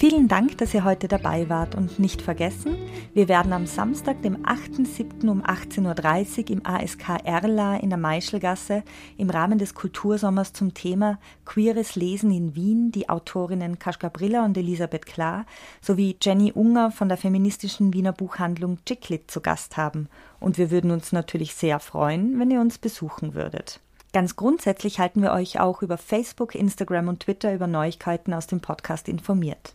Vielen 0.00 0.28
Dank, 0.28 0.56
dass 0.56 0.72
ihr 0.72 0.84
heute 0.84 1.08
dabei 1.08 1.50
wart 1.50 1.74
und 1.74 1.98
nicht 1.98 2.22
vergessen, 2.22 2.74
wir 3.12 3.28
werden 3.28 3.52
am 3.52 3.66
Samstag, 3.66 4.22
dem 4.22 4.46
8.7. 4.46 5.28
um 5.28 5.42
18.30 5.42 6.38
Uhr 6.38 6.50
im 6.52 6.64
ASK 6.64 7.22
Erla 7.22 7.76
in 7.76 7.90
der 7.90 7.98
Meischelgasse 7.98 8.82
im 9.18 9.28
Rahmen 9.28 9.58
des 9.58 9.74
Kultursommers 9.74 10.54
zum 10.54 10.72
Thema 10.72 11.18
Queeres 11.44 11.96
Lesen 11.96 12.30
in 12.30 12.54
Wien 12.54 12.92
die 12.92 13.10
Autorinnen 13.10 13.78
Kaschka 13.78 14.08
Brilla 14.08 14.42
und 14.42 14.56
Elisabeth 14.56 15.04
Klar 15.04 15.44
sowie 15.82 16.16
Jenny 16.18 16.50
Unger 16.50 16.90
von 16.92 17.10
der 17.10 17.18
feministischen 17.18 17.92
Wiener 17.92 18.14
Buchhandlung 18.14 18.78
Chicklit 18.86 19.30
zu 19.30 19.42
Gast 19.42 19.76
haben. 19.76 20.08
Und 20.40 20.56
wir 20.56 20.70
würden 20.70 20.92
uns 20.92 21.12
natürlich 21.12 21.54
sehr 21.54 21.78
freuen, 21.78 22.40
wenn 22.40 22.50
ihr 22.50 22.62
uns 22.62 22.78
besuchen 22.78 23.34
würdet. 23.34 23.80
Ganz 24.14 24.34
grundsätzlich 24.34 24.98
halten 24.98 25.20
wir 25.20 25.32
euch 25.32 25.60
auch 25.60 25.82
über 25.82 25.98
Facebook, 25.98 26.54
Instagram 26.54 27.08
und 27.08 27.20
Twitter 27.20 27.52
über 27.52 27.66
Neuigkeiten 27.66 28.32
aus 28.32 28.46
dem 28.46 28.60
Podcast 28.60 29.06
informiert. 29.06 29.74